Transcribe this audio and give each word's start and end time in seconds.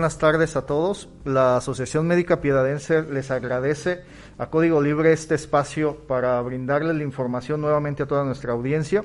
buenas 0.00 0.16
tardes 0.16 0.56
a 0.56 0.64
todos. 0.64 1.10
La 1.26 1.58
Asociación 1.58 2.06
Médica 2.06 2.40
Piedadense 2.40 3.02
les 3.02 3.30
agradece 3.30 4.00
a 4.38 4.46
Código 4.46 4.80
Libre 4.80 5.12
este 5.12 5.34
espacio 5.34 5.94
para 6.06 6.40
brindarles 6.40 6.96
la 6.96 7.02
información 7.02 7.60
nuevamente 7.60 8.04
a 8.04 8.06
toda 8.06 8.24
nuestra 8.24 8.54
audiencia. 8.54 9.04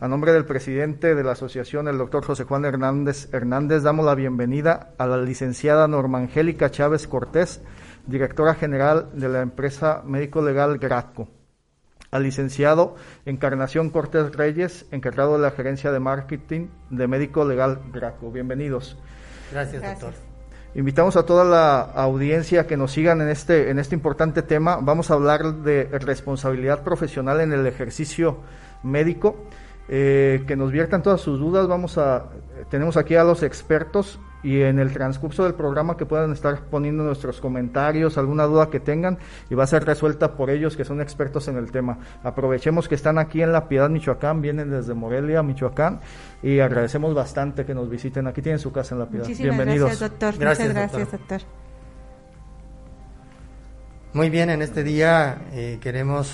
A 0.00 0.08
nombre 0.08 0.32
del 0.32 0.46
presidente 0.46 1.14
de 1.14 1.22
la 1.22 1.32
asociación, 1.32 1.88
el 1.88 1.98
doctor 1.98 2.24
José 2.24 2.44
Juan 2.44 2.64
Hernández 2.64 3.28
Hernández, 3.34 3.82
damos 3.82 4.06
la 4.06 4.14
bienvenida 4.14 4.94
a 4.96 5.06
la 5.06 5.18
licenciada 5.18 5.86
Norma 5.86 6.16
Angélica 6.16 6.70
Chávez 6.70 7.06
Cortés, 7.06 7.60
directora 8.06 8.54
general 8.54 9.10
de 9.12 9.28
la 9.28 9.42
empresa 9.42 10.00
médico 10.06 10.40
legal 10.40 10.78
Graco 10.78 11.28
al 12.12 12.22
licenciado 12.22 12.96
Encarnación 13.26 13.90
Cortés 13.90 14.34
Reyes, 14.34 14.86
encargado 14.90 15.34
de 15.34 15.42
la 15.42 15.50
gerencia 15.50 15.92
de 15.92 16.00
marketing 16.00 16.68
de 16.88 17.06
Médico 17.06 17.44
Legal 17.44 17.78
Graco. 17.92 18.32
Bienvenidos. 18.32 18.96
Gracias, 19.52 19.82
doctor. 19.82 20.29
Invitamos 20.74 21.16
a 21.16 21.26
toda 21.26 21.44
la 21.44 21.80
audiencia 21.80 22.66
que 22.66 22.76
nos 22.76 22.92
sigan 22.92 23.20
en 23.20 23.28
este, 23.28 23.70
en 23.70 23.78
este 23.78 23.94
importante 23.94 24.42
tema. 24.42 24.78
Vamos 24.80 25.10
a 25.10 25.14
hablar 25.14 25.56
de 25.62 25.84
responsabilidad 25.98 26.84
profesional 26.84 27.40
en 27.40 27.52
el 27.52 27.66
ejercicio 27.66 28.38
médico. 28.82 29.36
Eh, 29.92 30.44
que 30.46 30.54
nos 30.54 30.70
viertan 30.70 31.02
todas 31.02 31.20
sus 31.20 31.40
dudas. 31.40 31.66
Vamos 31.66 31.98
a, 31.98 32.26
tenemos 32.70 32.96
aquí 32.96 33.16
a 33.16 33.24
los 33.24 33.42
expertos 33.42 34.20
y 34.42 34.62
en 34.62 34.78
el 34.78 34.92
transcurso 34.92 35.44
del 35.44 35.54
programa 35.54 35.96
que 35.96 36.06
puedan 36.06 36.32
estar 36.32 36.60
poniendo 36.70 37.04
nuestros 37.04 37.40
comentarios, 37.40 38.16
alguna 38.18 38.44
duda 38.44 38.70
que 38.70 38.80
tengan 38.80 39.18
y 39.50 39.54
va 39.54 39.64
a 39.64 39.66
ser 39.66 39.84
resuelta 39.84 40.36
por 40.36 40.50
ellos 40.50 40.76
que 40.76 40.84
son 40.84 41.00
expertos 41.00 41.48
en 41.48 41.56
el 41.56 41.70
tema. 41.70 41.98
Aprovechemos 42.22 42.88
que 42.88 42.94
están 42.94 43.18
aquí 43.18 43.42
en 43.42 43.52
La 43.52 43.68
Piedad, 43.68 43.90
Michoacán, 43.90 44.40
vienen 44.40 44.70
desde 44.70 44.94
Morelia, 44.94 45.42
Michoacán 45.42 46.00
y 46.42 46.60
agradecemos 46.60 47.14
bastante 47.14 47.64
que 47.64 47.74
nos 47.74 47.90
visiten. 47.90 48.26
Aquí 48.26 48.42
tienen 48.42 48.58
su 48.58 48.72
casa 48.72 48.94
en 48.94 49.00
La 49.00 49.06
Piedad. 49.06 49.24
Muchísimas 49.24 49.56
Bienvenidos. 49.56 49.88
Gracias, 49.90 50.10
doctor. 50.10 50.34
Muchas 50.34 50.68
gracias, 50.74 51.12
doctor. 51.12 51.40
Muy 54.12 54.28
bien, 54.28 54.50
en 54.50 54.60
este 54.62 54.82
día 54.82 55.42
eh, 55.52 55.78
queremos 55.80 56.32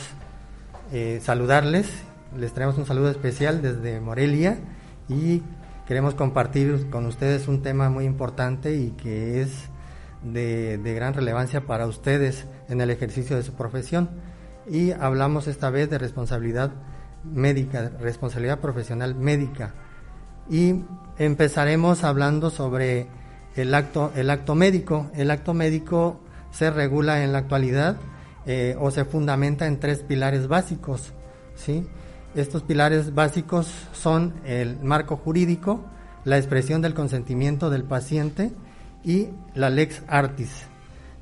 eh, 0.92 1.20
saludarles. 1.22 2.04
Les 2.36 2.52
traemos 2.52 2.78
un 2.78 2.86
saludo 2.86 3.10
especial 3.10 3.60
desde 3.60 4.00
Morelia 4.00 4.58
y 5.08 5.42
queremos 5.86 6.14
compartir 6.14 6.90
con 6.90 7.06
ustedes 7.06 7.48
un 7.48 7.62
tema 7.62 7.88
muy 7.88 8.04
importante 8.04 8.74
y 8.74 8.90
que 8.90 9.40
es 9.40 9.70
de, 10.22 10.78
gran 10.94 11.14
relevancia 11.14 11.62
para 11.62 11.86
ustedes 11.86 12.46
en 12.68 12.80
el 12.80 12.90
ejercicio 12.90 13.36
de 13.36 13.42
su 13.42 13.54
profesión. 13.54 14.10
Y 14.68 14.90
hablamos 14.92 15.46
esta 15.46 15.70
vez 15.70 15.88
de 15.88 15.98
responsabilidad 15.98 16.72
médica, 17.24 17.92
responsabilidad 18.00 18.58
profesional 18.60 19.14
médica. 19.14 19.74
Y 20.50 20.84
empezaremos 21.18 22.04
hablando 22.04 22.50
sobre 22.50 23.06
el 23.54 23.74
acto, 23.74 24.12
el 24.16 24.30
acto 24.30 24.54
médico. 24.54 25.10
El 25.14 25.30
acto 25.30 25.54
médico 25.54 26.20
se 26.50 26.70
regula 26.70 27.22
en 27.22 27.32
la 27.32 27.38
actualidad 27.38 27.96
eh, 28.44 28.76
o 28.78 28.90
se 28.90 29.04
fundamenta 29.04 29.66
en 29.66 29.78
tres 29.78 30.00
pilares 30.00 30.48
básicos. 30.48 31.12
¿sí? 31.54 31.86
Estos 32.36 32.62
pilares 32.62 33.14
básicos 33.14 33.72
son 33.92 34.34
el 34.44 34.78
marco 34.80 35.16
jurídico, 35.16 35.86
la 36.24 36.36
expresión 36.36 36.82
del 36.82 36.92
consentimiento 36.92 37.70
del 37.70 37.82
paciente 37.82 38.52
y 39.02 39.28
la 39.54 39.70
lex 39.70 40.02
artis. 40.06 40.50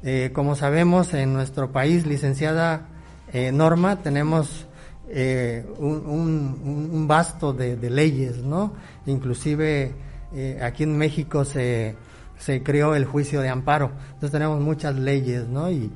Eh, 0.03 0.33
como 0.35 0.57
sabemos, 0.57 1.15
en 1.15 1.33
nuestro 1.33 1.71
país, 1.71 2.05
licenciada 2.05 2.89
eh, 3.33 3.53
Norma, 3.53 4.03
tenemos 4.03 4.67
eh, 5.09 5.65
un, 5.79 6.91
un, 6.93 7.07
vasto 7.07 7.53
de, 7.53 7.77
leyes, 7.89 8.39
¿no? 8.39 8.73
Inclusive 9.07 9.95
aquí 10.61 10.83
en 10.83 10.99
México 10.99 11.45
se, 11.45 11.95
se 12.39 12.65
creó 12.65 12.97
el 12.97 13.05
juicio 13.05 13.41
de 13.41 13.51
amparo. 13.51 13.93
Entonces 14.07 14.33
tenemos 14.33 14.61
muchas 14.61 14.97
leyes, 14.97 15.47
¿no? 15.47 15.71
Y 15.71 15.93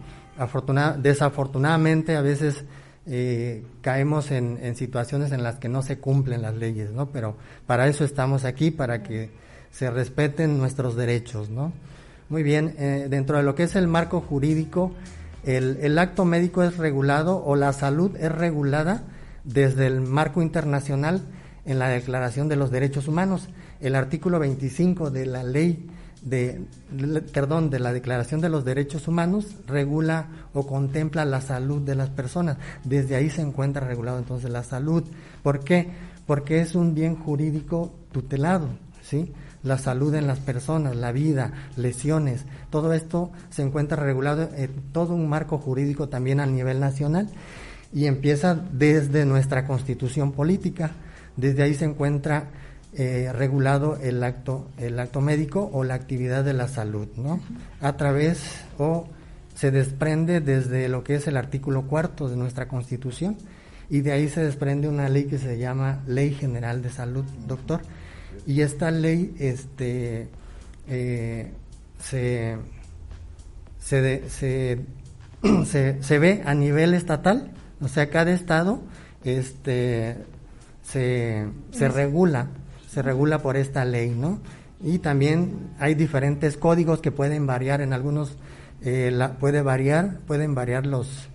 desafortunadamente 0.98 2.14
a 2.14 2.20
veces 2.20 2.64
eh, 3.10 3.64
caemos 3.80 4.30
en, 4.30 4.76
situaciones 4.76 5.32
en 5.32 5.42
las 5.42 5.56
que 5.56 5.68
no 5.68 5.82
se 5.82 5.98
cumplen 5.98 6.42
las 6.42 6.54
leyes, 6.54 6.90
¿no? 6.92 7.06
Pero 7.10 7.36
para 7.66 7.88
eso 7.88 8.04
estamos 8.04 8.44
aquí, 8.44 8.70
para 8.70 9.02
que 9.02 9.30
se 9.70 9.90
respeten 9.90 10.58
nuestros 10.58 10.94
derechos, 10.94 11.48
¿no? 11.48 11.72
Muy 12.28 12.42
bien, 12.42 12.74
eh, 12.78 13.06
dentro 13.08 13.38
de 13.38 13.42
lo 13.42 13.54
que 13.54 13.62
es 13.62 13.76
el 13.76 13.88
marco 13.88 14.20
jurídico, 14.20 14.92
el, 15.44 15.78
el, 15.80 15.98
acto 15.98 16.26
médico 16.26 16.62
es 16.62 16.76
regulado 16.76 17.42
o 17.42 17.56
la 17.56 17.72
salud 17.72 18.14
es 18.16 18.30
regulada 18.30 19.04
desde 19.44 19.86
el 19.86 20.02
marco 20.02 20.42
internacional 20.42 21.22
en 21.64 21.78
la 21.78 21.88
Declaración 21.88 22.48
de 22.48 22.56
los 22.56 22.70
Derechos 22.70 23.08
Humanos. 23.08 23.48
El 23.80 23.94
artículo 23.94 24.38
25 24.38 25.10
de 25.10 25.24
la 25.24 25.42
ley 25.42 25.88
de, 26.28 26.62
perdón, 27.32 27.70
de 27.70 27.78
la 27.78 27.92
Declaración 27.92 28.40
de 28.40 28.48
los 28.48 28.64
Derechos 28.64 29.08
Humanos 29.08 29.46
regula 29.66 30.28
o 30.52 30.66
contempla 30.66 31.24
la 31.24 31.40
salud 31.40 31.82
de 31.82 31.94
las 31.94 32.10
personas. 32.10 32.58
Desde 32.84 33.16
ahí 33.16 33.30
se 33.30 33.42
encuentra 33.42 33.86
regulado 33.86 34.18
entonces 34.18 34.50
la 34.50 34.62
salud. 34.62 35.04
¿Por 35.42 35.60
qué? 35.60 35.88
Porque 36.26 36.60
es 36.60 36.74
un 36.74 36.94
bien 36.94 37.16
jurídico 37.16 37.92
tutelado, 38.12 38.68
¿sí? 39.02 39.32
La 39.62 39.78
salud 39.78 40.14
en 40.14 40.26
las 40.26 40.38
personas, 40.38 40.94
la 40.94 41.10
vida, 41.10 41.52
lesiones, 41.76 42.44
todo 42.70 42.92
esto 42.92 43.32
se 43.50 43.62
encuentra 43.62 44.02
regulado 44.02 44.50
en 44.54 44.70
todo 44.92 45.14
un 45.14 45.28
marco 45.28 45.58
jurídico 45.58 46.08
también 46.08 46.38
a 46.38 46.46
nivel 46.46 46.78
nacional 46.78 47.28
y 47.92 48.06
empieza 48.06 48.54
desde 48.54 49.24
nuestra 49.24 49.66
constitución 49.66 50.32
política. 50.32 50.92
Desde 51.36 51.62
ahí 51.62 51.74
se 51.74 51.86
encuentra 51.86 52.48
eh, 53.00 53.32
regulado 53.32 53.96
el 54.02 54.24
acto, 54.24 54.66
el 54.76 54.98
acto 54.98 55.20
médico 55.20 55.70
o 55.72 55.84
la 55.84 55.94
actividad 55.94 56.42
de 56.42 56.52
la 56.52 56.66
salud, 56.66 57.06
¿no? 57.16 57.38
A 57.80 57.96
través 57.96 58.42
o 58.76 59.06
se 59.54 59.70
desprende 59.70 60.40
desde 60.40 60.88
lo 60.88 61.04
que 61.04 61.14
es 61.14 61.28
el 61.28 61.36
artículo 61.36 61.86
cuarto 61.86 62.28
de 62.28 62.34
nuestra 62.34 62.66
Constitución 62.66 63.36
y 63.88 64.00
de 64.00 64.10
ahí 64.10 64.28
se 64.28 64.42
desprende 64.42 64.88
una 64.88 65.08
ley 65.08 65.26
que 65.26 65.38
se 65.38 65.58
llama 65.58 66.02
Ley 66.08 66.34
General 66.34 66.82
de 66.82 66.90
Salud, 66.90 67.24
doctor. 67.46 67.82
Y 68.48 68.62
esta 68.62 68.90
ley, 68.90 69.32
este, 69.38 70.26
eh, 70.88 71.52
se, 72.02 72.56
se, 73.78 74.22
se, 75.66 76.02
se, 76.02 76.18
ve 76.18 76.42
a 76.44 76.52
nivel 76.52 76.94
estatal, 76.94 77.52
o 77.80 77.86
sea, 77.86 78.10
cada 78.10 78.32
estado, 78.32 78.82
este, 79.22 80.16
se, 80.82 81.46
se 81.70 81.88
regula 81.88 82.48
se 82.88 83.02
regula 83.02 83.38
por 83.40 83.56
esta 83.56 83.84
ley, 83.84 84.10
¿no? 84.10 84.40
Y 84.82 84.98
también 84.98 85.70
hay 85.78 85.94
diferentes 85.94 86.56
códigos 86.56 87.00
que 87.00 87.12
pueden 87.12 87.46
variar 87.46 87.80
en 87.80 87.92
algunos, 87.92 88.36
eh, 88.82 89.16
puede 89.38 89.62
variar, 89.62 90.20
pueden 90.26 90.54
variar 90.54 90.86
los, 90.86 91.28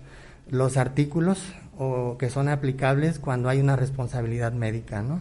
los 0.50 0.76
artículos 0.76 1.42
o 1.78 2.16
que 2.18 2.30
son 2.30 2.48
aplicables 2.48 3.18
cuando 3.18 3.48
hay 3.48 3.60
una 3.60 3.76
responsabilidad 3.76 4.52
médica, 4.52 5.02
¿no? 5.02 5.20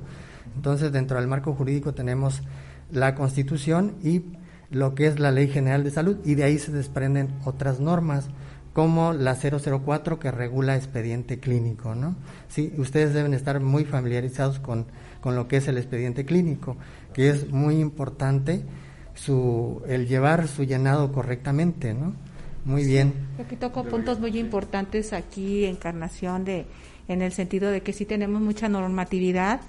Entonces, 0.56 0.92
dentro 0.92 1.18
del 1.18 1.28
marco 1.28 1.54
jurídico 1.54 1.94
tenemos 1.94 2.42
la 2.92 3.16
Constitución 3.16 3.96
y 4.04 4.24
lo 4.70 4.96
que 4.96 5.08
es 5.08 5.20
la 5.20 5.32
Ley 5.32 5.48
General 5.48 5.84
de 5.84 5.92
Salud 5.92 6.18
y 6.26 6.36
de 6.36 6.44
ahí 6.44 6.60
se 6.60 6.72
desprenden 6.72 7.30
otras 7.46 7.80
normas 7.80 8.30
como 8.74 9.14
la 9.14 9.36
004 9.36 10.20
que 10.20 10.32
regula 10.32 10.76
expediente 10.76 11.40
clínico, 11.40 11.94
¿no? 11.94 12.16
Sí, 12.48 12.74
ustedes 12.78 13.14
deben 13.14 13.34
estar 13.34 13.60
muy 13.60 13.86
familiarizados 13.86 14.60
con 14.60 14.88
con 15.24 15.38
lo 15.38 15.48
que 15.48 15.56
es 15.56 15.70
el 15.70 15.78
expediente 15.78 16.26
clínico, 16.26 16.76
que 17.14 17.30
es 17.30 17.50
muy 17.50 17.80
importante 17.80 18.62
su, 19.16 19.82
el 19.88 20.06
llevar 20.06 20.50
su 20.50 20.66
llenado 20.66 21.14
correctamente, 21.14 21.94
¿no? 21.94 22.14
Muy 22.66 22.84
bien. 22.84 23.14
Aquí 23.40 23.56
toco 23.56 23.86
puntos 23.86 24.20
muy 24.20 24.38
importantes 24.38 25.14
aquí, 25.14 25.64
Encarnación, 25.64 26.44
de, 26.44 26.66
en 27.08 27.22
el 27.22 27.32
sentido 27.32 27.72
de 27.72 27.80
que 27.80 27.94
sí 27.94 28.04
tenemos 28.04 28.42
mucha 28.42 28.68
normatividad 28.68 29.62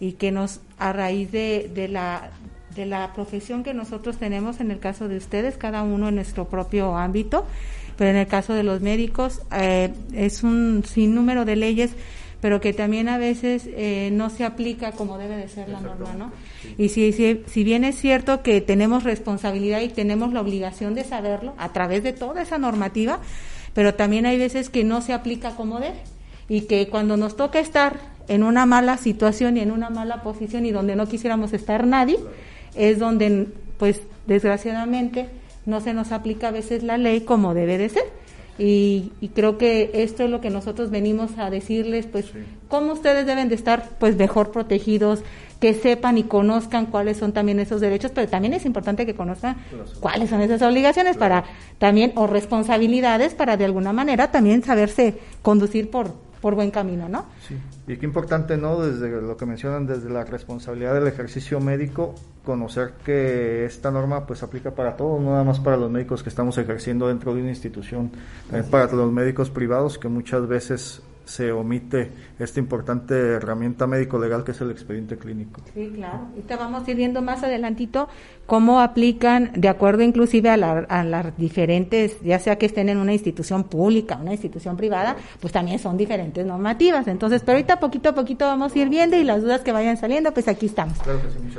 y 0.00 0.12
que 0.12 0.32
nos, 0.32 0.60
a 0.78 0.92
raíz 0.92 1.32
de, 1.32 1.70
de, 1.74 1.88
la, 1.88 2.30
de 2.76 2.84
la 2.84 3.14
profesión 3.14 3.62
que 3.62 3.72
nosotros 3.72 4.18
tenemos, 4.18 4.60
en 4.60 4.70
el 4.70 4.80
caso 4.80 5.08
de 5.08 5.16
ustedes, 5.16 5.56
cada 5.56 5.82
uno 5.82 6.10
en 6.10 6.16
nuestro 6.16 6.46
propio 6.46 6.94
ámbito, 6.98 7.46
pero 7.96 8.10
en 8.10 8.16
el 8.16 8.26
caso 8.26 8.52
de 8.52 8.64
los 8.64 8.82
médicos, 8.82 9.40
eh, 9.50 9.94
es 10.12 10.42
un 10.42 10.84
sinnúmero 10.86 11.46
de 11.46 11.56
leyes 11.56 11.92
pero 12.40 12.60
que 12.60 12.72
también 12.72 13.08
a 13.08 13.18
veces 13.18 13.64
eh, 13.66 14.10
no 14.12 14.30
se 14.30 14.44
aplica 14.44 14.92
como 14.92 15.18
debe 15.18 15.36
de 15.36 15.48
ser 15.48 15.68
la 15.68 15.80
norma, 15.80 16.14
¿no? 16.14 16.32
Y 16.78 16.88
si, 16.88 17.12
si, 17.12 17.42
si 17.46 17.64
bien 17.64 17.84
es 17.84 17.96
cierto 17.96 18.42
que 18.42 18.60
tenemos 18.60 19.04
responsabilidad 19.04 19.80
y 19.80 19.88
tenemos 19.88 20.32
la 20.32 20.40
obligación 20.40 20.94
de 20.94 21.04
saberlo 21.04 21.54
a 21.58 21.72
través 21.72 22.02
de 22.02 22.12
toda 22.12 22.42
esa 22.42 22.58
normativa, 22.58 23.20
pero 23.74 23.94
también 23.94 24.26
hay 24.26 24.38
veces 24.38 24.70
que 24.70 24.84
no 24.84 25.02
se 25.02 25.12
aplica 25.12 25.54
como 25.54 25.80
debe 25.80 26.00
y 26.48 26.62
que 26.62 26.88
cuando 26.88 27.16
nos 27.16 27.36
toca 27.36 27.60
estar 27.60 27.98
en 28.28 28.42
una 28.42 28.66
mala 28.66 28.96
situación 28.96 29.56
y 29.56 29.60
en 29.60 29.70
una 29.70 29.90
mala 29.90 30.22
posición 30.22 30.64
y 30.64 30.70
donde 30.70 30.96
no 30.96 31.06
quisiéramos 31.06 31.52
estar 31.52 31.86
nadie, 31.86 32.18
es 32.74 32.98
donde, 32.98 33.48
pues, 33.78 34.02
desgraciadamente, 34.26 35.28
no 35.66 35.80
se 35.80 35.94
nos 35.94 36.12
aplica 36.12 36.48
a 36.48 36.50
veces 36.52 36.82
la 36.82 36.96
ley 36.96 37.22
como 37.22 37.54
debe 37.54 37.78
de 37.78 37.88
ser. 37.88 38.04
Y, 38.62 39.30
creo 39.34 39.56
que 39.56 39.90
esto 39.94 40.24
es 40.24 40.30
lo 40.30 40.42
que 40.42 40.50
nosotros 40.50 40.90
venimos 40.90 41.38
a 41.38 41.48
decirles, 41.48 42.06
pues, 42.06 42.26
cómo 42.68 42.92
ustedes 42.92 43.24
deben 43.24 43.48
de 43.48 43.54
estar, 43.54 43.88
pues, 43.98 44.16
mejor 44.16 44.52
protegidos, 44.52 45.22
que 45.60 45.72
sepan 45.72 46.18
y 46.18 46.24
conozcan 46.24 46.84
cuáles 46.86 47.16
son 47.16 47.32
también 47.32 47.58
esos 47.58 47.80
derechos, 47.80 48.12
pero 48.14 48.28
también 48.28 48.52
es 48.52 48.66
importante 48.66 49.06
que 49.06 49.14
conozcan 49.14 49.56
cuáles 50.00 50.28
son 50.28 50.42
esas 50.42 50.60
obligaciones 50.60 51.16
para 51.16 51.44
también, 51.78 52.12
o 52.16 52.26
responsabilidades 52.26 53.32
para 53.32 53.56
de 53.56 53.64
alguna 53.64 53.94
manera 53.94 54.30
también 54.30 54.62
saberse 54.62 55.16
conducir 55.40 55.90
por, 55.90 56.12
por 56.40 56.54
buen 56.54 56.70
camino, 56.70 57.08
¿no? 57.08 57.26
Sí, 57.46 57.56
y 57.86 57.96
qué 57.96 58.06
importante, 58.06 58.56
¿no? 58.56 58.80
Desde 58.80 59.20
lo 59.20 59.36
que 59.36 59.46
mencionan, 59.46 59.86
desde 59.86 60.08
la 60.08 60.24
responsabilidad 60.24 60.94
del 60.94 61.06
ejercicio 61.06 61.60
médico, 61.60 62.14
conocer 62.44 62.94
que 63.04 63.64
esta 63.64 63.90
norma 63.90 64.26
pues 64.26 64.42
aplica 64.42 64.70
para 64.70 64.96
todos, 64.96 65.20
no 65.20 65.30
nada 65.30 65.44
más 65.44 65.60
para 65.60 65.76
los 65.76 65.90
médicos 65.90 66.22
que 66.22 66.28
estamos 66.28 66.56
ejerciendo 66.58 67.08
dentro 67.08 67.34
de 67.34 67.42
una 67.42 67.50
institución, 67.50 68.10
también 68.50 68.70
para 68.70 68.90
los 68.92 69.12
médicos 69.12 69.50
privados 69.50 69.98
que 69.98 70.08
muchas 70.08 70.48
veces 70.48 71.02
se 71.30 71.52
omite 71.52 72.10
esta 72.40 72.58
importante 72.58 73.14
herramienta 73.14 73.86
médico-legal 73.86 74.42
que 74.42 74.50
es 74.50 74.60
el 74.60 74.70
expediente 74.72 75.16
clínico. 75.16 75.60
Sí, 75.72 75.92
claro. 75.94 76.26
Y 76.36 76.40
te 76.40 76.56
vamos 76.56 76.86
a 76.86 76.90
ir 76.90 76.96
viendo 76.96 77.22
más 77.22 77.44
adelantito 77.44 78.08
cómo 78.46 78.80
aplican, 78.80 79.52
de 79.54 79.68
acuerdo 79.68 80.02
inclusive 80.02 80.50
a, 80.50 80.56
las 80.56 81.36
diferentes, 81.38 82.20
ya 82.22 82.40
sea 82.40 82.56
que 82.56 82.66
estén 82.66 82.88
en 82.88 82.98
una 82.98 83.12
institución 83.12 83.62
pública, 83.62 84.18
una 84.20 84.32
institución 84.32 84.76
privada, 84.76 85.16
pues 85.40 85.52
también 85.52 85.78
son 85.78 85.96
diferentes 85.96 86.44
normativas. 86.44 87.06
Entonces, 87.06 87.42
pero 87.42 87.58
ahorita 87.58 87.78
poquito 87.78 88.08
a 88.08 88.14
poquito 88.14 88.46
vamos 88.46 88.74
a 88.74 88.78
ir 88.80 88.88
viendo 88.88 89.16
y 89.16 89.22
las 89.22 89.40
dudas 89.40 89.60
que 89.60 89.70
vayan 89.70 89.96
saliendo, 89.96 90.34
pues 90.34 90.48
aquí 90.48 90.66
estamos. 90.66 90.98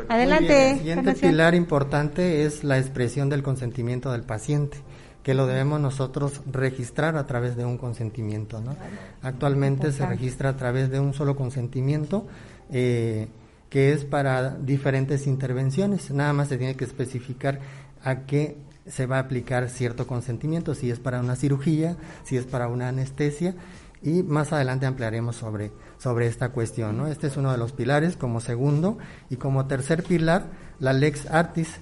Adelante. 0.10 0.72
el 0.72 0.78
siguiente 0.80 1.14
pilar 1.14 1.56
importante 1.56 2.44
es 2.44 2.66
la 2.66 2.78
expresión 2.78 3.30
del 3.30 3.42
consentimiento 3.42 4.12
del 4.12 4.24
paciente 4.24 4.78
que 5.24 5.34
lo 5.34 5.46
debemos 5.48 5.80
nosotros 5.80 6.42
registrar 6.52 7.16
a 7.16 7.28
través 7.28 7.56
de 7.56 7.66
un 7.66 7.78
consentimiento. 7.78 8.60
¿no? 8.60 8.76
Actualmente 9.22 9.92
se 9.92 10.06
registra 10.06 10.50
a 10.50 10.58
través 10.58 10.90
de 10.90 11.00
un 11.00 11.14
solo 11.14 11.36
consentimiento 11.36 12.26
eh, 12.72 13.28
que 13.70 13.94
es 13.94 14.06
para 14.06 14.56
diferentes 14.56 15.28
intervenciones. 15.28 16.12
Nada 16.12 16.34
más 16.34 16.50
se 16.50 16.58
tiene 16.58 16.76
que 16.76 16.86
especificar 16.86 17.60
a 18.04 18.22
qué 18.22 18.58
se 18.88 19.06
va 19.06 19.18
a 19.18 19.22
aplicar 19.22 19.70
cierto 19.70 20.08
consentimiento, 20.08 20.74
si 20.74 20.90
es 20.90 21.00
para 21.00 21.20
una 21.20 21.36
cirugía, 21.36 21.98
si 22.24 22.38
es 22.38 22.46
para 22.46 22.68
una 22.68 22.88
anestesia 22.88 23.56
y 24.04 24.24
más 24.24 24.52
adelante 24.52 24.86
ampliaremos 24.86 25.36
sobre, 25.36 25.72
sobre 26.00 26.28
esta 26.28 26.50
cuestión. 26.50 26.98
¿no? 26.98 27.08
Este 27.08 27.28
es 27.28 27.38
uno 27.38 27.52
de 27.52 27.58
los 27.58 27.72
pilares 27.72 28.18
como 28.18 28.40
segundo 28.40 28.98
y 29.30 29.36
como 29.36 29.68
tercer 29.68 30.04
pilar 30.04 30.48
la 30.80 30.94
lex 30.94 31.28
artis, 31.28 31.78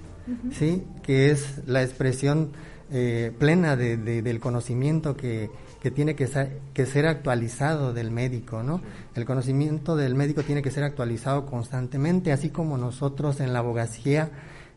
¿sí? 0.52 0.84
que 1.02 1.30
es 1.30 1.66
la 1.66 1.82
expresión 1.82 2.52
eh, 2.92 3.32
plena 3.38 3.76
de, 3.76 3.96
del 3.96 4.40
conocimiento 4.40 5.16
que, 5.16 5.50
que 5.80 5.90
tiene 5.90 6.14
que 6.16 6.26
ser, 6.26 6.60
que 6.74 6.86
ser 6.86 7.06
actualizado 7.06 7.92
del 7.92 8.10
médico, 8.10 8.62
¿no? 8.62 8.80
El 9.14 9.24
conocimiento 9.24 9.96
del 9.96 10.14
médico 10.14 10.42
tiene 10.42 10.62
que 10.62 10.70
ser 10.70 10.84
actualizado 10.84 11.46
constantemente, 11.46 12.32
así 12.32 12.50
como 12.50 12.76
nosotros 12.78 13.40
en 13.40 13.52
la 13.52 13.60
abogacía 13.60 14.30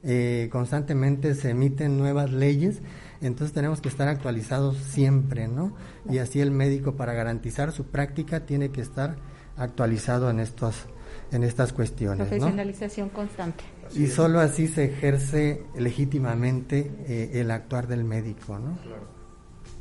eh, 0.03 0.49
constantemente 0.51 1.33
se 1.33 1.51
emiten 1.51 1.97
nuevas 1.97 2.31
leyes, 2.31 2.81
entonces 3.21 3.53
tenemos 3.53 3.79
que 3.79 3.89
estar 3.89 4.07
actualizados 4.09 4.77
siempre, 4.77 5.47
¿no? 5.47 5.73
Y 6.09 6.17
así 6.17 6.41
el 6.41 6.51
médico 6.51 6.95
para 6.95 7.13
garantizar 7.13 7.71
su 7.71 7.85
práctica 7.85 8.41
tiene 8.41 8.69
que 8.69 8.81
estar 8.81 9.15
actualizado 9.57 10.29
en 10.29 10.39
estos 10.39 10.87
en 11.31 11.43
estas 11.43 11.73
cuestiones. 11.73 12.27
Profesionalización 12.27 13.09
constante. 13.09 13.63
Y 13.95 14.07
solo 14.07 14.39
así 14.39 14.67
se 14.67 14.85
ejerce 14.85 15.63
legítimamente 15.77 16.91
eh, 17.07 17.31
el 17.35 17.51
actuar 17.51 17.87
del 17.87 18.03
médico, 18.03 18.57
¿no? 18.57 18.77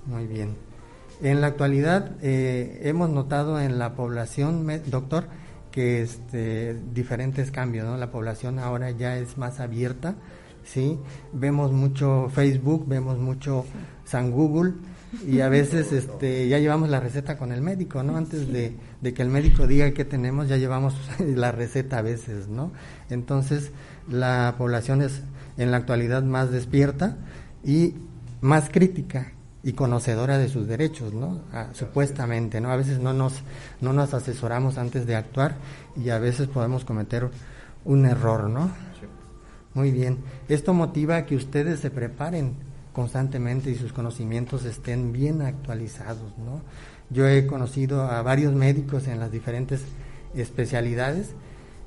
Muy 0.06 0.26
bien. 0.26 0.56
En 1.22 1.40
la 1.40 1.46
actualidad 1.48 2.16
eh, 2.20 2.80
hemos 2.84 3.08
notado 3.08 3.60
en 3.60 3.78
la 3.78 3.94
población, 3.94 4.66
doctor, 4.86 5.28
que 5.70 6.02
este, 6.02 6.74
diferentes 6.92 7.50
cambios, 7.50 7.86
¿no? 7.86 7.96
La 7.96 8.10
población 8.10 8.58
ahora 8.58 8.90
ya 8.90 9.16
es 9.16 9.38
más 9.38 9.60
abierta, 9.60 10.16
¿sí? 10.64 10.98
Vemos 11.32 11.72
mucho 11.72 12.28
Facebook, 12.34 12.86
vemos 12.86 13.18
mucho 13.18 13.64
San 14.04 14.30
Google 14.30 14.74
y 15.26 15.40
a 15.40 15.48
veces 15.48 15.92
este, 15.92 16.48
ya 16.48 16.58
llevamos 16.58 16.88
la 16.88 17.00
receta 17.00 17.38
con 17.38 17.52
el 17.52 17.62
médico, 17.62 18.02
¿no? 18.02 18.16
Antes 18.16 18.52
de, 18.52 18.76
de 19.00 19.14
que 19.14 19.22
el 19.22 19.28
médico 19.28 19.66
diga 19.66 19.90
qué 19.92 20.04
tenemos, 20.04 20.48
ya 20.48 20.56
llevamos 20.56 20.94
la 21.20 21.52
receta 21.52 21.98
a 21.98 22.02
veces, 22.02 22.48
¿no? 22.48 22.72
Entonces, 23.10 23.72
la 24.08 24.54
población 24.58 25.02
es 25.02 25.22
en 25.56 25.70
la 25.70 25.78
actualidad 25.78 26.22
más 26.22 26.50
despierta 26.50 27.16
y 27.64 27.94
más 28.40 28.70
crítica 28.70 29.32
y 29.62 29.74
conocedora 29.74 30.38
de 30.38 30.48
sus 30.48 30.66
derechos, 30.66 31.14
¿no? 31.14 31.42
Ah, 31.52 31.68
supuestamente, 31.72 32.60
¿no? 32.60 32.70
A 32.70 32.76
veces 32.76 32.98
no 32.98 33.12
nos, 33.12 33.42
no 33.80 33.92
nos 33.92 34.12
asesoramos 34.12 34.76
antes 34.76 35.06
de 35.06 35.14
actuar 35.14 35.54
y 35.96 36.10
a 36.10 36.18
veces 36.18 36.48
podemos 36.48 36.84
cometer 36.84 37.30
un 37.84 38.06
error, 38.06 38.50
¿no? 38.50 38.70
Muy 39.74 39.90
bien. 39.90 40.18
Esto 40.48 40.74
motiva 40.74 41.16
a 41.16 41.26
que 41.26 41.36
ustedes 41.36 41.80
se 41.80 41.90
preparen 41.90 42.56
constantemente 42.92 43.70
y 43.70 43.76
sus 43.76 43.92
conocimientos 43.92 44.64
estén 44.64 45.12
bien 45.12 45.40
actualizados, 45.42 46.36
¿no? 46.38 46.60
Yo 47.10 47.28
he 47.28 47.46
conocido 47.46 48.02
a 48.02 48.22
varios 48.22 48.54
médicos 48.54 49.06
en 49.06 49.20
las 49.20 49.30
diferentes 49.30 49.82
especialidades 50.34 51.34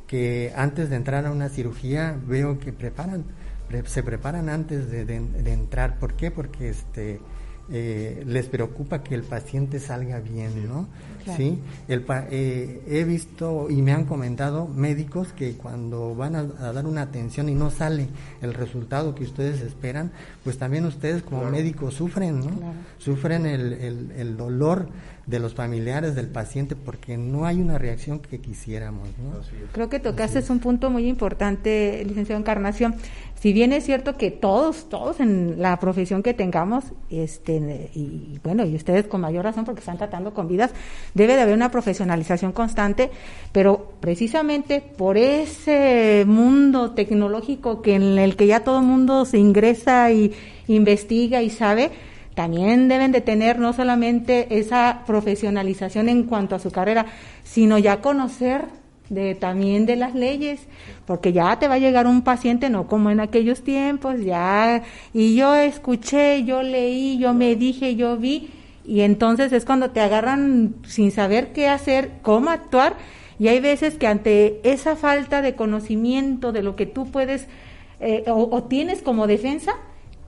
que 0.08 0.54
antes 0.56 0.90
de 0.90 0.96
entrar 0.96 1.26
a 1.26 1.32
una 1.32 1.50
cirugía 1.50 2.18
veo 2.28 2.60
que 2.60 2.72
preparan, 2.72 3.26
se 3.86 4.04
preparan 4.04 4.50
antes 4.50 4.90
de, 4.90 5.16
entrar. 5.52 5.98
¿Por 5.98 6.14
qué? 6.14 6.30
Porque 6.30 6.70
este, 6.70 7.20
eh, 7.72 8.24
les 8.26 8.46
preocupa 8.46 9.02
que 9.02 9.16
el 9.16 9.24
paciente 9.24 9.80
salga 9.80 10.20
bien, 10.20 10.68
¿no? 10.68 10.88
Sí. 11.36 11.60
El, 11.88 12.06
eh, 12.30 12.84
he 12.88 13.04
visto 13.04 13.68
y 13.72 13.82
me 13.82 13.92
han 13.94 14.06
comentado 14.06 14.68
médicos 14.68 15.34
que 15.34 15.54
cuando 15.54 16.14
van 16.14 16.36
a, 16.36 16.44
dar 16.44 16.86
una 16.86 17.02
atención 17.02 17.50
y 17.50 17.56
no 17.56 17.72
sale 17.72 18.08
el 18.44 18.54
resultado 18.54 19.16
que 19.16 19.24
ustedes 19.24 19.62
esperan, 19.62 20.12
pues 20.44 20.60
también 20.60 20.86
ustedes 20.86 21.24
como 21.24 21.50
médicos 21.50 21.96
sufren, 21.96 22.42
¿no? 22.42 22.76
Sufren 23.00 23.48
el, 23.48 23.74
el, 23.74 24.12
el 24.12 24.38
dolor 24.38 24.88
de 25.26 25.40
los 25.40 25.56
familiares 25.56 26.14
del 26.14 26.28
paciente 26.28 26.76
porque 26.76 27.18
no 27.18 27.46
hay 27.46 27.60
una 27.60 27.78
reacción 27.78 28.20
que 28.20 28.40
quisiéramos. 28.40 29.10
¿no? 29.18 29.40
Creo 29.72 29.90
que 29.90 30.00
tocaste 30.00 30.40
es. 30.40 30.50
un 30.50 30.60
punto 30.60 30.90
muy 30.90 31.08
importante, 31.08 32.04
licenciado 32.06 32.40
Encarnación. 32.40 32.96
Si 33.40 33.52
bien 33.52 33.74
es 33.74 33.86
cierto 33.86 34.18
que 34.18 34.32
todos, 34.32 34.88
todos 34.88 35.20
en 35.20 35.62
la 35.62 35.80
profesión 35.80 36.22
que 36.24 36.34
tengamos, 36.34 36.86
este, 37.10 37.92
y 37.94 38.40
bueno, 38.44 38.66
y 38.66 38.76
ustedes 38.76 39.08
con 39.08 39.22
mayor 39.22 39.46
razón 39.46 39.66
porque 39.66 39.80
están 39.80 39.98
tratando 39.98 40.34
con 40.34 40.48
vidas, 40.48 40.72
debe 41.14 41.36
de 41.36 41.42
haber 41.42 41.56
una 41.56 41.72
profesionalización 41.72 42.52
constante, 42.52 43.10
pero 43.52 43.94
precisamente 44.00 44.82
por 44.82 45.18
ese 45.18 46.24
mundo 46.28 46.92
tecnológico 46.92 47.82
que 47.82 47.96
en 47.96 48.18
el 48.18 48.36
que 48.36 48.48
ya 48.48 48.64
todo 48.64 48.80
el 48.80 48.86
mundo 48.86 49.26
se 49.26 49.38
ingresa 49.38 50.12
y 50.12 50.34
investiga 50.68 51.42
y 51.42 51.50
sabe, 51.50 51.92
también 52.36 52.90
deben 52.90 53.12
de 53.14 53.22
tener 53.22 53.60
no 53.60 53.74
solamente 53.74 54.60
esa 54.60 55.04
profesionalización 55.08 56.10
en 56.10 56.24
cuanto 56.24 56.56
a 56.56 56.60
su 56.60 56.70
carrera, 56.70 57.06
sino 57.44 57.78
ya 57.78 58.02
conocer 58.02 58.66
de 59.10 59.36
también 59.36 59.86
de 59.86 59.96
las 59.96 60.16
leyes, 60.16 60.68
porque 61.06 61.32
ya 61.32 61.58
te 61.60 61.68
va 61.68 61.76
a 61.76 61.80
llegar 61.80 62.08
un 62.08 62.24
paciente 62.24 62.70
no 62.70 62.88
como 62.88 63.10
en 63.10 63.20
aquellos 63.20 63.64
tiempos, 63.64 64.20
ya 64.22 64.84
y 65.14 65.36
yo 65.36 65.56
escuché, 65.56 66.44
yo 66.44 66.62
leí, 66.62 67.18
yo 67.18 67.34
me 67.34 67.56
dije, 67.56 67.96
yo 67.96 68.18
vi 68.18 68.50
y 68.84 69.02
entonces 69.02 69.54
es 69.54 69.64
cuando 69.64 69.92
te 69.92 70.02
agarran 70.02 70.76
sin 70.86 71.12
saber 71.12 71.54
qué 71.54 71.70
hacer, 71.70 72.12
cómo 72.22 72.50
actuar 72.50 72.98
y 73.40 73.48
hay 73.48 73.60
veces 73.60 73.96
que 73.96 74.08
ante 74.08 74.60
esa 74.64 74.96
falta 74.96 75.42
de 75.42 75.56
conocimiento 75.56 76.52
de 76.52 76.64
lo 76.64 76.76
que 76.76 76.86
tú 76.86 77.12
puedes 77.12 77.48
eh, 78.02 78.26
o 78.28 78.64
tienes 78.64 79.02
como 79.02 79.26
defensa, 79.26 79.74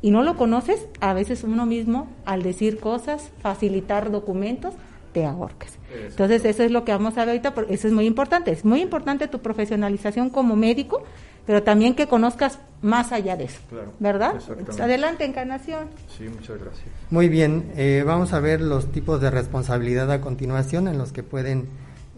y 0.02 0.12
no 0.12 0.24
lo 0.24 0.38
conoces, 0.38 0.88
a 1.00 1.14
veces 1.14 1.44
uno 1.44 1.66
mismo, 1.66 2.08
al 2.26 2.44
decir 2.44 2.80
cosas, 2.80 3.32
facilitar 3.42 4.12
documentos, 4.12 4.74
te 5.14 5.26
ahorcas. 5.26 5.74
Entonces, 6.10 6.46
eso 6.46 6.64
es 6.64 6.72
lo 6.72 6.86
que 6.86 6.92
vamos 6.92 7.18
a 7.18 7.22
ver 7.22 7.30
ahorita, 7.30 7.54
porque 7.56 7.74
eso 7.74 7.88
es 7.88 7.94
muy 7.94 8.06
importante. 8.06 8.52
Es 8.52 8.66
muy 8.66 8.82
importante 8.82 9.28
tu 9.28 9.40
profesionalización 9.40 10.30
como 10.30 10.56
médico, 10.56 11.02
pero 11.46 11.64
también 11.64 11.96
que 11.96 12.08
conozcas 12.08 12.60
más 12.82 13.12
allá 13.12 13.36
de 13.36 13.46
eso. 13.46 13.60
¿Verdad? 14.00 14.36
Adelante, 14.80 15.26
Encarnación. 15.26 15.88
Sí, 16.16 16.26
muchas 16.26 16.60
gracias. 16.60 16.86
Muy 17.10 17.30
bien, 17.30 17.72
eh, 17.76 18.04
vamos 18.06 18.34
a 18.34 18.40
ver 18.40 18.62
los 18.62 18.92
tipos 18.92 19.22
de 19.22 19.32
responsabilidad 19.32 20.12
a 20.12 20.22
continuación 20.22 20.88
en 20.88 20.98
los 20.98 21.12
que 21.12 21.24
pueden 21.24 21.68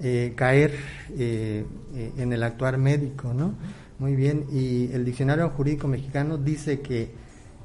eh, 0.01 0.31
caer 0.37 0.71
eh, 1.17 1.65
eh, 1.93 2.11
en 2.17 2.31
el 2.31 2.43
actuar 2.43 2.77
médico, 2.77 3.33
¿no? 3.33 3.53
Muy 3.97 4.15
bien, 4.15 4.45
y 4.49 4.89
el 4.93 5.03
diccionario 5.03 5.49
jurídico 5.49 5.89
mexicano 5.89 6.37
dice 6.37 6.79
que, 6.79 7.11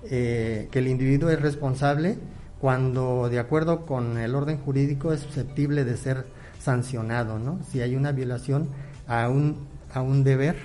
que 0.09 0.79
el 0.79 0.89
individuo 0.89 1.31
es 1.31 1.41
responsable 1.41 2.19
cuando, 2.61 3.29
de 3.29 3.39
acuerdo 3.39 3.85
con 3.85 4.17
el 4.17 4.35
orden 4.35 4.59
jurídico, 4.59 5.13
es 5.13 5.21
susceptible 5.21 5.85
de 5.85 5.97
ser 5.97 6.25
sancionado, 6.59 7.39
¿no? 7.39 7.61
Si 7.71 7.83
hay 7.83 7.95
una 7.95 8.11
violación 8.13 8.69
a 9.07 9.29
un, 9.29 9.67
a 9.93 10.01
un 10.01 10.25
deber, 10.25 10.57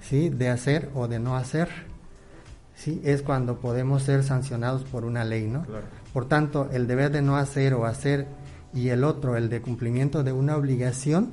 ¿sí? 0.00 0.30
De 0.30 0.48
hacer 0.48 0.88
o 0.94 1.08
de 1.08 1.18
no 1.18 1.36
hacer, 1.36 1.68
¿sí? 2.74 3.02
Es 3.04 3.20
cuando 3.20 3.60
podemos 3.60 4.02
ser 4.02 4.24
sancionados 4.24 4.84
por 4.84 5.04
una 5.04 5.24
ley, 5.24 5.46
¿no? 5.46 5.66
Por 6.14 6.26
tanto, 6.26 6.70
el 6.72 6.86
deber 6.86 7.10
de 7.10 7.20
no 7.20 7.36
hacer 7.36 7.74
o 7.74 7.84
hacer 7.84 8.26
y 8.72 8.88
el 8.88 9.04
otro, 9.04 9.36
el 9.36 9.50
de 9.50 9.60
cumplimiento 9.60 10.22
de 10.22 10.32
una 10.32 10.56
obligación, 10.56 11.32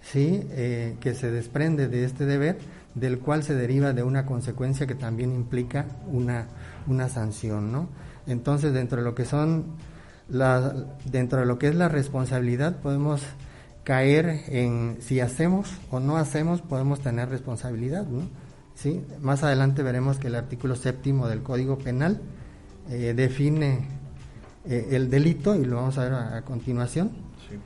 ¿sí? 0.00 0.46
Eh, 0.50 0.96
que 1.00 1.14
se 1.14 1.30
desprende 1.32 1.88
de 1.88 2.04
este 2.04 2.24
deber, 2.24 2.58
del 2.94 3.18
cual 3.20 3.42
se 3.42 3.54
deriva 3.54 3.92
de 3.92 4.02
una 4.02 4.26
consecuencia 4.26 4.86
que 4.86 4.94
también 4.94 5.32
implica 5.32 5.86
una, 6.10 6.46
una 6.86 7.08
sanción, 7.08 7.70
¿no? 7.72 7.88
Entonces, 8.26 8.72
dentro 8.72 8.98
de 8.98 9.04
lo 9.04 9.14
que 9.14 9.24
son 9.24 9.76
la, 10.28 10.74
dentro 11.04 11.40
de 11.40 11.46
lo 11.46 11.58
que 11.58 11.68
es 11.68 11.74
la 11.74 11.88
responsabilidad, 11.88 12.80
podemos 12.80 13.22
caer 13.84 14.44
en 14.48 14.98
si 15.00 15.20
hacemos 15.20 15.72
o 15.90 16.00
no 16.00 16.16
hacemos, 16.16 16.62
podemos 16.62 17.00
tener 17.00 17.28
responsabilidad, 17.28 18.06
¿no? 18.06 18.28
¿Sí? 18.74 19.04
Más 19.20 19.42
adelante 19.42 19.82
veremos 19.82 20.18
que 20.18 20.28
el 20.28 20.36
artículo 20.36 20.74
séptimo 20.74 21.28
del 21.28 21.42
Código 21.42 21.76
Penal 21.76 22.20
eh, 22.88 23.12
define 23.14 23.88
eh, 24.64 24.88
el 24.92 25.10
delito 25.10 25.54
y 25.54 25.64
lo 25.64 25.76
vamos 25.76 25.98
a 25.98 26.04
ver 26.04 26.14
a, 26.14 26.42
continuación. 26.42 27.10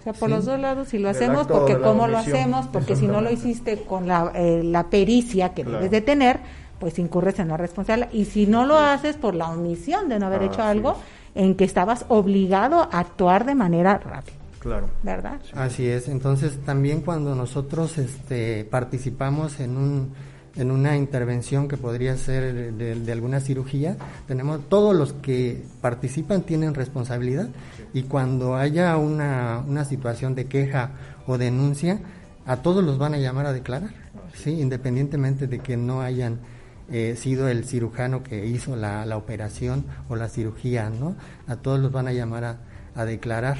O 0.01 0.03
sea, 0.03 0.13
por 0.13 0.31
los 0.31 0.45
dos 0.45 0.59
lados, 0.59 0.89
si 0.89 0.99
lo 0.99 1.09
hacemos, 1.09 1.47
porque 1.47 1.79
cómo 1.79 2.07
lo 2.09 2.19
hacemos, 2.19 2.67
porque 2.69 2.97
si 2.97 3.07
no 3.07 3.21
lo 3.21 3.31
hiciste 3.31 3.83
con 3.83 4.07
la, 4.07 4.33
eh, 4.35 4.63
la 4.65 4.85
pericia 4.85 5.55
que 5.55 5.65
debes 5.65 5.91
de 5.91 6.01
tener, 6.01 6.41
pues 6.79 6.99
incurres 6.99 7.39
en 7.39 7.49
la 7.49 7.57
responsabilidad. 7.57 8.13
Y 8.13 8.25
si 8.25 8.47
no 8.47 8.67
lo 8.67 8.79
haces 8.79 9.17
por 9.17 9.35
la 9.35 9.51
omisión 9.51 10.09
de 10.09 10.19
no 10.19 10.27
haber 10.27 10.43
hecho 10.43 10.63
algo 10.63 10.97
en 11.35 11.55
que 11.55 11.65
estabas 11.65 12.05
obligado 12.09 12.89
a 12.91 13.01
actuar 13.01 13.45
de 13.45 13.55
manera 13.55 13.99
rápida. 13.99 14.37
Claro. 14.59 14.89
¿Verdad? 15.03 15.41
Así 15.53 15.87
es. 15.87 16.09
Entonces, 16.09 16.59
también 16.65 17.03
cuando 17.03 17.35
nosotros 17.35 17.99
este, 17.99 18.65
participamos 18.65 19.61
en 19.61 19.77
un 19.77 20.15
en 20.57 20.71
una 20.71 20.97
intervención 20.97 21.69
que 21.69 21.77
podría 21.77 22.17
ser 22.17 22.73
de, 22.75 23.13
alguna 23.13 23.41
cirugía, 23.41 23.97
tenemos 24.27 24.69
todos 24.69 24.95
los 24.95 25.13
que 25.13 25.65
participan 25.81 26.43
tienen 26.43 26.75
responsabilidad 26.75 27.49
y 27.93 28.05
cuando 28.05 28.57
haya 28.57 28.97
una, 28.97 29.65
una 29.67 29.85
situación 29.85 30.35
de 30.35 30.47
queja 30.47 30.93
o 31.27 31.39
denuncia, 31.39 32.01
a 32.47 32.57
todos 32.59 32.85
los 32.85 32.99
van 32.99 33.15
a 33.15 33.19
llamar 33.19 33.47
a 33.47 33.53
declarar, 33.53 33.91
sí, 34.35 34.61
independientemente 34.61 35.47
de 35.47 35.59
que 35.59 35.77
no 35.77 36.03
hayan 36.03 36.39
eh, 36.91 37.17
sido 37.17 37.49
el 37.49 37.65
cirujano 37.65 38.23
que 38.23 38.47
hizo 38.47 38.77
la, 38.77 39.07
la, 39.07 39.17
operación 39.17 39.87
o 40.09 40.17
la 40.17 40.29
cirugía, 40.29 40.91
¿no? 40.91 41.17
A 41.47 41.57
todos 41.57 41.81
los 41.81 41.91
van 41.91 42.09
a 42.09 42.13
llamar 42.13 42.45
a, 42.45 42.59
a 42.95 43.05
declarar. 43.07 43.57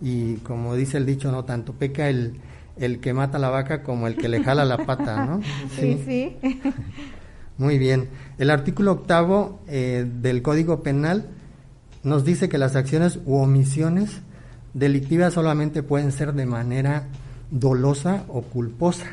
Y 0.00 0.38
como 0.38 0.74
dice 0.74 0.96
el 0.96 1.06
dicho, 1.06 1.30
no 1.30 1.44
tanto 1.44 1.74
peca 1.74 2.08
el 2.08 2.40
el 2.78 3.00
que 3.00 3.12
mata 3.12 3.38
la 3.38 3.50
vaca 3.50 3.82
como 3.82 4.06
el 4.06 4.16
que 4.16 4.28
le 4.28 4.42
jala 4.42 4.64
la 4.64 4.78
pata, 4.78 5.24
¿no? 5.24 5.40
Sí, 5.78 6.02
sí. 6.04 6.36
Muy 7.58 7.78
bien. 7.78 8.08
El 8.38 8.50
artículo 8.50 8.92
octavo 8.92 9.60
eh, 9.66 10.06
del 10.20 10.42
Código 10.42 10.82
Penal 10.82 11.26
nos 12.02 12.24
dice 12.24 12.48
que 12.48 12.58
las 12.58 12.76
acciones 12.76 13.18
u 13.24 13.36
omisiones 13.36 14.20
delictivas 14.74 15.34
solamente 15.34 15.82
pueden 15.82 16.12
ser 16.12 16.34
de 16.34 16.46
manera 16.46 17.08
dolosa 17.50 18.24
o 18.28 18.42
culposa. 18.42 19.06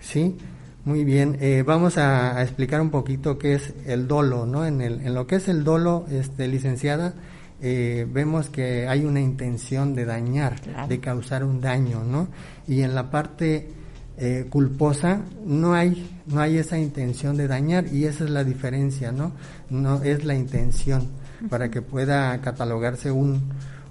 ¿Sí? 0.00 0.36
Muy 0.84 1.04
bien. 1.04 1.36
Eh, 1.40 1.62
vamos 1.66 1.98
a, 1.98 2.42
explicar 2.42 2.80
un 2.80 2.90
poquito 2.90 3.36
qué 3.38 3.54
es 3.54 3.74
el 3.86 4.08
dolo, 4.08 4.46
¿no? 4.46 4.64
En, 4.64 4.80
el, 4.80 5.02
en 5.02 5.14
lo 5.14 5.26
que 5.26 5.36
es 5.36 5.48
el 5.48 5.62
dolo, 5.62 6.06
este, 6.10 6.48
licenciada, 6.48 7.12
eh, 7.60 8.06
vemos 8.08 8.48
que 8.48 8.86
hay 8.86 9.04
una 9.04 9.20
intención 9.20 9.94
de 9.94 10.04
dañar, 10.04 10.60
de 10.88 11.00
causar 11.00 11.44
un 11.44 11.60
daño, 11.60 12.04
¿no? 12.04 12.28
Y 12.66 12.82
en 12.82 12.94
la 12.94 13.10
parte 13.10 13.68
eh, 14.16 14.46
culposa 14.48 15.22
no 15.44 15.74
hay 15.74 16.20
no 16.26 16.40
hay 16.40 16.58
esa 16.58 16.78
intención 16.78 17.36
de 17.36 17.48
dañar 17.48 17.86
y 17.92 18.04
esa 18.04 18.24
es 18.24 18.30
la 18.30 18.44
diferencia, 18.44 19.12
¿no? 19.12 19.32
No 19.70 20.02
es 20.02 20.24
la 20.24 20.34
intención 20.34 21.08
para 21.48 21.70
que 21.70 21.82
pueda 21.82 22.40
catalogarse 22.40 23.10
un, 23.10 23.42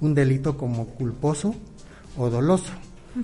un 0.01 0.13
delito 0.13 0.57
como 0.57 0.87
culposo 0.87 1.55
o 2.17 2.29
doloso. 2.29 2.71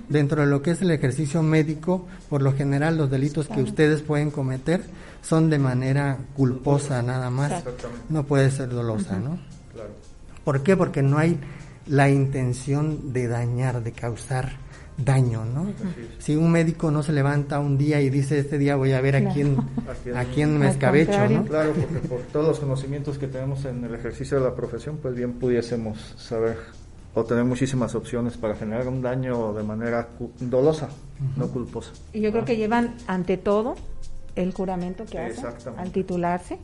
Dentro 0.08 0.40
de 0.40 0.48
lo 0.48 0.60
que 0.60 0.72
es 0.72 0.82
el 0.82 0.90
ejercicio 0.90 1.42
médico, 1.42 2.06
por 2.28 2.42
lo 2.42 2.52
general 2.52 2.96
los 2.96 3.10
delitos 3.10 3.46
que 3.46 3.62
ustedes 3.62 4.02
pueden 4.02 4.32
cometer 4.32 4.82
son 5.22 5.50
de 5.50 5.58
manera 5.58 6.18
culposa 6.34 7.00
nada 7.02 7.30
más, 7.30 7.62
no 8.08 8.24
puede 8.24 8.50
ser 8.50 8.70
dolosa, 8.70 9.18
¿no? 9.18 9.38
¿Por 10.44 10.62
qué? 10.62 10.76
Porque 10.76 11.02
no 11.02 11.18
hay 11.18 11.38
la 11.86 12.08
intención 12.08 13.12
de 13.12 13.28
dañar, 13.28 13.82
de 13.82 13.92
causar 13.92 14.52
daño, 14.96 15.44
¿no? 15.44 15.66
Si 16.18 16.36
un 16.36 16.50
médico 16.50 16.90
no 16.90 17.02
se 17.02 17.12
levanta 17.12 17.58
un 17.58 17.76
día 17.76 18.00
y 18.00 18.10
dice 18.10 18.38
este 18.38 18.58
día 18.58 18.76
voy 18.76 18.92
a 18.92 19.00
ver 19.00 19.16
a 19.16 19.32
quién 19.32 19.56
a 20.14 20.24
quién 20.24 20.56
me 20.58 20.68
escabecho, 20.68 21.28
¿no? 21.28 21.44
Claro, 21.44 21.72
porque 21.72 22.08
por 22.08 22.20
todos 22.20 22.46
los 22.46 22.60
conocimientos 22.60 23.18
que 23.18 23.26
tenemos 23.26 23.64
en 23.64 23.84
el 23.84 23.94
ejercicio 23.94 24.38
de 24.38 24.44
la 24.44 24.54
profesión, 24.54 24.98
pues 25.02 25.14
bien 25.14 25.32
pudiésemos 25.32 26.14
saber 26.16 26.58
o 27.14 27.24
tener 27.24 27.44
muchísimas 27.44 27.94
opciones 27.94 28.36
para 28.36 28.54
generar 28.54 28.88
un 28.88 29.02
daño 29.02 29.52
de 29.52 29.62
manera 29.62 30.08
dolosa, 30.40 30.88
no 31.36 31.48
culposa. 31.48 31.92
Y 32.12 32.20
yo 32.20 32.30
creo 32.30 32.44
que 32.44 32.56
llevan 32.56 32.94
ante 33.06 33.36
todo 33.36 33.76
el 34.36 34.52
juramento 34.52 35.04
que 35.06 35.18
hacen 35.18 35.46
al 35.76 35.90
titularse 35.90 36.58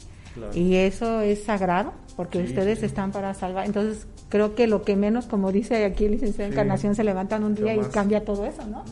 y 0.54 0.76
eso 0.76 1.20
es 1.20 1.44
sagrado 1.44 1.92
porque 2.16 2.38
ustedes 2.38 2.82
están 2.82 3.12
para 3.12 3.34
salvar. 3.34 3.66
Entonces, 3.66 4.06
creo 4.28 4.54
que 4.54 4.66
lo 4.66 4.82
que 4.82 4.96
menos, 4.96 5.26
como 5.26 5.52
dice 5.52 5.84
aquí 5.84 6.04
el 6.04 6.12
licenciado 6.12 6.50
Encarnación, 6.50 6.94
se 6.94 7.04
levantan 7.04 7.44
un 7.44 7.54
día 7.54 7.74
y 7.74 7.80
cambia 7.80 8.24
todo 8.24 8.46
eso, 8.46 8.64
¿no? 8.66 8.84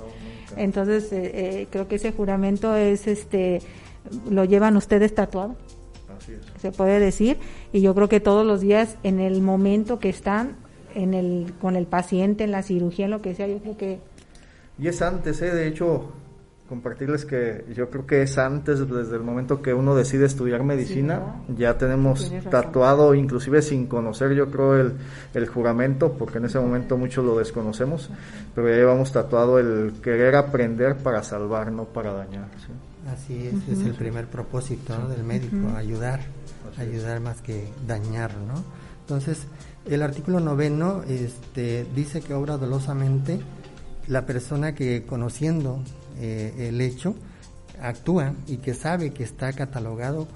Entonces, 0.57 1.13
eh, 1.13 1.31
eh, 1.35 1.67
creo 1.71 1.89
que 1.89 1.97
ese 1.97 2.13
juramento 2.13 2.75
es, 2.75 3.07
este, 3.07 3.61
lo 4.31 4.45
llevan 4.45 4.77
ustedes 4.77 5.15
tatuado. 5.15 5.57
Así 6.19 6.33
es. 6.33 6.61
Se 6.61 6.73
puede 6.73 7.01
decir. 7.01 7.39
Y 7.73 7.81
yo 7.81 7.95
creo 7.95 8.09
que 8.09 8.21
todos 8.21 8.47
los 8.47 8.61
días, 8.61 8.97
en 9.03 9.21
el 9.21 9.43
momento 9.43 9.99
que 9.99 10.09
están 10.09 10.57
en 10.95 11.15
el, 11.15 11.53
con 11.61 11.77
el 11.77 11.87
paciente, 11.87 12.45
en 12.45 12.51
la 12.51 12.63
cirugía, 12.63 13.05
en 13.05 13.11
lo 13.11 13.23
que 13.23 13.35
sea, 13.35 13.47
yo 13.47 13.59
creo 13.59 13.77
que... 13.77 13.99
Y 14.79 14.89
es 14.89 15.03
antes, 15.03 15.43
¿eh? 15.43 15.55
De 15.55 15.69
hecho, 15.69 16.13
compartirles 16.69 17.25
que 17.25 17.65
yo 17.75 17.89
creo 17.89 18.07
que 18.07 18.23
es 18.23 18.37
antes, 18.37 18.81
desde 18.87 19.17
el 19.17 19.23
momento 19.23 19.63
que 19.63 19.73
uno 19.73 19.95
decide 19.95 20.27
estudiar 20.27 20.63
medicina, 20.63 21.43
ya 21.57 21.79
tenemos 21.79 22.31
tatuado, 22.51 23.15
inclusive 23.15 23.63
sin 23.63 23.87
conocer 23.87 24.35
yo 24.35 24.51
creo 24.51 24.77
el, 24.77 24.93
el, 25.33 25.47
juramento, 25.47 26.13
porque 26.13 26.39
en 26.39 26.45
ese 26.45 26.61
momento 26.61 26.99
muchos 26.99 27.25
lo 27.25 27.39
desconocemos, 27.39 28.11
pero 28.55 28.69
ya 28.69 28.77
llevamos 28.77 29.13
tatuado 29.13 29.59
el 29.59 29.95
querer 30.03 30.37
aprender 30.37 30.97
para 30.97 31.23
salvar, 31.23 31.73
no 31.73 31.85
para 31.85 32.13
dañar. 32.13 32.49
Así 33.11 33.47
es, 33.47 33.79
es 33.79 33.87
el 33.87 33.95
primer 33.95 34.27
propósito 34.27 35.09
del 35.09 35.25
médico, 35.25 35.75
ayudar, 35.75 36.21
ayudar 36.77 37.21
más 37.21 37.41
que 37.41 37.69
dañar, 37.87 38.35
¿no? 38.47 38.63
Entonces, 39.01 39.47
el 39.87 40.03
artículo 40.03 40.39
noveno 40.39 41.03
este, 41.09 41.87
dice 41.95 42.21
que 42.21 42.35
obra 42.35 42.59
dolosamente 42.59 43.41
la 44.07 44.27
persona 44.27 44.75
que 44.75 45.05
conociendo 45.07 45.81
eh, 46.21 46.69
el 46.69 46.81
hecho 46.81 47.15
actúa 47.81 48.35
y 48.47 48.57
que 48.57 48.75
sabe 48.75 49.11
que 49.11 49.23
está 49.23 49.53
catalogado 49.53 50.27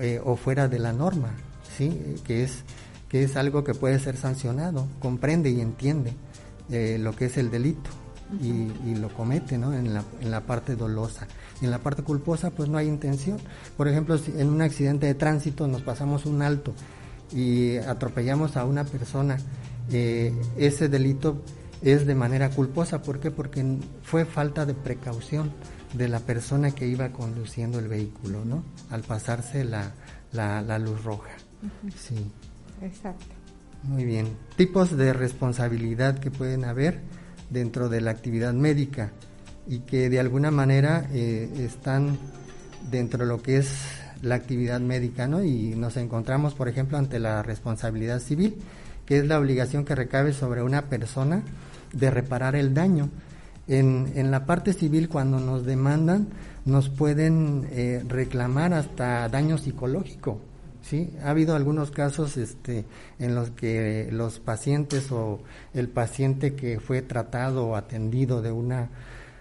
eh, 0.00 0.20
o 0.24 0.36
fuera 0.36 0.68
de 0.68 0.78
la 0.78 0.92
norma, 0.92 1.34
¿sí? 1.76 2.16
que, 2.24 2.44
es, 2.44 2.62
que 3.08 3.24
es 3.24 3.36
algo 3.36 3.64
que 3.64 3.74
puede 3.74 3.98
ser 3.98 4.16
sancionado, 4.16 4.86
comprende 5.00 5.50
y 5.50 5.60
entiende 5.60 6.12
eh, 6.70 6.98
lo 7.00 7.16
que 7.16 7.24
es 7.24 7.36
el 7.36 7.50
delito 7.50 7.90
y, 8.40 8.94
lo 8.94 9.08
comete 9.08 9.58
¿no? 9.58 9.72
en, 9.72 9.92
la, 9.94 10.04
en 10.20 10.30
la 10.30 10.42
parte 10.42 10.76
dolosa. 10.76 11.26
Y 11.60 11.64
en 11.64 11.72
la 11.72 11.78
parte 11.78 12.02
culposa 12.02 12.50
pues 12.50 12.68
no 12.68 12.78
hay 12.78 12.86
intención. 12.86 13.38
Por 13.76 13.88
ejemplo, 13.88 14.18
si 14.18 14.32
en 14.38 14.48
un 14.48 14.62
accidente 14.62 15.06
de 15.06 15.14
tránsito 15.14 15.66
nos 15.66 15.82
pasamos 15.82 16.26
un 16.26 16.42
alto 16.42 16.74
y 17.32 17.76
atropellamos 17.78 18.56
a 18.56 18.64
una 18.64 18.84
persona, 18.84 19.38
ese 19.90 20.88
delito 20.88 21.42
es 21.82 22.06
de 22.06 22.14
manera 22.14 22.50
culposa. 22.50 23.02
¿Por 23.02 23.20
qué? 23.20 23.30
Porque 23.30 23.64
fue 24.02 24.24
falta 24.24 24.66
de 24.66 24.74
precaución 24.74 25.52
de 25.94 26.08
la 26.08 26.20
persona 26.20 26.72
que 26.72 26.86
iba 26.86 27.10
conduciendo 27.10 27.78
el 27.78 27.88
vehículo, 27.88 28.44
¿no? 28.44 28.64
Al 28.90 29.02
pasarse 29.02 29.64
la, 29.64 29.92
la, 30.32 30.78
luz 30.78 31.02
roja. 31.04 31.30
Sí. 31.96 32.30
Exacto. 32.82 33.26
Muy 33.82 34.04
bien. 34.04 34.28
Tipos 34.56 34.96
de 34.96 35.12
responsabilidad 35.12 36.18
que 36.18 36.30
pueden 36.30 36.64
haber 36.64 37.00
dentro 37.50 37.88
de 37.88 38.00
la 38.00 38.10
actividad 38.10 38.52
médica 38.52 39.12
y 39.66 39.80
que 39.80 40.10
de 40.10 40.20
alguna 40.20 40.50
manera 40.50 41.08
eh, 41.12 41.50
están 41.58 42.18
dentro 42.90 43.24
de 43.24 43.26
lo 43.26 43.40
que 43.40 43.58
es 43.58 43.70
la 44.22 44.34
actividad 44.34 44.80
médica, 44.80 45.28
¿no? 45.28 45.44
Y 45.44 45.74
nos 45.76 45.96
encontramos, 45.96 46.54
por 46.54 46.68
ejemplo, 46.68 46.98
ante 46.98 47.18
la 47.18 47.42
responsabilidad 47.42 48.20
civil, 48.20 48.56
que 49.06 49.18
es 49.18 49.26
la 49.26 49.38
obligación 49.38 49.84
que 49.84 49.94
recabe 49.94 50.32
sobre 50.32 50.62
una 50.62 50.88
persona 50.88 51.42
de 51.92 52.10
reparar 52.10 52.56
el 52.56 52.74
daño. 52.74 53.10
En, 53.66 54.12
en 54.14 54.30
la 54.30 54.46
parte 54.46 54.72
civil, 54.72 55.08
cuando 55.08 55.40
nos 55.40 55.66
demandan, 55.66 56.28
nos 56.64 56.88
pueden 56.88 57.66
eh, 57.70 58.02
reclamar 58.06 58.74
hasta 58.74 59.28
daño 59.28 59.58
psicológico. 59.58 60.38
¿sí? 60.82 61.10
Ha 61.22 61.30
habido 61.30 61.54
algunos 61.54 61.90
casos 61.90 62.36
este, 62.36 62.84
en 63.18 63.34
los 63.34 63.50
que 63.50 64.08
los 64.12 64.38
pacientes 64.38 65.10
o 65.12 65.40
el 65.74 65.88
paciente 65.88 66.54
que 66.54 66.80
fue 66.80 67.02
tratado 67.02 67.66
o 67.66 67.76
atendido 67.76 68.42
de 68.42 68.52
una, 68.52 68.88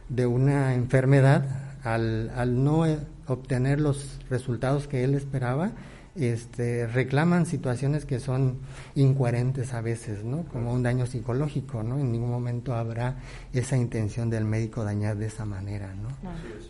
de 0.09 0.25
una 0.25 0.73
enfermedad, 0.73 1.45
al, 1.83 2.31
al 2.35 2.63
no 2.63 2.83
obtener 3.27 3.79
los 3.79 4.19
resultados 4.29 4.87
que 4.87 5.03
él 5.03 5.15
esperaba, 5.15 5.71
este, 6.17 6.87
reclaman 6.87 7.45
situaciones 7.45 8.05
que 8.05 8.19
son 8.19 8.59
incoherentes 8.95 9.73
a 9.73 9.81
veces, 9.81 10.23
¿no? 10.23 10.43
Como 10.45 10.73
un 10.73 10.83
daño 10.83 11.05
psicológico, 11.05 11.83
¿no? 11.83 11.99
En 11.99 12.11
ningún 12.11 12.29
momento 12.31 12.73
habrá 12.75 13.17
esa 13.53 13.77
intención 13.77 14.29
del 14.29 14.45
médico 14.45 14.83
dañar 14.83 15.17
de 15.17 15.27
esa 15.27 15.45
manera, 15.45 15.93
¿no? 15.95 16.09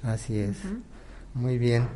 Así 0.10 0.39
es. 0.39 0.58
Muy 1.34 1.58
bien. 1.58 1.88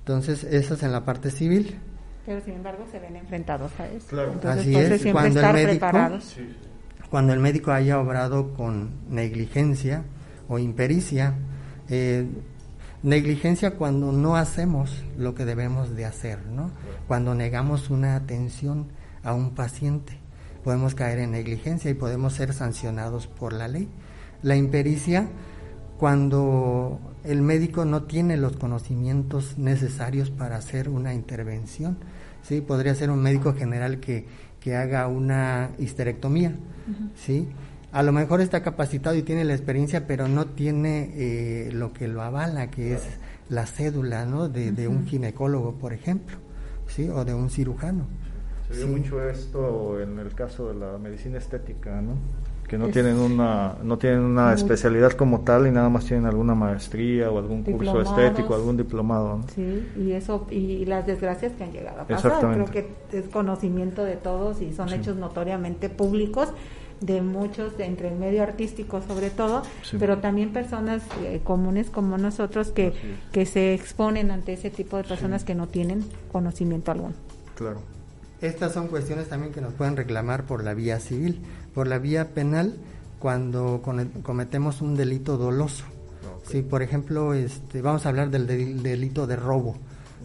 Entonces, 0.00 0.44
eso 0.44 0.74
es 0.74 0.82
en 0.82 0.92
la 0.92 1.04
parte 1.04 1.30
civil. 1.30 1.78
Pero 2.26 2.40
sin 2.42 2.54
embargo 2.54 2.84
se 2.90 2.98
ven 2.98 3.16
enfrentados 3.16 3.72
a 3.78 3.86
eso. 3.88 4.06
Claro. 4.08 4.32
Entonces, 4.32 4.60
Así 4.62 4.72
pues, 4.72 4.90
es, 4.90 5.02
siempre 5.02 5.12
cuando 5.22 5.40
el 5.40 5.52
médico- 5.54 5.68
preparados. 5.70 6.36
Cuando 7.10 7.32
el 7.32 7.40
médico 7.40 7.72
haya 7.72 7.98
obrado 8.00 8.52
con 8.52 8.90
negligencia 9.08 10.02
o 10.46 10.58
impericia, 10.58 11.34
eh, 11.88 12.26
negligencia 13.02 13.72
cuando 13.72 14.12
no 14.12 14.36
hacemos 14.36 15.04
lo 15.16 15.34
que 15.34 15.44
debemos 15.44 15.94
de 15.94 16.04
hacer, 16.04 16.46
¿no? 16.46 16.70
Cuando 17.06 17.34
negamos 17.34 17.90
una 17.90 18.16
atención 18.16 18.88
a 19.22 19.34
un 19.34 19.54
paciente, 19.54 20.18
podemos 20.64 20.94
caer 20.94 21.20
en 21.20 21.32
negligencia 21.32 21.90
y 21.90 21.94
podemos 21.94 22.34
ser 22.34 22.52
sancionados 22.52 23.26
por 23.26 23.52
la 23.52 23.68
ley. 23.68 23.88
La 24.42 24.56
impericia 24.56 25.28
cuando 25.98 27.00
el 27.24 27.42
médico 27.42 27.84
no 27.84 28.04
tiene 28.04 28.36
los 28.36 28.56
conocimientos 28.56 29.58
necesarios 29.58 30.30
para 30.30 30.56
hacer 30.56 30.88
una 30.88 31.12
intervención. 31.14 31.98
¿sí? 32.42 32.60
Podría 32.60 32.94
ser 32.94 33.10
un 33.10 33.20
médico 33.20 33.54
general 33.54 33.98
que, 33.98 34.26
que 34.60 34.76
haga 34.76 35.08
una 35.08 35.70
histerectomía. 35.78 36.54
¿sí? 37.16 37.48
A 37.90 38.02
lo 38.02 38.12
mejor 38.12 38.40
está 38.42 38.62
capacitado 38.62 39.16
y 39.16 39.22
tiene 39.22 39.44
la 39.44 39.54
experiencia, 39.54 40.06
pero 40.06 40.28
no 40.28 40.46
tiene 40.46 41.10
eh, 41.14 41.70
lo 41.72 41.92
que 41.92 42.06
lo 42.06 42.20
avala, 42.22 42.70
que 42.70 42.94
es 42.94 43.02
la 43.48 43.64
cédula 43.66 44.26
¿no? 44.26 44.48
de, 44.50 44.72
de 44.72 44.88
un 44.88 45.06
ginecólogo, 45.06 45.72
por 45.72 45.94
ejemplo, 45.94 46.36
¿sí? 46.86 47.08
o 47.08 47.24
de 47.24 47.32
un 47.32 47.48
cirujano. 47.48 48.04
Se 48.70 48.74
ve 48.74 48.80
Sí. 48.82 48.86
mucho 48.86 49.22
esto 49.22 50.00
en 50.02 50.18
el 50.18 50.34
caso 50.34 50.68
de 50.68 50.74
la 50.74 50.98
medicina 50.98 51.38
estética, 51.38 52.02
¿no? 52.02 52.12
Que 52.68 52.76
no 52.76 52.88
Es- 52.88 52.92
tienen 52.92 53.16
una 53.18 53.76
no 53.82 53.96
tienen 53.96 54.20
una 54.20 54.48
Muy- 54.48 54.54
especialidad 54.56 55.12
como 55.12 55.40
tal 55.40 55.66
y 55.66 55.70
nada 55.70 55.88
más 55.88 56.04
tienen 56.04 56.26
alguna 56.26 56.54
maestría 56.54 57.30
o 57.30 57.38
algún 57.38 57.62
curso 57.62 58.02
estético, 58.02 58.54
algún 58.54 58.76
diplomado, 58.76 59.38
¿no? 59.38 59.44
Sí, 59.54 59.88
y 59.96 60.12
eso 60.12 60.46
y 60.50 60.84
las 60.84 61.06
desgracias 61.06 61.52
que 61.52 61.64
han 61.64 61.72
llegado 61.72 62.02
a 62.02 62.06
pasar, 62.06 62.32
Exactamente. 62.32 62.70
creo 62.70 62.84
que 63.10 63.18
es 63.18 63.28
conocimiento 63.30 64.04
de 64.04 64.16
todos 64.16 64.60
y 64.60 64.74
son 64.74 64.90
Sí. 64.90 64.96
hechos 64.96 65.16
notoriamente 65.16 65.88
públicos 65.88 66.50
de 67.00 67.22
muchos, 67.22 67.76
de 67.78 67.84
entre 67.86 68.08
el 68.08 68.18
medio 68.18 68.42
artístico 68.42 69.00
sobre 69.06 69.30
todo, 69.30 69.62
Sí. 69.82 69.96
pero 70.00 70.18
también 70.18 70.52
personas 70.52 71.02
eh, 71.22 71.40
comunes 71.44 71.90
como 71.90 72.18
nosotros 72.18 72.68
que, 72.70 72.88
es. 72.88 72.94
que 73.32 73.46
se 73.46 73.74
exponen 73.74 74.30
ante 74.30 74.52
ese 74.54 74.70
tipo 74.70 74.96
de 74.96 75.04
personas 75.04 75.44
que 75.44 75.54
no 75.54 75.68
tienen 75.68 76.04
conocimiento 76.32 76.90
alguno. 76.90 77.14
Claro. 77.56 77.80
Estas 78.40 78.72
son 78.72 78.86
cuestiones 78.88 79.28
también 79.28 79.52
que 79.52 79.60
nos 79.60 79.72
pueden 79.74 79.96
reclamar 79.96 80.44
por 80.44 80.62
la 80.64 80.74
vía 80.74 81.00
civil, 81.00 81.40
por 81.74 81.86
la 81.88 81.98
vía 81.98 82.28
penal 82.34 82.76
cuando 83.18 83.80
con- 83.82 84.08
cometemos 84.22 84.80
un 84.80 84.96
delito 84.96 85.36
doloso. 85.36 85.84
Ok. 86.36 86.50
Si, 86.50 86.62
por 86.62 86.82
ejemplo, 86.82 87.34
este, 87.34 87.82
vamos 87.82 88.06
a 88.06 88.10
hablar 88.10 88.30
del- 88.30 88.80
delito 88.82 89.26
de 89.26 89.36
robo, 89.36 89.76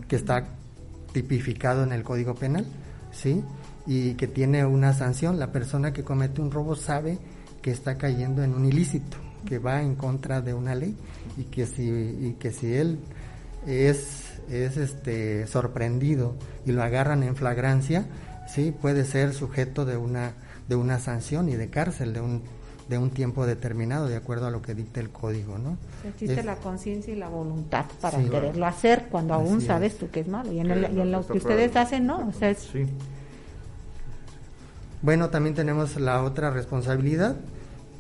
que 0.08 0.16
está 0.16 0.46
tipificado 1.12 1.84
en 1.84 1.92
el 1.92 2.04
Código 2.04 2.36
Penal, 2.36 2.66
¿sí? 3.12 3.44
Y 3.86 4.14
que 4.14 4.28
tiene 4.28 4.66
una 4.66 4.94
sanción. 4.94 5.40
La 5.40 5.52
persona 5.52 5.92
que 5.94 6.04
comete 6.04 6.42
un 6.42 6.52
robo 6.52 6.76
sabe 6.76 7.18
que 7.62 7.72
está 7.72 7.98
cayendo 7.98 8.44
en 8.44 8.54
un 8.54 8.66
ilícito, 8.66 9.18
que 9.46 9.58
va 9.60 9.82
en 9.82 9.96
contra 9.96 10.42
de 10.42 10.54
una 10.54 10.74
ley 10.76 10.96
y 11.38 11.44
que 11.44 11.66
si, 11.66 11.84
y 11.90 12.36
que 12.40 12.52
si 12.52 12.74
él 12.74 13.00
es, 13.66 14.24
es 14.50 14.78
este, 14.78 15.48
sorprendido 15.48 16.36
y 16.66 16.72
lo 16.72 16.84
agarran 16.84 17.24
en 17.24 17.36
flagrancia, 17.36 18.06
sí, 18.48 18.72
puede 18.72 19.06
ser 19.06 19.34
sujeto 19.34 19.86
de 19.86 19.98
una, 19.98 20.34
de 20.68 20.76
una 20.76 21.00
sanción 21.00 21.50
y 21.50 21.56
de 21.56 21.70
cárcel, 21.70 22.14
de 22.14 22.22
un, 22.22 22.42
de 22.90 22.98
un 22.98 23.10
tiempo 23.12 23.46
determinado, 23.46 24.08
de 24.08 24.18
acuerdo 24.18 24.48
a 24.48 24.52
lo 24.52 24.62
que 24.62 24.76
dicta 24.76 25.00
el 25.00 25.10
código, 25.10 25.58
¿no? 25.58 25.78
Existe 26.08 26.40
Es- 26.42 26.46
la 26.46 26.56
conciencia 26.58 27.14
y 27.14 27.18
la 27.18 27.30
voluntad 27.30 27.86
para 28.02 28.20
Sí. 28.22 28.30
quererlo 28.30 28.66
hacer 28.66 29.08
cuando 29.10 29.34
aún 29.34 29.62
sabes 29.62 29.94
es. 29.94 30.00
tú 30.00 30.10
que 30.10 30.20
es 30.22 30.28
malo 30.28 30.52
y 30.52 30.60
en, 30.60 30.72
el- 30.72 30.94
y 30.98 31.00
en 31.02 31.12
lo 31.12 31.26
que 31.26 31.38
ustedes 31.38 31.76
hacen 31.78 32.06
no, 32.06 32.28
o 32.28 32.32
sea, 32.34 32.50
es- 32.50 32.60
Sí. 32.72 32.86
Bueno, 35.04 35.30
también 35.30 35.54
tenemos 35.54 36.00
la 36.00 36.24
otra 36.24 36.50
responsabilidad, 36.50 37.36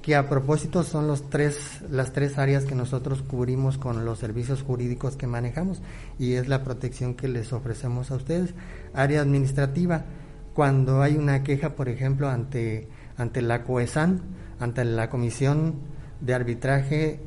que 0.02 0.16
a 0.16 0.30
propósito 0.30 0.84
son 0.84 1.06
los 1.06 1.30
tres, 1.30 1.82
las 1.92 2.14
tres 2.14 2.38
áreas 2.38 2.64
que 2.64 2.76
nosotros 2.76 3.22
cubrimos 3.22 3.78
con 3.78 4.06
los 4.06 4.20
servicios 4.20 4.64
jurídicos 4.64 5.18
que 5.18 5.28
manejamos 5.28 5.82
y 6.18 6.36
es 6.36 6.48
la 6.48 6.64
protección 6.64 7.16
que 7.16 7.28
les 7.28 7.52
ofrecemos 7.52 8.10
a 8.10 8.16
ustedes. 8.16 8.54
Área 8.94 9.20
administrativa, 9.20 10.06
cuando 10.54 11.02
hay 11.02 11.18
una 11.18 11.44
queja, 11.44 11.76
por 11.76 11.90
ejemplo, 11.90 12.30
ante, 12.30 12.88
ante 13.18 13.42
la 13.42 13.64
COESAN, 13.64 14.22
ante 14.62 14.86
la 14.86 15.10
Comisión 15.10 15.76
de 16.22 16.34
Arbitraje 16.36 17.20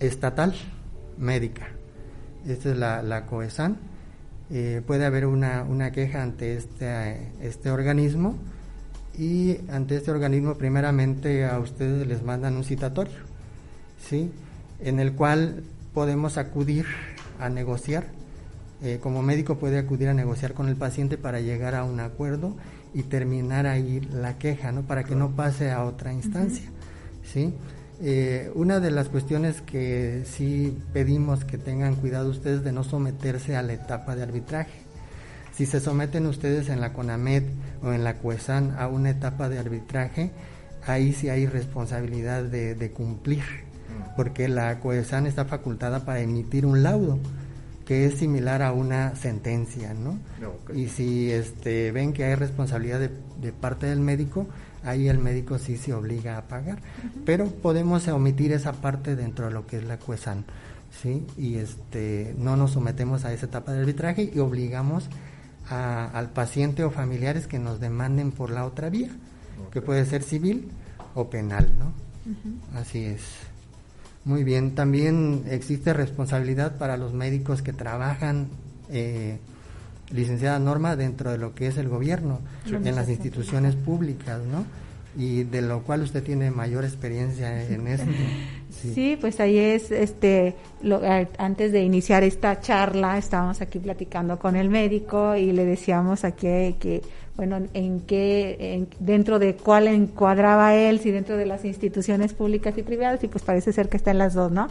Estatal 0.00 0.52
Médica. 1.16 1.68
Esta 2.44 2.70
es 2.72 2.76
la, 2.76 3.02
la 3.04 3.26
COESAN. 3.26 3.76
Eh, 4.50 4.82
puede 4.84 5.04
haber 5.04 5.26
una, 5.26 5.62
una 5.62 5.92
queja 5.92 6.24
ante 6.24 6.56
este, 6.56 7.30
este 7.40 7.70
organismo 7.70 8.36
y 9.18 9.58
ante 9.70 9.96
este 9.96 10.10
organismo 10.10 10.54
primeramente 10.54 11.44
a 11.46 11.58
ustedes 11.58 12.06
les 12.06 12.22
mandan 12.22 12.56
un 12.56 12.64
citatorio, 12.64 13.14
¿sí? 13.98 14.30
En 14.80 15.00
el 15.00 15.12
cual 15.12 15.62
podemos 15.94 16.36
acudir 16.36 16.86
a 17.40 17.48
negociar, 17.48 18.04
eh, 18.82 18.98
como 19.02 19.22
médico 19.22 19.56
puede 19.56 19.78
acudir 19.78 20.08
a 20.08 20.14
negociar 20.14 20.52
con 20.52 20.68
el 20.68 20.76
paciente 20.76 21.16
para 21.16 21.40
llegar 21.40 21.74
a 21.74 21.84
un 21.84 22.00
acuerdo 22.00 22.54
y 22.92 23.04
terminar 23.04 23.66
ahí 23.66 24.00
la 24.12 24.38
queja, 24.38 24.72
¿no? 24.72 24.82
Para 24.82 25.04
que 25.04 25.14
no 25.14 25.30
pase 25.30 25.70
a 25.70 25.84
otra 25.84 26.12
instancia, 26.12 26.68
¿sí? 27.24 27.54
Eh, 28.02 28.50
una 28.54 28.78
de 28.78 28.90
las 28.90 29.08
cuestiones 29.08 29.62
que 29.62 30.24
sí 30.26 30.76
pedimos 30.92 31.46
que 31.46 31.56
tengan 31.56 31.94
cuidado 31.94 32.28
ustedes 32.28 32.62
de 32.62 32.72
no 32.72 32.84
someterse 32.84 33.56
a 33.56 33.62
la 33.62 33.72
etapa 33.72 34.14
de 34.14 34.22
arbitraje. 34.22 34.85
Si 35.56 35.64
se 35.64 35.80
someten 35.80 36.26
ustedes 36.26 36.68
en 36.68 36.82
la 36.82 36.92
CONAMED 36.92 37.44
o 37.82 37.92
en 37.92 38.04
la 38.04 38.18
CUESAN 38.18 38.76
a 38.78 38.88
una 38.88 39.08
etapa 39.08 39.48
de 39.48 39.58
arbitraje, 39.58 40.30
ahí 40.86 41.14
sí 41.14 41.30
hay 41.30 41.46
responsabilidad 41.46 42.44
de, 42.44 42.74
de 42.74 42.90
cumplir, 42.90 43.42
porque 44.16 44.48
la 44.48 44.78
CUESAN 44.80 45.26
está 45.26 45.46
facultada 45.46 46.04
para 46.04 46.20
emitir 46.20 46.66
un 46.66 46.82
laudo 46.82 47.18
que 47.86 48.04
es 48.04 48.18
similar 48.18 48.60
a 48.60 48.72
una 48.72 49.16
sentencia, 49.16 49.94
¿no? 49.94 50.18
Ok. 50.46 50.74
Y 50.74 50.88
si 50.88 51.30
este, 51.30 51.90
ven 51.90 52.12
que 52.12 52.24
hay 52.24 52.34
responsabilidad 52.34 52.98
de, 52.98 53.10
de 53.40 53.52
parte 53.52 53.86
del 53.86 54.00
médico, 54.00 54.46
ahí 54.84 55.08
el 55.08 55.18
médico 55.18 55.56
sí 55.56 55.78
se 55.78 55.94
obliga 55.94 56.36
a 56.36 56.48
pagar. 56.48 56.80
Pero 57.24 57.46
podemos 57.46 58.06
omitir 58.08 58.52
esa 58.52 58.72
parte 58.72 59.16
dentro 59.16 59.46
de 59.46 59.52
lo 59.52 59.66
que 59.66 59.78
es 59.78 59.84
la 59.84 59.98
CUESAN, 59.98 60.44
¿sí? 61.00 61.24
Y 61.38 61.56
este, 61.56 62.34
no 62.36 62.56
nos 62.56 62.72
sometemos 62.72 63.24
a 63.24 63.32
esa 63.32 63.46
etapa 63.46 63.72
de 63.72 63.80
arbitraje 63.80 64.30
y 64.34 64.38
obligamos 64.40 65.08
a- 65.68 66.06
al 66.12 66.30
paciente 66.30 66.84
o 66.84 66.90
familiares 66.90 67.46
que 67.46 67.58
nos 67.58 67.80
demanden 67.80 68.32
por 68.32 68.50
la 68.50 68.64
otra 68.64 68.88
vía, 68.90 69.10
que 69.72 69.80
puede 69.82 70.04
ser 70.06 70.22
civil 70.22 70.68
o 71.14 71.28
penal, 71.30 71.68
¿no? 71.78 71.92
Así 72.78 73.04
es. 73.04 73.20
Muy 74.24 74.42
bien, 74.42 74.74
también 74.74 75.44
existe 75.48 75.92
responsabilidad 75.92 76.76
para 76.78 76.96
los 76.96 77.12
médicos 77.12 77.62
que 77.62 77.72
trabajan, 77.72 78.48
eh, 78.90 79.38
licenciada 80.10 80.58
Norma, 80.58 80.96
dentro 80.96 81.30
de 81.30 81.38
lo 81.38 81.54
que 81.54 81.68
es 81.68 81.76
el 81.78 81.88
gobierno, 81.88 82.40
en 82.88 82.94
las 82.96 83.08
instituciones 83.08 83.76
públicas, 83.76 84.40
¿no? 84.50 84.64
Y 85.16 85.44
de 85.44 85.62
lo 85.62 85.82
cual 85.82 86.02
usted 86.02 86.22
tiene 86.22 86.50
mayor 86.50 86.84
experiencia 86.84 87.62
en 87.68 87.86
esto. 87.88 88.10
Sí. 88.94 89.16
pues 89.20 89.40
ahí 89.40 89.58
es, 89.58 89.90
este, 89.90 90.54
lo- 90.82 91.00
antes 91.38 91.72
de 91.72 91.82
iniciar 91.82 92.22
esta 92.24 92.60
charla, 92.60 93.18
estábamos 93.18 93.60
aquí 93.60 93.78
platicando 93.78 94.38
con 94.38 94.56
el 94.56 94.68
médico 94.70 95.34
y 95.36 95.52
le 95.52 95.64
decíamos 95.64 96.24
aquí 96.24 96.74
que, 96.78 97.02
bueno, 97.36 97.58
en 97.74 98.00
qué, 98.00 98.56
en- 98.74 98.88
dentro 98.98 99.38
de 99.38 99.54
cuál 99.56 99.88
encuadraba 99.88 100.74
él, 100.74 101.00
si 101.00 101.10
dentro 101.10 101.36
de 101.36 101.44
las 101.46 101.64
instituciones 101.66 102.32
públicas 102.32 102.76
y 102.78 102.82
privadas, 102.82 103.22
y 103.24 103.28
pues 103.28 103.44
parece 103.44 103.72
ser 103.72 103.88
que 103.88 103.96
está 103.98 104.10
en 104.10 104.18
las 104.18 104.32
dos, 104.34 104.50
¿no? 104.52 104.68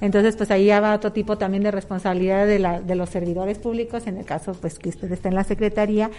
Entonces, 0.00 0.34
pues 0.36 0.50
ahí 0.50 0.66
ya 0.66 0.80
va 0.80 0.94
otro 0.94 1.12
tipo 1.12 1.38
también 1.38 1.62
de 1.62 1.70
responsabilidad 1.70 2.46
de, 2.46 2.58
la, 2.58 2.80
de 2.80 2.94
los 2.96 3.10
servidores 3.10 3.58
públicos, 3.58 4.06
en 4.06 4.16
el 4.16 4.24
caso, 4.24 4.54
pues 4.60 4.78
que 4.78 4.88
usted 4.88 5.10
está 5.12 5.28
en 5.28 5.34
la 5.36 5.44
secretaría, 5.44 6.10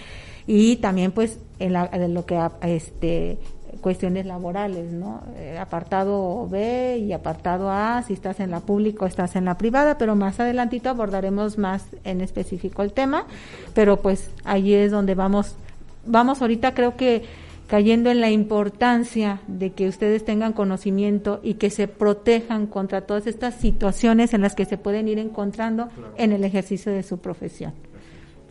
y 0.48 0.78
también, 0.78 1.12
pues, 1.12 1.40
en 1.60 1.74
la, 1.74 1.88
de 1.88 2.08
lo 2.08 2.26
que, 2.26 2.40
este, 2.64 3.38
cuestiones 3.80 4.26
laborales, 4.26 4.92
¿no? 4.92 5.22
Eh, 5.38 5.58
apartado 5.58 6.48
B 6.50 6.98
y 6.98 7.14
apartado 7.14 7.72
A, 7.72 8.04
si 8.04 8.14
estás 8.14 8.40
en 8.40 8.52
la 8.52 8.60
pública 8.60 9.06
o 9.06 9.08
estás 9.08 9.36
en 9.36 9.46
la 9.46 9.58
privada, 9.58 9.98
pero 9.98 10.16
más 10.16 10.40
adelantito 10.40 10.90
abordaremos 10.90 11.58
más 11.58 11.86
en 12.04 12.22
específico 12.22 12.84
el 12.84 12.94
tema, 12.94 13.26
pero 13.74 13.98
pues 13.98 14.30
allí 14.44 14.74
es 14.74 14.92
donde 14.92 15.16
vamos, 15.16 15.56
vamos 16.06 16.42
ahorita 16.42 16.74
creo 16.74 16.96
que 16.96 17.24
cayendo 17.68 18.12
en 18.12 18.20
la 18.20 18.30
importancia 18.30 19.40
de 19.48 19.72
que 19.72 19.88
ustedes 19.88 20.26
tengan 20.26 20.52
conocimiento 20.52 21.40
y 21.42 21.54
que 21.54 21.70
se 21.70 21.88
protejan 21.88 22.68
contra 22.68 23.02
todas 23.02 23.28
estas 23.28 23.56
situaciones 23.56 24.34
en 24.34 24.42
las 24.42 24.56
que 24.56 24.66
se 24.66 24.78
pueden 24.78 25.08
ir 25.08 25.20
encontrando 25.20 25.88
en 26.18 26.34
el 26.34 26.44
ejercicio 26.44 26.92
de 26.92 27.04
su 27.04 27.20
profesión. 27.20 27.72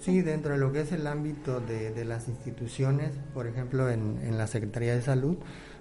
Sí, 0.00 0.22
dentro 0.22 0.54
de 0.54 0.58
lo 0.58 0.72
que 0.72 0.80
es 0.80 0.92
el 0.92 1.06
ámbito 1.06 1.60
de, 1.60 2.04
las 2.06 2.26
instituciones, 2.26 3.12
por 3.34 3.46
ejemplo, 3.46 3.90
en, 3.90 4.38
la 4.38 4.46
Secretaría 4.46 4.94
de 4.94 5.02
Salud, 5.02 5.36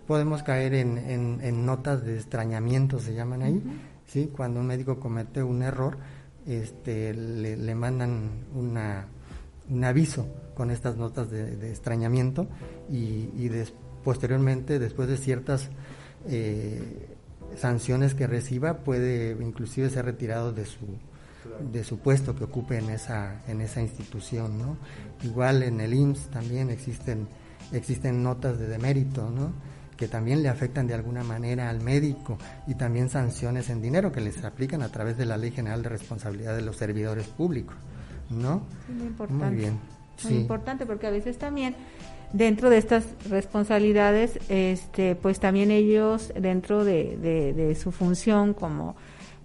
podemos 0.08 0.43
caer 0.43 0.73
en, 0.73 1.65
notas 1.65 2.03
de 2.03 2.15
extrañamiento, 2.15 2.99
se 2.99 3.13
llaman 3.13 3.43
ahí, 3.43 3.63
¿sí? 4.08 4.29
Cuando 4.36 4.60
un 4.60 4.67
médico 4.67 4.99
comete 4.99 5.41
un 5.41 5.63
error, 5.63 5.97
este, 6.45 7.13
le, 7.13 7.75
mandan 7.75 8.45
una, 8.53 9.08
un 9.69 9.84
aviso 9.86 10.27
con 10.53 10.69
estas 10.69 10.97
notas 10.97 11.32
de, 11.32 11.69
extrañamiento 11.69 12.47
y, 12.89 13.49
posteriormente, 14.03 14.79
después 14.79 15.08
de 15.08 15.15
ciertas 15.15 15.69
eh, 16.27 17.08
sanciones 17.55 18.15
que 18.15 18.27
reciba, 18.27 18.79
puede 18.79 19.32
inclusive 19.41 19.89
ser 19.89 20.03
retirado 20.03 20.51
de 20.51 20.65
su 20.65 20.88
de 21.72 21.84
su 21.84 22.00
puesto 22.00 22.36
que 22.36 22.46
ocupe 22.46 22.78
en 22.78 22.90
esa, 22.90 23.42
en 23.48 23.62
esa 23.62 23.82
institución, 23.82 24.58
¿no? 24.58 24.78
Igual 25.24 25.64
en 25.64 25.82
el 25.82 25.94
IMSS 25.94 26.30
también 26.30 26.70
existen, 26.70 27.28
existen 27.72 28.24
notas 28.24 28.58
de 28.58 28.68
demérito, 28.68 29.30
¿no? 29.30 29.54
que 30.00 30.08
también 30.08 30.42
le 30.42 30.48
afectan 30.48 30.88
de 30.88 30.94
alguna 30.94 31.26
manera 31.26 31.70
al 31.70 31.82
médico 31.82 32.38
y 32.68 32.76
también 32.76 33.10
sanciones 33.10 33.70
en 33.70 33.82
dinero 33.82 34.14
que 34.14 34.22
les 34.22 34.42
aplican 34.46 34.82
a 34.82 34.88
través 34.88 35.18
de 35.18 35.26
la 35.26 35.36
Ley 35.36 35.52
General 35.52 35.84
de 35.84 35.90
Responsabilidad 35.90 36.56
de 36.56 36.62
los 36.62 36.78
Servidores 36.78 37.28
Públicos, 37.28 37.76
¿no? 38.30 38.62
Muy 38.88 39.08
importante. 39.08 39.46
Muy 39.46 39.56
bien. 39.58 39.80
Muy 40.24 40.34
importante 40.36 40.86
porque 40.86 41.06
a 41.06 41.10
veces 41.10 41.38
también 41.38 41.76
dentro 42.32 42.70
de 42.70 42.78
estas 42.78 43.08
responsabilidades, 43.30 44.40
este, 44.48 45.16
pues 45.16 45.42
también 45.42 45.70
ellos 45.70 46.32
dentro 46.34 46.86
de, 46.86 47.18
de 47.18 47.76
su 47.76 47.92
función 47.92 48.54
como 48.54 48.96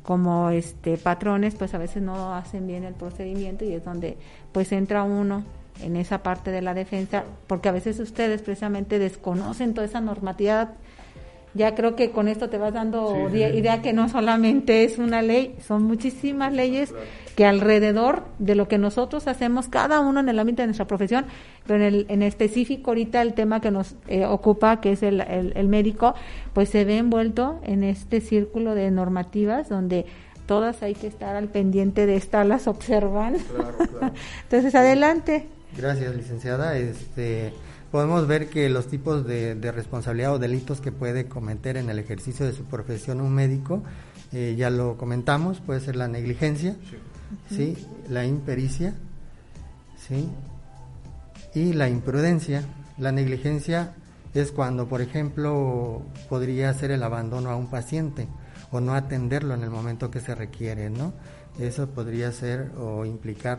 como 0.05 0.51
este 0.51 0.97
patrones 0.99 1.57
pues 1.57 1.75
a 1.75 1.79
veces 1.79 2.03
no 2.03 2.35
hacen 2.35 2.69
bien 2.69 2.85
el 2.85 2.95
procedimiento 2.95 3.65
y 3.65 3.73
es 3.73 3.85
donde 3.85 4.17
pues 4.53 4.71
entra 4.71 5.03
uno 5.03 5.43
en 5.83 5.97
esa 5.97 6.23
parte 6.23 6.53
de 6.53 6.63
la 6.63 6.75
defensa 6.75 7.25
porque 7.49 7.69
a 7.69 7.73
veces 7.73 7.99
ustedes 7.99 8.43
precisamente 8.43 9.01
desconocen 9.01 9.75
toda 9.75 9.87
esa 9.87 10.01
normatividad 10.01 10.75
ya 11.55 11.75
creo 11.75 11.95
que 11.97 12.11
con 12.11 12.29
esto 12.29 12.51
te 12.51 12.59
vas 12.59 12.75
dando 12.75 13.31
idea 13.33 13.81
que 13.81 13.93
no 13.93 14.09
solamente 14.09 14.85
es 14.85 14.99
una 14.99 15.23
ley, 15.23 15.55
son 15.65 15.85
muchísimas 15.85 16.53
leyes 16.53 16.93
que 17.35 17.45
alrededor 17.47 18.25
de 18.39 18.55
lo 18.55 18.69
que 18.69 18.79
nosotros 18.79 19.27
hacemos, 19.27 19.69
cada 19.69 20.01
uno 20.01 20.21
en 20.21 20.29
el 20.29 20.39
ámbito 20.39 20.63
de 20.63 20.67
nuestra 20.69 20.87
profesión, 20.87 21.27
pero 21.67 21.77
en, 21.77 21.95
el, 21.95 22.07
en 22.09 22.23
específico 22.23 22.91
ahorita 22.91 23.23
el 23.23 23.35
tema 23.35 23.61
que 23.61 23.71
nos 23.71 23.97
eh, 24.09 24.25
ocupa, 24.25 24.81
que 24.81 24.93
es 24.93 25.03
el, 25.03 25.21
el, 25.21 25.69
médico, 25.69 26.15
pues 26.53 26.69
se 26.69 26.85
ve 26.85 26.99
envuelto 26.99 27.61
en 27.65 27.83
este 27.83 28.21
círculo 28.21 28.75
de 28.75 28.91
normativas 28.91 29.69
donde 29.69 30.07
todas 30.47 30.83
hay 30.83 30.95
que 30.95 31.07
estar 31.07 31.35
al 31.37 31.49
pendiente 31.49 32.07
de 32.07 32.17
estarlas 32.17 32.67
observando. 32.67 33.41
Entonces, 34.43 34.75
adelante. 34.75 35.47
Gracias, 35.77 36.15
licenciada. 36.15 36.77
Este 36.79 37.53
podemos 37.95 38.27
ver 38.27 38.49
que 38.49 38.69
los 38.69 38.89
tipos 38.89 39.25
de, 39.25 39.55
responsabilidad 39.71 40.35
o 40.35 40.41
delitos 40.41 40.81
que 40.81 40.91
puede 40.91 41.27
cometer 41.27 41.77
en 41.77 41.89
el 41.91 42.01
ejercicio 42.01 42.45
de 42.45 42.53
su 42.53 42.65
profesión 42.65 43.21
un 43.21 43.33
médico, 43.33 43.85
eh, 44.33 44.57
ya 44.59 44.69
lo 44.69 44.97
comentamos, 44.97 45.61
puede 45.61 45.79
ser 45.79 45.95
la 45.95 46.09
negligencia, 46.09 46.75
sí. 46.91 46.97
La 48.09 48.25
impericia, 48.25 48.95
¿sí? 49.97 50.29
y 51.55 51.73
la 51.73 51.89
imprudencia. 51.89 52.63
La 52.99 53.13
negligencia 53.13 53.95
es 54.35 54.53
cuando, 54.53 54.89
por 54.89 55.01
ejemplo, 55.01 56.03
podría 56.29 56.73
ser 56.75 56.91
el 56.91 57.03
abandono 57.03 57.51
a 57.51 57.57
un 57.57 57.69
paciente 57.69 58.29
o 58.71 58.81
no 58.81 58.95
atenderlo 58.95 59.55
en 59.55 59.63
el 59.63 59.71
momento 59.71 60.11
que 60.11 60.21
se 60.21 60.35
requiere, 60.35 60.91
¿no? 60.91 61.13
Eso 61.59 61.89
podría 61.89 62.33
ser 62.33 62.73
o 62.77 63.05
implicar 63.05 63.59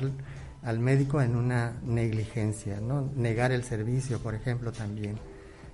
al 0.65 0.79
médico 0.79 1.21
en 1.21 1.35
una 1.35 1.73
negligencia, 1.83 2.81
¿no? 2.81 3.09
negar 3.15 3.51
el 3.51 3.63
servicio, 3.63 4.19
por 4.19 4.33
ejemplo, 4.33 4.71
también. 4.71 5.17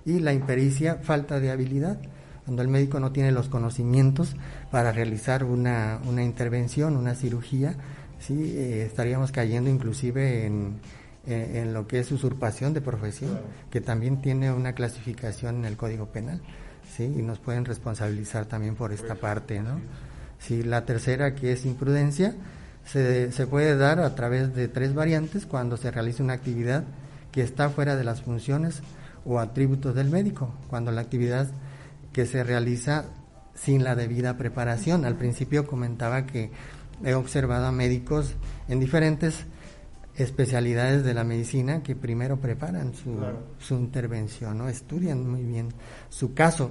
Y 0.04 0.20
la 0.20 0.32
impericia, 0.32 0.96
falta 0.96 1.40
de 1.40 1.50
habilidad, 1.50 1.98
cuando 2.44 2.62
el 2.62 2.68
médico 2.68 2.98
no 3.00 3.12
tiene 3.12 3.32
los 3.32 3.48
conocimientos 3.48 4.34
para 4.70 4.92
realizar 4.92 5.44
una, 5.44 6.00
una 6.08 6.24
intervención, 6.24 6.96
una 6.96 7.14
cirugía, 7.14 7.76
¿sí? 8.18 8.54
Eh, 8.56 8.84
estaríamos 8.84 9.30
cayendo 9.30 9.70
inclusive 9.70 10.46
en, 10.46 10.80
en, 11.26 11.72
lo 11.72 11.86
que 11.86 12.00
es 12.00 12.10
usurpación 12.10 12.74
de 12.74 12.80
profesión, 12.80 13.38
que 13.70 13.80
también 13.80 14.20
tiene 14.20 14.52
una 14.52 14.72
clasificación 14.72 15.56
en 15.56 15.64
el 15.66 15.76
Código 15.76 16.06
Penal, 16.06 16.40
¿sí? 16.96 17.04
y 17.04 17.22
nos 17.22 17.38
pueden 17.38 17.64
responsabilizar 17.64 18.46
también 18.46 18.74
por 18.74 18.92
esta 18.92 19.14
parte. 19.14 19.60
¿no? 19.60 19.80
Sí, 20.38 20.62
la 20.62 20.84
tercera, 20.84 21.34
que 21.34 21.52
es 21.52 21.64
imprudencia, 21.64 22.34
se, 22.84 23.30
se 23.30 23.46
puede 23.46 23.76
dar 23.76 24.00
a 24.00 24.14
través 24.14 24.54
de 24.54 24.66
tres 24.66 24.94
variantes 24.94 25.46
cuando 25.46 25.76
se 25.76 25.90
realiza 25.90 26.22
una 26.22 26.32
actividad 26.32 26.84
que 27.30 27.42
está 27.42 27.70
fuera 27.70 27.96
de 27.96 28.04
las 28.04 28.22
funciones 28.22 28.82
o 29.24 29.38
atributos 29.38 29.94
del 29.94 30.10
médico, 30.10 30.52
cuando 30.68 30.90
la 30.90 31.00
actividad 31.00 31.48
que 32.12 32.26
se 32.26 32.44
realiza 32.44 33.06
sin 33.54 33.84
la 33.84 33.94
debida 33.94 34.36
preparación. 34.36 35.04
Al 35.04 35.16
principio 35.16 35.66
comentaba 35.66 36.26
que 36.26 36.50
he 37.04 37.14
observado 37.14 37.66
a 37.66 37.72
médicos 37.72 38.34
en 38.68 38.80
diferentes 38.80 39.46
especialidades 40.16 41.04
de 41.04 41.14
la 41.14 41.24
medicina 41.24 41.82
que 41.82 41.96
primero 41.96 42.38
preparan 42.38 42.94
su, 42.94 43.18
su 43.58 43.74
intervención, 43.74 44.58
¿no? 44.58 44.68
estudian 44.68 45.28
muy 45.28 45.42
bien 45.42 45.68
su 46.10 46.34
caso. 46.34 46.70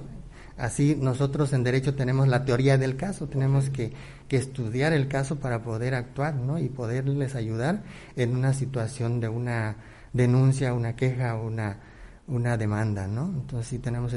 Así 0.56 0.96
nosotros 1.00 1.52
en 1.52 1.64
derecho 1.64 1.94
tenemos 1.94 2.28
la 2.28 2.44
teoría 2.44 2.78
del 2.78 2.96
caso, 2.96 3.26
tenemos 3.26 3.70
que 3.70 3.92
que 4.32 4.38
estudiar 4.38 4.94
el 4.94 5.08
caso 5.08 5.36
para 5.40 5.62
poder 5.62 5.94
actuar, 5.94 6.36
¿no? 6.36 6.58
Y 6.58 6.70
poderles 6.70 7.34
ayudar 7.34 7.82
en 8.16 8.34
una 8.34 8.54
situación 8.54 9.20
de 9.20 9.28
una 9.28 9.76
denuncia, 10.14 10.72
una 10.72 10.96
queja, 10.96 11.34
una, 11.34 11.80
una 12.26 12.56
demanda, 12.56 13.06
¿no? 13.06 13.26
Entonces 13.26 13.66
sí 13.66 13.78
tenemos 13.78 14.14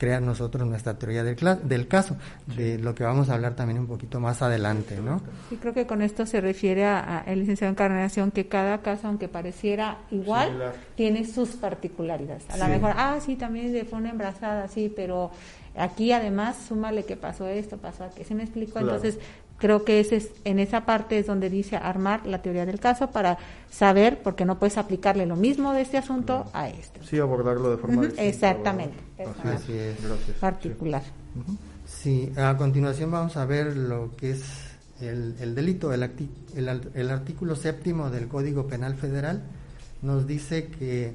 crear 0.00 0.22
nosotros 0.22 0.66
nuestra 0.66 0.98
teoría 0.98 1.22
del, 1.22 1.36
del 1.64 1.86
caso, 1.86 2.16
de 2.56 2.78
lo 2.78 2.94
que 2.94 3.04
vamos 3.04 3.28
a 3.28 3.34
hablar 3.34 3.54
también 3.54 3.78
un 3.78 3.86
poquito 3.86 4.18
más 4.18 4.40
adelante, 4.40 4.98
¿no? 4.98 5.20
Sí, 5.50 5.58
creo 5.58 5.74
que 5.74 5.86
con 5.86 6.00
esto 6.00 6.24
se 6.24 6.40
refiere 6.40 6.86
a, 6.86 7.22
el 7.26 7.40
licenciado 7.40 7.70
Encarnación, 7.70 8.30
que 8.30 8.48
cada 8.48 8.78
caso, 8.78 9.08
aunque 9.08 9.28
pareciera 9.28 9.98
igual, 10.10 10.72
tiene 10.94 11.26
sus 11.26 11.50
particularidades. 11.50 12.48
A 12.48 12.56
lo 12.56 12.66
mejor, 12.68 12.94
ah, 12.96 13.18
sí, 13.20 13.36
también 13.36 13.74
de 13.74 13.84
forma 13.84 14.08
embarazada, 14.08 14.68
sí, 14.68 14.90
pero 14.94 15.32
aquí 15.76 16.12
además 16.12 16.56
súmale 16.66 17.04
que 17.04 17.18
pasó 17.18 17.46
esto, 17.46 17.76
pasó 17.76 18.04
aquí, 18.04 18.24
¿se 18.24 18.34
me 18.34 18.44
explico? 18.44 18.78
Entonces, 18.78 19.18
creo 19.60 19.84
que 19.84 20.00
ese 20.00 20.16
es, 20.16 20.30
en 20.44 20.58
esa 20.58 20.86
parte 20.86 21.18
es 21.18 21.26
donde 21.26 21.50
dice 21.50 21.76
armar 21.76 22.26
la 22.26 22.42
teoría 22.42 22.66
del 22.66 22.80
caso 22.80 23.10
para 23.10 23.38
saber, 23.70 24.22
porque 24.22 24.44
no 24.44 24.58
puedes 24.58 24.78
aplicarle 24.78 25.26
lo 25.26 25.36
mismo 25.36 25.72
de 25.72 25.82
este 25.82 25.98
asunto 25.98 26.50
a 26.52 26.68
este. 26.68 27.00
Sí, 27.04 27.18
abordarlo 27.18 27.70
de 27.70 27.76
forma 27.76 28.08
Exactamente. 28.16 28.96
Así 29.44 29.72
es. 29.74 29.96
Particular. 30.40 31.02
Sí, 31.86 32.32
a 32.36 32.56
continuación 32.56 33.10
vamos 33.10 33.36
a 33.36 33.44
ver 33.44 33.76
lo 33.76 34.16
que 34.16 34.30
es 34.32 34.42
el, 35.00 35.54
delito. 35.54 35.92
El, 35.92 36.10
el, 36.94 37.10
artículo 37.10 37.54
séptimo 37.54 38.10
del 38.10 38.28
Código 38.28 38.66
Penal 38.66 38.94
Federal 38.94 39.42
nos 40.02 40.26
dice 40.26 40.68
que 40.68 41.12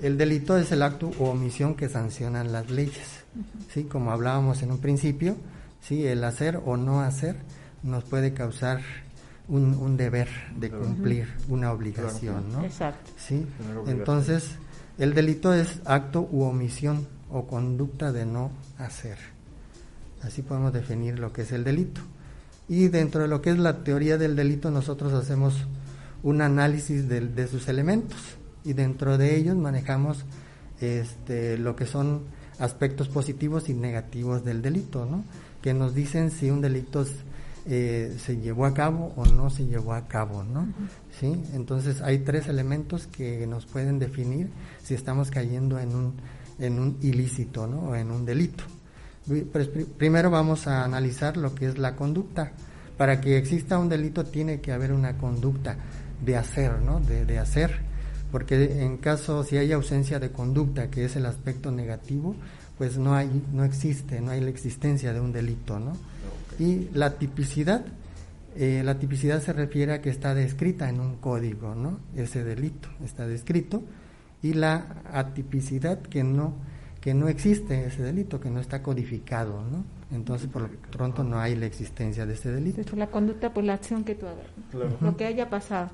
el 0.00 0.16
delito 0.16 0.56
es 0.56 0.70
el 0.72 0.82
acto 0.82 1.10
o 1.18 1.30
omisión 1.30 1.74
que 1.74 1.88
sancionan 1.88 2.52
las 2.52 2.70
leyes. 2.70 3.24
¿sí? 3.72 3.84
Como 3.84 4.12
hablábamos 4.12 4.62
en 4.62 4.70
un 4.70 4.78
principio, 4.78 5.36
¿sí? 5.80 6.06
El 6.06 6.24
hacer 6.24 6.60
o 6.64 6.76
no 6.76 7.00
hacer 7.00 7.36
nos 7.82 8.04
puede 8.04 8.32
causar 8.32 8.80
un, 9.48 9.96
deber 9.96 10.28
de 10.56 10.70
cumplir 10.70 11.28
una 11.48 11.72
obligación, 11.72 12.52
¿no? 12.52 12.64
Exacto. 12.64 13.10
¿Sí? 13.16 13.46
Entonces, 13.86 14.50
el 14.98 15.14
delito 15.14 15.52
es 15.52 15.80
acto 15.84 16.28
u 16.30 16.42
omisión 16.42 17.08
o 17.30 17.46
conducta 17.46 18.12
de 18.12 18.26
no 18.26 18.50
hacer. 18.78 19.18
Así 20.22 20.42
podemos 20.42 20.72
definir 20.72 21.18
lo 21.18 21.32
que 21.32 21.42
es 21.42 21.52
el 21.52 21.64
delito. 21.64 22.00
Y 22.68 22.88
dentro 22.88 23.22
de 23.22 23.28
lo 23.28 23.42
que 23.42 23.50
es 23.50 23.58
la 23.58 23.82
teoría 23.82 24.18
del 24.18 24.36
delito, 24.36 24.70
nosotros 24.70 25.12
hacemos 25.12 25.66
un 26.22 26.42
análisis 26.42 27.08
de, 27.08 27.20
de 27.20 27.48
sus 27.48 27.66
elementos 27.68 28.18
y 28.64 28.74
dentro 28.74 29.18
de 29.18 29.36
ellos 29.36 29.56
manejamos 29.56 30.24
este, 30.80 31.58
lo 31.58 31.76
que 31.76 31.86
son 31.86 32.22
aspectos 32.60 33.08
positivos 33.08 33.68
y 33.68 33.74
negativos 33.74 34.44
del 34.44 34.62
delito, 34.62 35.06
¿no? 35.06 35.24
que 35.62 35.74
nos 35.74 35.94
dicen 35.94 36.30
si 36.30 36.50
un 36.50 36.60
delito 36.60 37.04
eh, 37.66 38.16
se 38.18 38.38
llevó 38.38 38.64
a 38.64 38.74
cabo 38.74 39.12
o 39.16 39.26
no 39.26 39.50
se 39.50 39.66
llevó 39.66 39.92
a 39.92 40.06
cabo, 40.08 40.42
¿no? 40.42 40.68
¿Sí? 41.18 41.42
Entonces 41.52 42.00
hay 42.00 42.20
tres 42.20 42.48
elementos 42.48 43.06
que 43.06 43.46
nos 43.46 43.66
pueden 43.66 43.98
definir 43.98 44.48
si 44.82 44.94
estamos 44.94 45.30
cayendo 45.30 45.78
en 45.78 45.94
un, 45.94 46.14
en 46.58 46.78
un 46.78 46.96
ilícito, 47.02 47.66
¿no? 47.66 47.90
O 47.90 47.94
en 47.94 48.10
un 48.10 48.24
delito. 48.24 48.64
Pues, 49.52 49.68
primero 49.68 50.30
vamos 50.30 50.66
a 50.66 50.84
analizar 50.84 51.36
lo 51.36 51.54
que 51.54 51.66
es 51.66 51.78
la 51.78 51.94
conducta. 51.94 52.52
Para 52.96 53.20
que 53.20 53.38
exista 53.38 53.78
un 53.78 53.88
delito 53.88 54.24
tiene 54.24 54.60
que 54.60 54.72
haber 54.72 54.92
una 54.92 55.16
conducta 55.16 55.76
de 56.22 56.36
hacer, 56.36 56.80
¿no? 56.80 57.00
De, 57.00 57.24
de 57.24 57.38
hacer. 57.38 57.89
Porque 58.30 58.82
en 58.82 58.98
caso, 58.98 59.44
si 59.44 59.56
hay 59.56 59.72
ausencia 59.72 60.18
de 60.18 60.30
conducta, 60.30 60.90
que 60.90 61.04
es 61.04 61.16
el 61.16 61.26
aspecto 61.26 61.70
negativo, 61.70 62.36
pues 62.78 62.96
no 62.96 63.14
hay, 63.14 63.42
no 63.52 63.64
existe, 63.64 64.20
no 64.20 64.30
hay 64.30 64.40
la 64.40 64.50
existencia 64.50 65.12
de 65.12 65.20
un 65.20 65.32
delito, 65.32 65.78
¿no? 65.78 65.96
Y 66.58 66.88
la 66.94 67.18
tipicidad, 67.18 67.84
eh, 68.56 68.82
la 68.84 68.98
tipicidad 68.98 69.42
se 69.42 69.52
refiere 69.52 69.92
a 69.92 70.00
que 70.00 70.10
está 70.10 70.34
descrita 70.34 70.88
en 70.88 71.00
un 71.00 71.16
código, 71.16 71.74
¿no? 71.74 72.00
Ese 72.16 72.44
delito 72.44 72.88
está 73.04 73.26
descrito 73.26 73.82
y 74.42 74.54
la 74.54 75.02
atipicidad 75.12 76.00
que 76.00 76.24
no 76.24 76.54
que 77.00 77.14
no 77.14 77.28
existe 77.28 77.86
ese 77.86 78.02
delito, 78.02 78.40
que 78.40 78.50
no 78.50 78.60
está 78.60 78.82
codificado, 78.82 79.62
¿no? 79.62 79.84
Entonces, 80.14 80.48
por 80.48 80.62
lo 80.62 80.68
pronto, 80.90 81.24
no 81.24 81.38
hay 81.38 81.56
la 81.56 81.64
existencia 81.64 82.26
de 82.26 82.34
ese 82.34 82.52
delito. 82.52 82.82
La 82.94 83.06
conducta, 83.06 83.54
pues 83.54 83.64
la 83.64 83.74
acción 83.74 84.04
que 84.04 84.14
tú 84.14 84.26
hagas, 84.26 85.00
lo 85.00 85.16
que 85.16 85.24
haya 85.24 85.48
pasado 85.48 85.90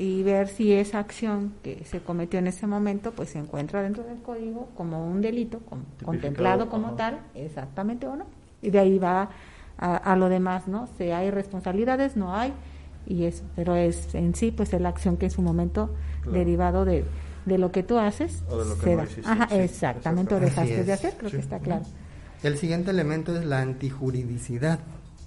y 0.00 0.22
ver 0.22 0.48
si 0.48 0.72
esa 0.72 0.98
acción 0.98 1.52
que 1.62 1.84
se 1.84 2.00
cometió 2.00 2.38
en 2.38 2.46
ese 2.46 2.66
momento 2.66 3.12
pues 3.12 3.28
se 3.28 3.38
encuentra 3.38 3.82
dentro 3.82 4.02
del 4.02 4.22
código 4.22 4.70
como 4.74 5.06
un 5.06 5.20
delito 5.20 5.60
contemplado 6.02 6.70
como 6.70 6.92
tal, 6.92 7.20
exactamente 7.34 8.06
o 8.06 8.16
no. 8.16 8.24
Y 8.62 8.70
de 8.70 8.78
ahí 8.78 8.98
va 8.98 9.28
a, 9.76 10.16
lo 10.16 10.30
demás, 10.30 10.68
¿no? 10.68 10.88
Si 10.96 11.10
hay 11.10 11.30
responsabilidades, 11.30 12.16
no 12.16 12.34
hay, 12.34 12.54
y 13.06 13.24
eso, 13.24 13.44
pero 13.54 13.76
es 13.76 14.14
en 14.14 14.34
sí 14.34 14.50
pues 14.52 14.72
es 14.72 14.80
la 14.80 14.88
acción 14.88 15.18
que 15.18 15.26
en 15.26 15.32
su 15.32 15.42
momento 15.42 15.94
derivado 16.32 16.86
de, 16.86 17.04
de 17.44 17.58
lo 17.58 17.70
que 17.70 17.82
tú 17.82 17.98
haces 17.98 18.42
o 18.48 18.56
de 18.58 18.70
lo 18.70 18.78
que 18.78 19.06
Ajá, 19.26 19.54
exactamente, 19.54 20.34
o 20.34 20.40
dejaste 20.40 20.82
de 20.82 20.92
hacer, 20.94 21.14
creo 21.18 21.30
que 21.30 21.40
está 21.40 21.58
claro. 21.58 21.84
El 22.42 22.56
siguiente 22.56 22.90
elemento 22.90 23.36
es 23.36 23.44
la 23.44 23.60
antijuridicidad, 23.60 24.78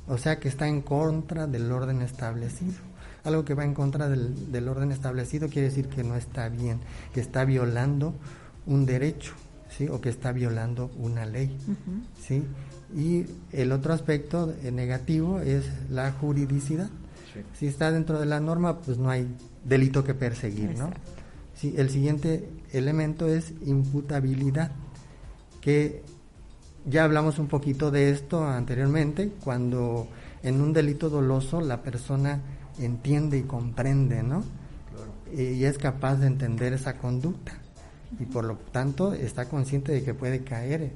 o 0.07 0.17
sea 0.17 0.39
que 0.39 0.47
está 0.47 0.67
en 0.67 0.81
contra 0.81 1.45
del 1.45 1.71
orden 1.71 2.01
establecido 2.01 2.92
algo 3.23 3.45
que 3.45 3.53
va 3.53 3.63
en 3.63 3.73
contra 3.73 4.09
del, 4.09 4.51
del, 4.51 4.67
orden 4.67 4.91
establecido 4.91 5.47
quiere 5.47 5.69
decir 5.69 5.87
que 5.87 6.03
no 6.03 6.15
está 6.15 6.49
bien, 6.49 6.79
que 7.13 7.21
está 7.21 7.45
violando 7.45 8.13
un 8.65 8.85
derecho, 8.85 9.33
¿sí? 9.69 9.87
O 9.87 10.01
que 10.01 10.09
está 10.09 10.31
violando 10.31 10.91
una 10.97 11.25
ley, 11.25 11.55
¿sí? 12.19 12.43
Y 12.95 13.25
el 13.51 13.71
otro 13.71 13.93
aspecto 13.93 14.53
eh, 14.63 14.71
negativo 14.71 15.39
es 15.39 15.65
la 15.89 16.11
juridicidad. 16.11 16.89
Si 17.57 17.65
está 17.65 17.91
dentro 17.91 18.19
de 18.19 18.27
la 18.27 18.39
norma, 18.39 18.79
pues 18.79 18.99
no 18.99 19.09
hay 19.09 19.27
delito 19.63 20.03
que 20.03 20.13
perseguir, 20.13 20.77
¿no? 20.77 20.91
Sí, 21.55 21.73
el 21.77 21.89
siguiente 21.89 22.47
elemento 22.71 23.27
es 23.27 23.53
imputabilidad, 23.65 24.71
que 25.61 26.03
ya 26.85 27.05
hablamos 27.05 27.39
un 27.39 27.47
poquito 27.47 27.89
de 27.89 28.11
esto 28.11 28.45
anteriormente, 28.45 29.31
cuando 29.43 30.07
en 30.43 30.61
un 30.61 30.73
delito 30.73 31.09
doloso 31.09 31.61
la 31.61 31.81
persona 31.81 32.41
entiende 32.79 33.37
y 33.37 33.43
comprende, 33.43 34.23
¿no? 34.23 34.43
Y 35.35 35.63
es 35.63 35.77
capaz 35.77 36.17
de 36.17 36.27
entender 36.27 36.73
esa 36.73 36.97
conducta 36.97 37.53
y 38.19 38.25
por 38.25 38.45
lo 38.45 38.55
tanto 38.71 39.13
está 39.13 39.45
consciente 39.45 39.91
de 39.91 40.03
que 40.03 40.13
puede 40.13 40.43
caer 40.43 40.91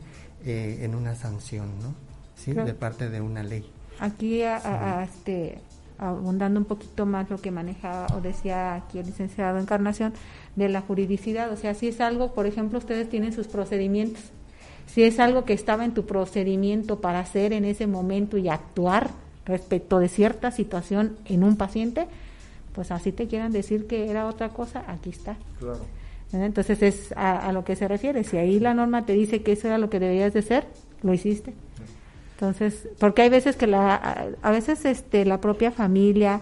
eh, 0.45 0.79
en 0.81 0.95
una 0.95 1.15
sanción, 1.15 1.79
¿no? 1.81 1.95
¿Sí? 2.35 2.53
De 2.53 2.73
parte 2.73 3.09
de 3.09 3.19
una 3.19 3.41
ley. 3.41 3.67
Aquí, 3.99 4.43
a, 4.43 5.03
este, 5.03 5.59
abundando 5.97 6.59
un 6.59 6.65
poquito 6.65 7.07
más 7.07 7.29
lo 7.31 7.39
que 7.39 7.49
maneja 7.49 8.05
o 8.15 8.21
decía 8.21 8.75
aquí 8.75 8.99
el 8.99 9.07
licenciado 9.07 9.57
Encarnación 9.57 10.13
de 10.55 10.69
la 10.69 10.81
juridicidad, 10.81 11.51
o 11.51 11.57
sea, 11.57 11.73
si 11.73 11.87
es 11.87 11.99
algo, 11.99 12.33
por 12.33 12.45
ejemplo, 12.45 12.77
ustedes 12.77 13.09
tienen 13.09 13.33
sus 13.33 13.47
procedimientos, 13.47 14.21
si 14.85 15.03
es 15.03 15.19
algo 15.19 15.45
que 15.45 15.53
estaba 15.53 15.83
en 15.83 15.93
tu 15.93 16.05
procedimiento 16.05 17.01
para 17.01 17.19
hacer 17.19 17.53
en 17.53 17.65
ese 17.65 17.87
momento 17.87 18.37
y 18.37 18.49
actuar, 18.49 19.09
respecto 19.47 19.99
de 19.99 20.09
cierta 20.09 20.51
situación 20.51 21.17
en 21.25 21.43
un 21.43 21.57
paciente, 21.57 22.07
pues 22.73 22.91
así 22.91 23.11
te 23.11 23.27
quieran 23.27 23.51
decir 23.51 23.87
que 23.87 24.09
era 24.09 24.27
otra 24.27 24.49
cosa, 24.49 24.83
aquí 24.87 25.09
está. 25.09 25.37
Claro. 25.59 25.79
Entonces 26.33 26.83
es 26.83 27.13
a, 27.15 27.51
lo 27.53 27.63
que 27.63 27.75
se 27.75 27.87
refiere. 27.87 28.23
Si 28.23 28.37
ahí 28.37 28.59
la 28.59 28.73
norma 28.73 29.05
te 29.05 29.13
dice 29.13 29.41
que 29.41 29.53
eso 29.53 29.67
era 29.67 29.77
lo 29.77 29.89
que 29.89 29.99
debías 29.99 30.33
de 30.33 30.41
ser, 30.41 30.65
lo 31.01 31.13
hiciste. 31.13 31.53
Entonces, 32.33 32.87
porque 32.99 33.23
hay 33.23 33.29
veces 33.29 33.55
que 33.55 33.65
la, 33.65 34.29
a 34.41 34.51
veces 34.51 34.85
este, 34.85 35.25
la 35.25 35.39
propia 35.39 35.71
familia, 35.71 36.41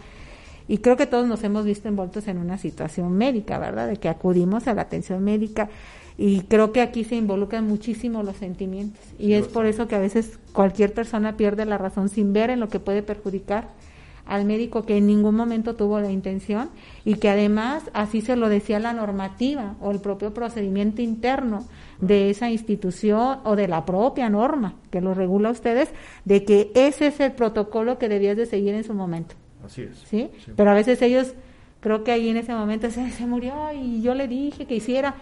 y 0.67 0.79
creo 0.79 0.97
que 0.97 1.05
todos 1.05 1.27
nos 1.27 1.43
hemos 1.43 1.63
visto 1.63 1.87
envueltos 1.87 2.27
en 2.27 2.39
una 2.39 2.57
situación 2.57 3.13
médica, 3.13 3.59
¿verdad? 3.59 3.87
De 3.87 3.97
que 3.97 4.09
acudimos 4.09 4.67
a 4.67 4.73
la 4.73 4.81
atención 4.81 5.23
médica 5.23 5.69
y 6.17 6.41
creo 6.41 6.71
que 6.71 6.82
aquí 6.82 7.04
se 7.04 7.15
involucran 7.15 7.67
muchísimo 7.67 8.23
los 8.23 8.38
sentimientos 8.38 9.01
y 9.19 9.34
es 9.34 9.47
por 9.47 9.65
eso 9.65 9.88
que 9.88 9.95
a 9.95 9.99
veces 9.99 10.39
cualquier 10.54 10.93
persona 10.93 11.36
pierde 11.36 11.65
la 11.65 11.78
razón 11.78 12.10
sin 12.10 12.32
ver 12.32 12.49
en 12.49 12.60
lo 12.60 12.69
que 12.69 12.80
puede 12.80 13.04
perjudicar 13.04 13.69
al 14.25 14.45
médico 14.45 14.86
que 14.86 14.97
en 14.97 15.08
ningún 15.08 15.36
momento 15.36 15.75
tuvo 15.75 15.99
la 15.99 16.12
intención 16.12 16.69
y 17.04 17.15
que 17.15 17.30
además 17.30 17.84
así 17.93 18.21
se 18.21 18.36
lo 18.36 18.49
decía 18.49 18.80
la 18.80 18.93
normativa 18.93 19.75
o 19.82 19.91
el 19.91 19.99
propio 19.99 20.34
procedimiento 20.34 21.01
interno 21.01 21.65
de 21.99 22.30
esa 22.30 22.49
institución 22.49 23.39
o 23.43 23.56
de 23.56 23.67
la 23.67 23.86
propia 23.86 24.30
norma 24.30 24.75
que 24.89 25.01
lo 25.01 25.13
regula 25.13 25.49
a 25.49 25.51
ustedes 25.51 25.89
de 26.25 26.43
que 26.43 26.71
ese 26.75 27.08
es 27.08 27.19
el 27.19 27.34
protocolo 27.34 27.97
que 27.97 28.10
debías 28.10 28.36
de 28.36 28.45
seguir 28.45 28.73
en 28.73 28.84
su 28.84 28.93
momento. 28.93 29.36
Así 29.63 29.84
es. 29.84 29.97
¿Sí? 30.10 30.30
Pero 30.56 30.71
a 30.71 30.73
veces 30.73 31.01
ellos 31.01 31.34
creo 31.80 32.04
que 32.04 32.12
ahí 32.12 32.30
en 32.30 32.38
ese 32.38 32.54
momento 32.54 32.89
se, 32.89 33.12
se 33.12 33.25
murió 33.28 33.54
y 33.73 34.01
yo 34.01 34.15
le 34.15 34.28
dije 34.28 34.65
que 34.65 34.75
hiciera 34.75 35.15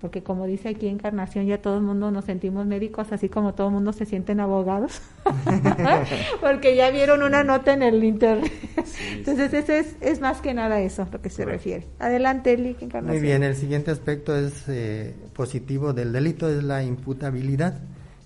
porque 0.00 0.22
como 0.22 0.46
dice 0.46 0.70
aquí 0.70 0.88
Encarnación, 0.88 1.46
ya 1.46 1.60
todo 1.60 1.76
el 1.76 1.82
mundo 1.82 2.10
nos 2.10 2.24
sentimos 2.24 2.66
médicos, 2.66 3.12
así 3.12 3.28
como 3.28 3.54
todo 3.54 3.68
el 3.68 3.74
mundo 3.74 3.92
se 3.92 4.06
sienten 4.06 4.40
abogados, 4.40 5.02
porque 6.40 6.74
ya 6.74 6.90
vieron 6.90 7.22
una 7.22 7.44
nota 7.44 7.74
en 7.74 7.82
el 7.82 8.02
internet. 8.02 8.50
Entonces, 9.12 9.52
ese 9.52 9.78
es, 9.78 9.96
es 10.00 10.20
más 10.20 10.40
que 10.40 10.54
nada 10.54 10.80
eso 10.80 11.06
lo 11.12 11.20
que 11.20 11.28
se 11.28 11.44
refiere. 11.44 11.86
Adelante, 11.98 12.54
Eli, 12.54 12.76
Encarnación. 12.80 13.06
Muy 13.08 13.20
bien, 13.20 13.42
el 13.42 13.54
siguiente 13.54 13.90
aspecto 13.90 14.34
es 14.34 14.68
eh, 14.68 15.14
positivo 15.34 15.92
del 15.92 16.12
delito, 16.12 16.48
es 16.48 16.62
la 16.62 16.82
imputabilidad. 16.82 17.78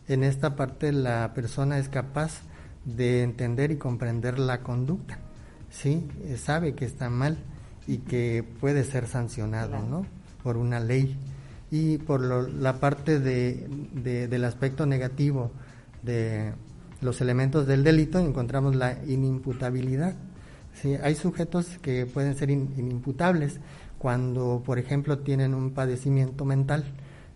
En 0.06 0.22
esta 0.22 0.54
parte 0.54 0.92
la 0.92 1.32
persona 1.34 1.78
es 1.78 1.88
capaz 1.88 2.42
de 2.84 3.22
entender 3.22 3.72
y 3.72 3.76
comprender 3.76 4.38
la 4.38 4.60
conducta, 4.60 5.18
¿sí? 5.70 6.06
Eh, 6.24 6.36
sabe 6.36 6.74
que 6.74 6.84
está 6.84 7.10
mal 7.10 7.38
y 7.86 7.98
que 7.98 8.44
puede 8.60 8.84
ser 8.84 9.06
sancionado, 9.08 9.80
¿no? 9.80 10.06
Por 10.42 10.56
una 10.56 10.78
ley 10.78 11.16
y 11.74 11.98
por 11.98 12.20
la 12.22 12.78
parte 12.78 13.18
de, 13.18 13.66
del 14.28 14.44
aspecto 14.44 14.86
negativo 14.86 15.50
de 16.04 16.52
los 17.00 17.20
elementos 17.20 17.66
del 17.66 17.82
delito 17.82 18.20
encontramos 18.20 18.76
la 18.76 19.02
inimputabilidad. 19.08 20.14
¿sí? 20.80 20.94
Hay 21.02 21.16
sujetos 21.16 21.66
que 21.82 22.06
pueden 22.06 22.36
ser 22.36 22.50
inimputables 22.50 23.58
cuando, 23.98 24.62
por 24.64 24.78
ejemplo, 24.78 25.18
tienen 25.18 25.52
un 25.52 25.72
padecimiento 25.72 26.44
mental, 26.44 26.84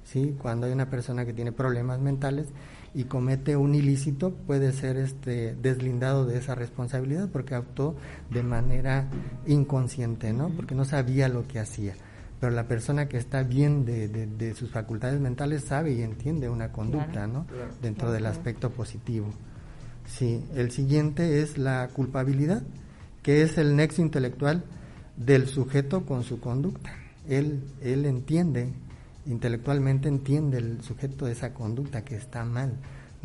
¿sí? 0.05 0.37
cuando 0.41 0.69
hay 0.69 0.73
una 0.73 0.89
persona 0.89 1.27
que 1.27 1.33
tiene 1.33 1.51
problemas 1.51 1.99
mentales 1.99 2.47
y 2.95 3.05
comete 3.05 3.57
un 3.57 3.75
ilícito, 3.75 4.31
puede 4.31 4.71
ser 4.71 4.99
este, 4.99 5.57
deslindado 5.57 6.27
de 6.27 6.39
esa 6.39 6.55
responsabilidad 6.55 7.29
porque 7.29 7.57
actuó 7.57 7.97
de 8.31 8.45
manera 8.45 9.09
inconsciente, 9.49 10.33
¿no? 10.33 10.51
porque 10.51 10.77
no 10.77 10.85
sabía 10.85 11.29
lo 11.29 11.45
que 11.49 11.59
hacía 11.59 11.97
pero 12.41 12.53
la 12.53 12.69
persona 12.69 13.09
que 13.09 13.17
está 13.17 13.43
bien 13.43 13.85
de, 13.85 14.09
de, 14.09 14.55
sus 14.55 14.71
facultades 14.71 15.21
mentales 15.21 15.65
sabe 15.65 15.93
y 15.93 16.03
entiende 16.03 16.49
una 16.49 16.71
conducta, 16.71 17.27
¿no? 17.27 17.47
Dentro 17.83 18.13
del 18.13 18.27
aspecto 18.27 18.71
positivo. 18.71 19.33
Sí, 20.07 20.45
el 20.55 20.71
siguiente 20.71 21.43
es 21.43 21.59
la 21.59 21.89
culpabilidad, 21.93 22.63
que 23.23 23.43
es 23.43 23.59
el 23.59 23.75
nexo 23.75 24.03
intelectual 24.03 24.65
del 25.17 25.49
sujeto 25.49 26.07
con 26.07 26.23
su 26.23 26.39
conducta. 26.41 26.93
Él, 27.29 27.65
él 27.83 28.07
entiende, 28.07 28.73
intelectualmente 29.27 30.09
entiende 30.09 30.59
el 30.59 30.83
sujeto 30.83 31.27
de 31.27 31.33
esa 31.33 31.53
conducta 31.53 32.05
que 32.05 32.15
está 32.15 32.45
mal, 32.45 32.73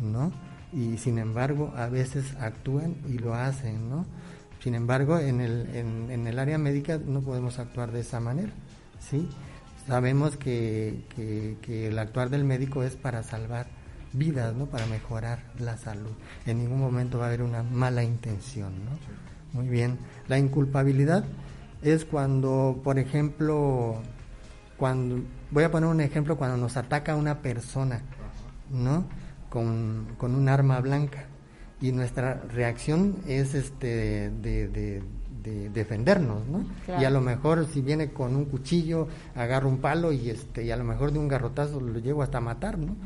¿no? 0.00 0.32
Y 0.72 0.98
sin 0.98 1.18
embargo, 1.18 1.72
a 1.76 1.88
veces 1.88 2.34
actúan 2.40 2.96
y 3.08 3.18
lo 3.18 3.34
hacen, 3.34 3.88
¿no? 3.88 4.06
Sin 4.60 4.74
embargo, 4.74 5.18
en 5.18 5.40
el, 5.40 5.68
en, 5.74 6.10
en 6.10 6.26
el 6.26 6.38
área 6.38 6.58
médica 6.58 6.98
no 6.98 7.20
podemos 7.20 7.58
actuar 7.60 7.92
de 7.92 8.00
esa 8.00 8.18
manera. 8.18 8.52
¿Sí? 9.10 9.28
Sabemos 9.86 10.36
que, 10.36 11.04
que, 11.62 11.88
el 11.88 11.98
actuar 11.98 12.30
del 12.30 12.44
médico 12.44 12.82
es 12.82 12.96
para 12.96 13.22
salvar 13.22 13.66
vidas, 14.12 14.54
¿no? 14.54 14.66
Para 14.66 14.86
mejorar 14.86 15.40
la 15.58 15.76
salud. 15.76 16.12
En 16.46 16.58
ningún 16.58 16.80
momento 16.80 17.18
va 17.18 17.24
a 17.24 17.28
haber 17.28 17.42
una 17.42 17.62
mala 17.62 18.02
intención, 18.02 18.72
¿no? 18.84 18.90
Muy 19.52 19.68
bien. 19.68 19.98
La 20.26 20.38
inculpabilidad 20.38 21.24
es 21.82 22.04
cuando, 22.04 22.80
por 22.82 22.98
ejemplo, 22.98 24.00
cuando 24.76 25.22
voy 25.50 25.64
a 25.64 25.70
poner 25.70 25.88
un 25.90 26.00
ejemplo 26.00 26.36
cuando 26.36 26.56
nos 26.56 26.76
ataca 26.76 27.14
una 27.14 27.42
persona, 27.42 28.00
¿no? 28.70 29.04
Con, 29.50 30.14
con 30.16 30.34
un 30.34 30.48
arma 30.48 30.80
blanca 30.80 31.26
y 31.84 31.92
nuestra 31.92 32.40
reacción 32.52 33.16
es 33.26 33.54
este 33.54 34.30
de, 34.30 35.02
defendernos, 35.50 36.46
¿no? 36.46 36.64
Y 37.00 37.04
a 37.04 37.10
lo 37.10 37.20
mejor 37.20 37.66
si 37.66 37.82
viene 37.82 38.10
con 38.10 38.34
un 38.34 38.46
cuchillo, 38.46 39.08
agarro 39.34 39.68
un 39.68 39.78
palo 39.78 40.12
y 40.12 40.30
este 40.30 40.64
y 40.64 40.70
a 40.70 40.76
lo 40.76 40.84
mejor 40.84 41.12
de 41.12 41.18
un 41.18 41.28
garrotazo 41.28 41.80
lo 41.80 41.98
llevo 41.98 42.22
hasta 42.22 42.40
matar, 42.40 42.78
¿no? 42.78 42.96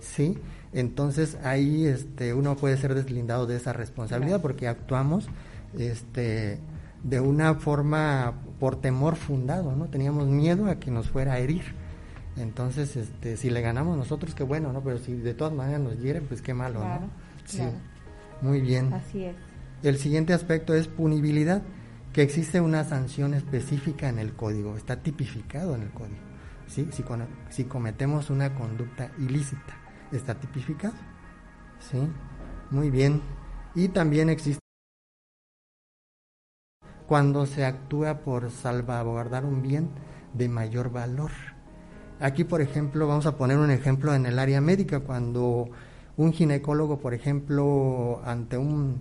Sí. 0.00 0.38
Entonces 0.72 1.38
ahí 1.44 1.86
este 1.86 2.34
uno 2.34 2.56
puede 2.56 2.76
ser 2.76 2.94
deslindado 2.94 3.46
de 3.46 3.56
esa 3.56 3.72
responsabilidad 3.72 4.42
porque 4.42 4.66
actuamos 4.68 5.28
este 5.78 6.58
de 7.04 7.20
una 7.20 7.54
forma 7.54 8.34
por 8.58 8.80
temor 8.80 9.16
fundado, 9.16 9.76
¿no? 9.76 9.86
Teníamos 9.86 10.26
miedo 10.26 10.66
a 10.66 10.76
que 10.76 10.90
nos 10.90 11.10
fuera 11.10 11.34
a 11.34 11.38
herir. 11.38 11.62
Entonces, 12.36 12.96
este, 12.96 13.36
si 13.36 13.50
le 13.50 13.60
ganamos 13.60 13.96
nosotros, 13.96 14.34
qué 14.34 14.42
bueno, 14.42 14.72
¿no? 14.72 14.82
Pero 14.82 14.98
si 14.98 15.12
de 15.12 15.34
todas 15.34 15.52
maneras 15.52 15.80
nos 15.80 16.00
hieren, 16.00 16.24
pues 16.26 16.42
qué 16.42 16.54
malo, 16.54 16.80
¿no? 16.80 17.10
Sí. 17.44 17.62
Muy 18.40 18.60
bien. 18.60 18.92
Así 18.92 19.24
es. 19.24 19.36
El 19.82 19.98
siguiente 19.98 20.32
aspecto 20.32 20.74
es 20.74 20.88
punibilidad, 20.88 21.62
que 22.14 22.22
existe 22.22 22.60
una 22.60 22.84
sanción 22.84 23.34
específica 23.34 24.08
en 24.08 24.20
el 24.20 24.34
código, 24.34 24.76
está 24.76 25.02
tipificado 25.02 25.74
en 25.74 25.82
el 25.82 25.90
código. 25.90 26.22
¿sí? 26.68 26.88
Si, 26.92 27.04
si 27.50 27.64
cometemos 27.64 28.30
una 28.30 28.54
conducta 28.54 29.10
ilícita, 29.18 29.74
está 30.12 30.36
tipificado. 30.36 30.94
¿sí? 31.80 31.98
Muy 32.70 32.90
bien. 32.90 33.20
Y 33.74 33.88
también 33.88 34.30
existe 34.30 34.60
cuando 37.08 37.46
se 37.46 37.64
actúa 37.64 38.20
por 38.20 38.52
salvaguardar 38.52 39.44
un 39.44 39.60
bien 39.60 39.90
de 40.34 40.48
mayor 40.48 40.92
valor. 40.92 41.32
Aquí, 42.20 42.44
por 42.44 42.60
ejemplo, 42.60 43.08
vamos 43.08 43.26
a 43.26 43.36
poner 43.36 43.58
un 43.58 43.72
ejemplo 43.72 44.14
en 44.14 44.24
el 44.24 44.38
área 44.38 44.60
médica, 44.60 45.00
cuando 45.00 45.68
un 46.16 46.32
ginecólogo, 46.32 47.00
por 47.00 47.12
ejemplo, 47.12 48.22
ante 48.24 48.56
un 48.56 49.00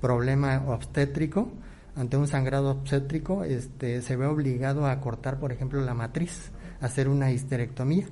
problema 0.00 0.64
obstétrico, 0.66 1.52
ante 1.96 2.16
un 2.16 2.26
sangrado 2.26 2.70
obstétrico, 2.70 3.44
este, 3.44 4.02
se 4.02 4.16
ve 4.16 4.26
obligado 4.26 4.86
a 4.86 5.00
cortar, 5.00 5.38
por 5.38 5.52
ejemplo, 5.52 5.80
la 5.80 5.94
matriz, 5.94 6.50
hacer 6.80 7.08
una 7.08 7.30
histerectomía, 7.30 8.06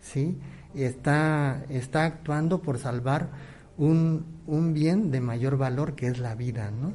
¿sí? 0.00 0.38
Está, 0.74 1.64
está 1.68 2.04
actuando 2.04 2.62
por 2.62 2.78
salvar 2.78 3.30
un, 3.76 4.24
un 4.46 4.74
bien 4.74 5.10
de 5.10 5.20
mayor 5.20 5.56
valor 5.56 5.94
que 5.94 6.08
es 6.08 6.18
la 6.18 6.34
vida, 6.34 6.70
¿no? 6.70 6.92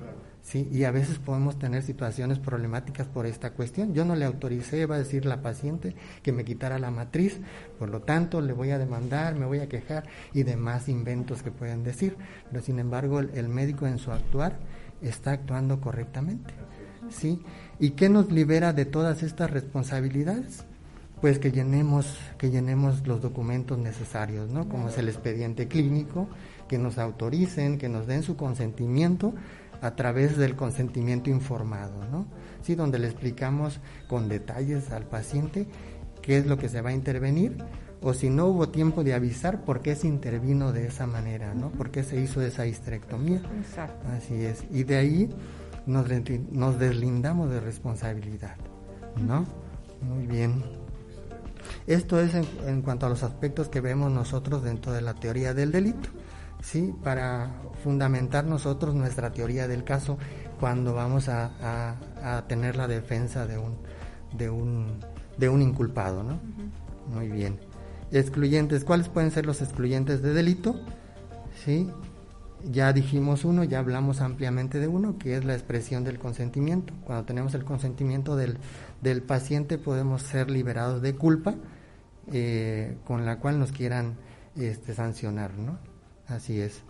¿sí? 0.48 0.68
Y 0.72 0.86
a 0.86 0.92
veces 0.92 1.20
podemos 1.20 1.60
tener 1.60 1.84
situaciones 1.84 2.40
problemáticas 2.40 3.06
por 3.08 3.26
esta 3.26 3.52
cuestión. 3.52 3.94
Yo 3.94 4.06
no 4.06 4.16
le 4.16 4.24
autoricé, 4.24 4.86
va 4.86 4.96
a 4.96 5.00
decir 5.00 5.26
la 5.26 5.42
paciente, 5.42 5.94
que 6.24 6.32
me 6.32 6.46
quitara 6.46 6.80
la 6.80 6.90
matriz, 6.90 7.40
por 7.78 7.90
lo 7.90 8.02
tanto 8.02 8.40
le 8.40 8.54
voy 8.54 8.72
a 8.72 8.78
demandar, 8.78 9.36
me 9.36 9.46
voy 9.46 9.60
a 9.60 9.68
quejar 9.68 10.06
y 10.34 10.44
demás 10.44 10.88
inventos 10.88 11.44
que 11.44 11.52
pueden 11.52 11.84
decir. 11.84 12.16
Pero 12.50 12.64
sin 12.64 12.80
embargo 12.80 13.20
el, 13.20 13.50
médico 13.50 13.88
en 13.88 14.00
su 14.00 14.12
actuar 14.12 14.58
está 15.02 15.32
actuando 15.32 15.80
correctamente. 15.82 16.54
¿sí? 17.10 17.42
¿Y 17.80 17.92
qué 17.92 18.10
nos 18.10 18.32
libera 18.32 18.74
de 18.74 18.86
todas 18.86 19.24
estas 19.24 19.52
responsabilidades? 19.52 20.66
Pues 21.22 21.40
que 21.40 21.52
llenemos, 21.52 22.18
que 22.38 22.52
llenemos 22.52 23.08
los 23.08 23.22
documentos 23.22 23.78
necesarios, 23.80 24.52
¿no? 24.52 24.70
Como 24.70 24.90
es 24.90 24.98
el 25.00 25.10
expediente 25.10 25.68
clínico, 25.68 26.28
que 26.68 26.78
nos 26.78 27.00
autoricen, 27.00 27.80
que 27.80 27.90
nos 27.90 28.06
den 28.06 28.22
su 28.22 28.36
consentimiento 28.36 29.34
a 29.82 29.96
través 29.96 30.38
del 30.38 30.56
consentimiento 30.56 31.32
informado, 31.32 32.06
¿no? 32.12 32.28
Sí, 32.62 32.76
donde 32.76 33.00
le 33.00 33.08
explicamos 33.08 33.80
con 34.08 34.30
detalles 34.30 34.92
al 34.92 35.06
paciente 35.06 35.68
qué 36.22 36.38
es 36.38 36.46
lo 36.46 36.58
que 36.58 36.70
se 36.70 36.82
va 36.82 36.92
a 36.92 36.94
intervenir 36.94 37.58
o 38.02 38.14
si 38.14 38.30
no 38.30 38.48
hubo 38.48 38.70
tiempo 38.70 39.04
de 39.04 39.14
avisar 39.14 39.64
por 39.64 39.82
qué 39.82 39.96
se 39.96 40.08
intervino 40.08 40.72
de 40.72 40.88
esa 40.88 41.08
manera, 41.08 41.54
¿no? 41.54 41.70
¿Por 41.70 41.92
qué 41.92 42.04
se 42.04 42.20
hizo 42.20 42.42
esa 42.42 42.66
histerectomía? 42.66 43.42
Exacto. 43.60 44.08
Así 44.10 44.46
es. 44.46 44.64
Y 44.72 44.84
de 44.84 44.98
ahí 44.98 45.30
nos, 45.86 46.08
nos 46.52 46.80
deslindamos 46.80 47.50
de 47.50 47.60
responsabilidad, 47.60 48.56
¿no? 49.16 49.46
Muy 50.02 50.28
bien. 50.28 50.64
Esto 51.88 52.20
es 52.20 52.34
en, 52.36 52.46
en 52.66 52.82
cuanto 52.82 53.06
a 53.08 53.10
los 53.10 53.24
aspectos 53.24 53.68
que 53.70 53.82
vemos 53.82 54.12
nosotros 54.12 54.64
dentro 54.64 54.92
de 54.92 55.02
la 55.02 55.14
teoría 55.16 55.54
del 55.54 55.72
delito. 55.72 56.10
¿sí? 56.62 56.94
para 57.04 57.52
fundamentar 57.84 58.46
nosotros 58.46 58.96
nuestra 58.96 59.32
teoría 59.32 59.68
del 59.68 59.84
caso 59.84 60.18
cuando 60.60 60.94
vamos 60.94 61.30
a, 61.30 61.96
tener 62.48 62.76
la 62.76 62.88
defensa 62.88 63.46
de 63.46 63.58
un, 63.58 63.78
de 64.34 64.50
un, 64.50 65.00
de 65.38 65.50
un 65.50 65.62
inculpado. 65.62 66.24
¿no? 66.24 66.40
Muy 67.14 67.30
bien. 67.30 67.60
Excluyentes, 68.12 68.84
¿cuáles 68.84 69.10
pueden 69.10 69.32
ser 69.32 69.46
los 69.46 69.62
excluyentes 69.62 70.22
de 70.22 70.34
delito? 70.34 70.80
¿Sí? 71.66 71.90
Ya 72.72 72.94
dijimos 72.94 73.46
uno, 73.46 73.64
ya 73.64 73.80
hablamos 73.80 74.22
ampliamente 74.22 74.80
de 74.80 74.88
uno, 74.88 75.18
que 75.18 75.36
es 75.36 75.46
la 75.46 75.54
expresión 75.54 76.04
del 76.04 76.18
consentimiento. 76.18 76.94
Cuando 77.06 77.26
tenemos 77.26 77.54
el 77.54 77.64
consentimiento 77.64 78.36
del, 78.36 78.58
del 79.02 79.22
paciente 79.22 79.78
podemos 79.78 80.22
ser 80.22 80.50
liberados 80.50 81.02
de 81.02 81.16
culpa 81.16 81.56
eh, 82.32 82.98
con 83.06 83.26
la 83.26 83.40
cual 83.40 83.60
nos 83.60 83.72
quieran 83.72 84.16
este, 84.56 84.94
sancionar, 84.94 85.54
¿no? 85.58 85.78
Así 86.28 86.60
es. 86.60 86.82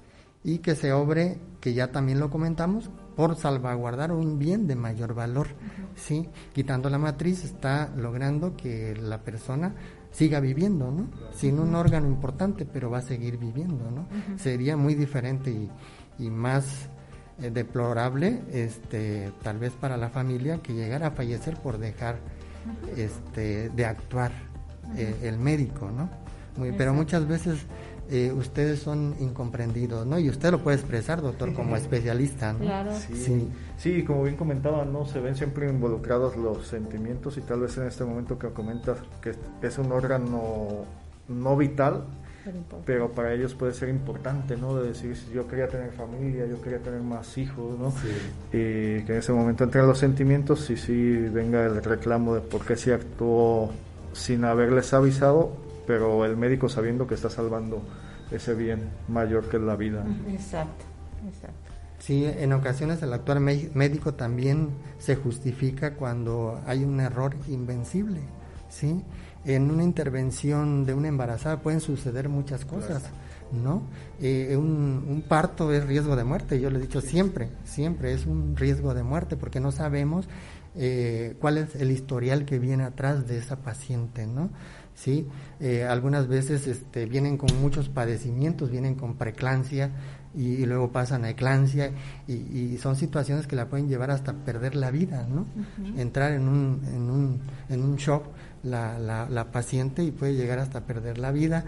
Y 0.44 0.60
que 0.60 0.76
se 0.76 0.94
obre, 0.94 1.40
que 1.60 1.74
ya 1.74 1.92
también 1.92 2.20
lo 2.20 2.30
comentamos, 2.30 2.90
por 3.16 3.36
salvaguardar 3.36 4.12
un 4.12 4.40
bien 4.40 4.68
de 4.68 4.76
mayor 4.76 5.14
valor. 5.14 5.48
¿sí? 5.96 6.30
Quitando 6.54 6.90
la 6.90 6.98
matriz 6.98 7.44
está 7.44 7.92
logrando 7.96 8.56
que 8.56 8.96
la 8.96 9.22
persona 9.22 9.74
siga 10.18 10.40
viviendo, 10.40 10.90
¿no? 10.90 11.08
Sin 11.32 11.60
un 11.60 11.76
órgano 11.76 12.08
importante, 12.08 12.66
pero 12.66 12.90
va 12.90 12.98
a 12.98 13.02
seguir 13.04 13.38
viviendo, 13.38 13.92
¿no? 13.92 14.08
Sería 14.40 14.76
muy 14.76 14.96
diferente 14.96 15.52
y, 15.52 15.70
y 16.18 16.32
más 16.32 16.90
eh, 17.40 17.52
deplorable, 17.52 18.42
este, 18.52 19.32
tal 19.44 19.60
vez 19.60 19.74
para 19.74 19.96
la 19.96 20.10
familia, 20.10 20.58
que 20.64 20.74
llegara 20.74 21.08
a 21.08 21.12
fallecer 21.12 21.56
por 21.58 21.78
dejar 21.78 22.18
este, 22.96 23.70
de 23.70 23.86
actuar 23.86 24.32
eh, 24.96 25.16
el 25.22 25.38
médico, 25.38 25.92
¿no? 25.92 26.10
Muy, 26.58 26.72
pero 26.72 26.96
muchas 26.96 27.28
veces 27.28 27.60
eh, 28.10 28.32
ustedes 28.32 28.80
son 28.80 29.16
incomprendidos, 29.20 30.06
¿no? 30.06 30.18
Y 30.18 30.30
usted 30.30 30.52
lo 30.52 30.60
puede 30.60 30.78
expresar, 30.78 31.22
doctor, 31.22 31.54
como 31.54 31.76
especialista, 31.78 32.54
¿no? 32.54 32.60
Claro. 32.60 32.92
Sí, 32.96 33.50
sí. 33.78 34.04
como 34.04 34.24
bien 34.24 34.36
comentaba, 34.36 34.86
¿no? 34.86 35.06
Se 35.06 35.20
ven 35.20 35.36
siempre 35.36 35.70
involucrados 35.70 36.36
los 36.38 36.68
sentimientos 36.68 37.38
y 37.38 37.42
tal 37.42 37.62
vez 37.62 37.78
en 37.78 37.88
este 37.88 38.06
momento 38.06 38.40
que 38.40 38.50
comentas 38.50 38.98
que 39.22 39.36
es 39.62 39.78
un 39.78 39.92
órgano 39.92 40.86
no 41.28 41.58
vital, 41.58 42.06
pero 42.86 43.12
para 43.12 43.34
ellos 43.34 43.54
puede 43.54 43.74
ser 43.74 43.90
importante, 43.90 44.56
¿no? 44.56 44.76
De 44.76 44.90
decir, 44.90 45.16
si 45.18 45.34
yo 45.34 45.46
quería 45.48 45.68
tener 45.68 45.92
familia, 45.92 46.46
yo 46.46 46.62
quería 46.62 46.80
tener 46.80 47.02
más 47.02 47.38
hijos, 47.38 47.78
¿no? 47.78 47.94
Y 48.54 49.04
que 49.04 49.12
en 49.14 49.18
ese 49.18 49.34
momento 49.34 49.66
entren 49.66 49.86
los 49.86 49.98
sentimientos 49.98 50.70
y 50.70 50.78
sí 50.78 51.18
venga 51.34 51.66
el 51.66 51.84
reclamo 51.84 52.36
de 52.36 52.42
por 52.42 52.66
qué 52.66 52.78
se 52.78 52.94
actuó 52.94 53.72
sin 54.14 54.46
haberles 54.46 54.94
avisado 54.94 55.67
pero 55.88 56.26
el 56.26 56.38
médico 56.38 56.68
sabiendo 56.70 57.08
que 57.08 57.16
está 57.16 57.30
salvando 57.30 57.82
ese 58.30 58.54
bien 58.54 58.90
mayor 59.08 59.50
que 59.50 59.56
es 59.58 59.64
la 59.64 59.78
vida. 59.78 60.06
Exacto, 60.30 60.84
exacto. 61.26 61.72
Sí, 62.00 62.26
en 62.26 62.54
ocasiones 62.54 63.02
el 63.02 63.14
actuar 63.14 63.40
médico 63.40 64.14
también 64.14 64.70
se 65.00 65.16
justifica 65.16 65.96
cuando 65.96 66.62
hay 66.68 66.84
un 66.84 67.00
error 67.00 67.36
invencible, 67.48 68.20
¿sí? 68.70 69.04
En 69.46 69.72
una 69.72 69.84
intervención 69.84 70.86
de 70.86 70.94
una 70.94 71.08
embarazada 71.08 71.62
pueden 71.62 71.80
suceder 71.80 72.30
muchas 72.30 72.66
cosas, 72.66 73.04
¿no? 73.52 73.82
Eh, 74.22 74.56
un, 74.58 75.06
un, 75.10 75.24
parto 75.28 75.74
es 75.74 75.86
riesgo 75.88 76.16
de 76.16 76.24
muerte, 76.24 76.60
yo 76.60 76.70
lo 76.70 76.78
he 76.78 76.82
dicho 76.82 77.02
siempre, 77.02 77.50
siempre 77.64 78.14
es 78.14 78.26
un 78.26 78.56
riesgo 78.56 78.94
de 78.94 79.04
muerte 79.04 79.36
porque 79.36 79.60
no 79.60 79.72
sabemos 79.72 80.28
eh, 80.80 81.36
cuál 81.40 81.58
es 81.58 81.76
el 81.76 81.90
historial 81.90 82.46
que 82.46 82.60
viene 82.60 82.84
atrás 82.84 83.28
de 83.28 83.40
esa 83.40 83.56
paciente, 83.58 84.28
¿no? 84.28 84.52
¿Sí? 84.98 85.28
Eh, 85.60 85.86
algunas 85.86 86.28
veces 86.28 86.68
este, 86.68 87.06
vienen 87.06 87.38
con 87.38 87.50
muchos 87.62 87.88
padecimientos, 87.88 88.72
vienen 88.72 88.96
con 88.96 89.16
preclancia 89.16 89.92
y, 90.36 90.66
luego 90.66 90.92
pasan 90.92 91.24
a 91.24 91.30
eclancia 91.30 91.92
y, 92.28 92.78
son 92.78 92.96
situaciones 92.96 93.48
que 93.48 93.56
la 93.56 93.70
pueden 93.70 93.88
llevar 93.88 94.12
hasta 94.12 94.34
perder 94.34 94.76
la 94.76 94.92
vida, 94.92 95.28
¿no? 95.28 95.46
Entrar 95.98 96.34
en 96.34 96.48
un, 96.48 96.82
en 96.94 97.10
un, 97.10 97.40
en 97.70 97.84
un 97.84 97.96
shock 97.96 98.26
la, 98.64 99.00
la, 99.00 99.52
paciente 99.52 100.04
y 100.04 100.12
puede 100.12 100.34
llegar 100.34 100.60
hasta 100.60 100.82
perder 100.82 101.18
la 101.18 101.32
vida 101.32 101.66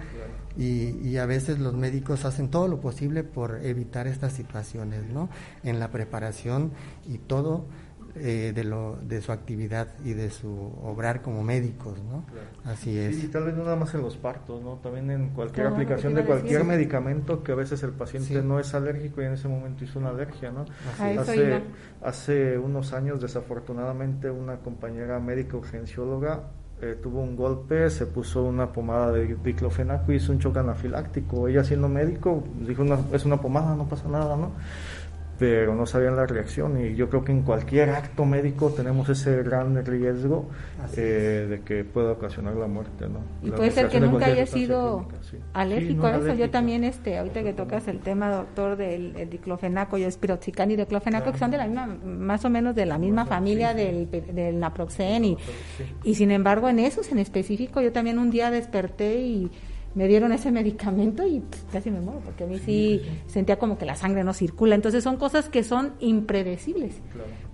y, 0.57 0.97
y, 1.07 1.17
a 1.17 1.25
veces 1.25 1.59
los 1.59 1.73
médicos 1.73 2.25
hacen 2.25 2.49
todo 2.49 2.67
lo 2.67 2.81
posible 2.81 3.23
por 3.23 3.59
evitar 3.63 4.07
estas 4.07 4.33
situaciones, 4.33 5.09
¿no? 5.09 5.29
En 5.63 5.79
la 5.79 5.89
preparación 5.89 6.71
y 7.07 7.17
todo 7.17 7.65
eh, 8.15 8.51
de, 8.53 8.63
lo, 8.63 8.97
de 9.01 9.21
su 9.21 9.31
actividad 9.31 9.87
y 10.03 10.13
de 10.13 10.29
su 10.29 10.49
obrar 10.83 11.21
como 11.21 11.43
médicos, 11.43 11.99
¿no? 12.03 12.25
Así 12.63 12.97
es. 12.97 13.23
Y 13.23 13.27
tal 13.27 13.45
vez 13.45 13.55
no 13.55 13.63
nada 13.63 13.75
más 13.75 13.93
en 13.93 14.01
los 14.01 14.17
partos, 14.17 14.61
¿no? 14.61 14.75
También 14.75 15.09
en 15.11 15.29
cualquier 15.29 15.67
aplicación 15.67 16.15
de 16.15 16.25
cualquier 16.25 16.63
medicamento 16.63 17.43
que 17.43 17.51
a 17.51 17.55
veces 17.55 17.83
el 17.83 17.91
paciente 17.91 18.41
no 18.41 18.59
es 18.59 18.73
alérgico 18.73 19.21
y 19.21 19.25
en 19.25 19.33
ese 19.33 19.47
momento 19.47 19.83
hizo 19.83 19.99
una 19.99 20.09
alergia, 20.09 20.51
¿no? 20.51 20.65
Hace, 20.99 21.61
hace 22.01 22.57
unos 22.57 22.93
años, 22.93 23.21
desafortunadamente, 23.21 24.29
una 24.29 24.57
compañera 24.57 25.19
médica 25.19 25.57
urgencióloga 25.57 26.43
eh, 26.81 26.97
tuvo 27.01 27.19
un 27.21 27.35
golpe, 27.35 27.89
se 27.89 28.05
puso 28.05 28.43
una 28.43 28.71
pomada 28.71 29.11
de 29.11 29.35
diclofenaco 29.43 30.13
y 30.13 30.15
hizo 30.15 30.31
un 30.31 30.39
choque 30.39 30.59
anafiláctico. 30.59 31.49
Ella 31.49 31.61
siendo 31.61 31.89
médico 31.89 32.41
dijo, 32.65 32.85
es 33.11 33.25
una 33.25 33.35
pomada, 33.35 33.75
no 33.75 33.85
pasa 33.85 34.07
nada, 34.07 34.37
¿no? 34.37 34.53
Pero 35.39 35.73
no 35.73 35.85
sabían 35.85 36.17
la 36.17 36.25
reacción 36.25 36.85
y 36.85 36.95
yo 36.95 37.09
creo 37.09 37.23
que 37.23 37.31
en 37.31 37.43
cualquier 37.43 37.91
acto 37.91 38.25
médico 38.25 38.71
tenemos 38.71 39.07
ese 39.07 39.41
gran 39.41 39.85
riesgo 39.85 40.49
eh, 40.97 41.47
de 41.49 41.61
que 41.61 41.85
pueda 41.85 42.11
ocasionar 42.11 42.55
la 42.55 42.67
muerte, 42.67 43.07
¿no? 43.07 43.21
Y 43.41 43.49
puede 43.49 43.71
ser 43.71 43.87
que 43.87 44.01
nunca 44.01 44.25
haya 44.25 44.45
sido 44.45 45.07
alérgico 45.53 46.07
a 46.07 46.17
eso. 46.17 46.33
Yo 46.33 46.49
también, 46.49 46.83
este, 46.83 47.17
ahorita 47.17 47.41
que 47.41 47.53
tocas 47.53 47.87
el 47.87 47.99
tema, 47.99 48.29
doctor, 48.29 48.75
del 48.75 49.29
diclofenaco 49.29 49.97
y 49.97 50.03
espiroxicam 50.03 50.69
y 50.71 50.75
diclofenaco, 50.75 51.31
que 51.31 51.37
son 51.37 51.51
de 51.51 51.57
la 51.57 51.67
misma, 51.67 51.87
más 51.87 52.43
o 52.43 52.49
menos 52.49 52.75
de 52.75 52.85
la 52.85 52.97
misma 52.97 53.25
familia 53.25 53.73
del, 53.73 54.09
del 54.11 54.59
naproxen 54.59 55.23
y, 55.23 55.37
y 56.03 56.15
sin 56.15 56.31
embargo 56.31 56.67
en 56.67 56.79
esos 56.79 57.11
en 57.11 57.19
específico 57.19 57.81
yo 57.81 57.91
también 57.91 58.19
un 58.19 58.29
día 58.29 58.51
desperté 58.51 59.19
y 59.21 59.51
me 59.95 60.07
dieron 60.07 60.31
ese 60.31 60.51
medicamento 60.51 61.25
y 61.25 61.43
casi 61.71 61.89
me 61.89 61.99
muero, 61.99 62.19
porque 62.19 62.43
a 62.43 62.47
mí 62.47 62.59
sí, 62.59 63.01
sentía 63.27 63.57
como 63.57 63.77
que 63.77 63.85
la 63.85 63.95
sangre 63.95 64.23
no 64.23 64.33
circula. 64.33 64.75
Entonces 64.75 65.03
son 65.03 65.17
cosas 65.17 65.49
que 65.49 65.63
son 65.63 65.93
impredecibles, 65.99 66.95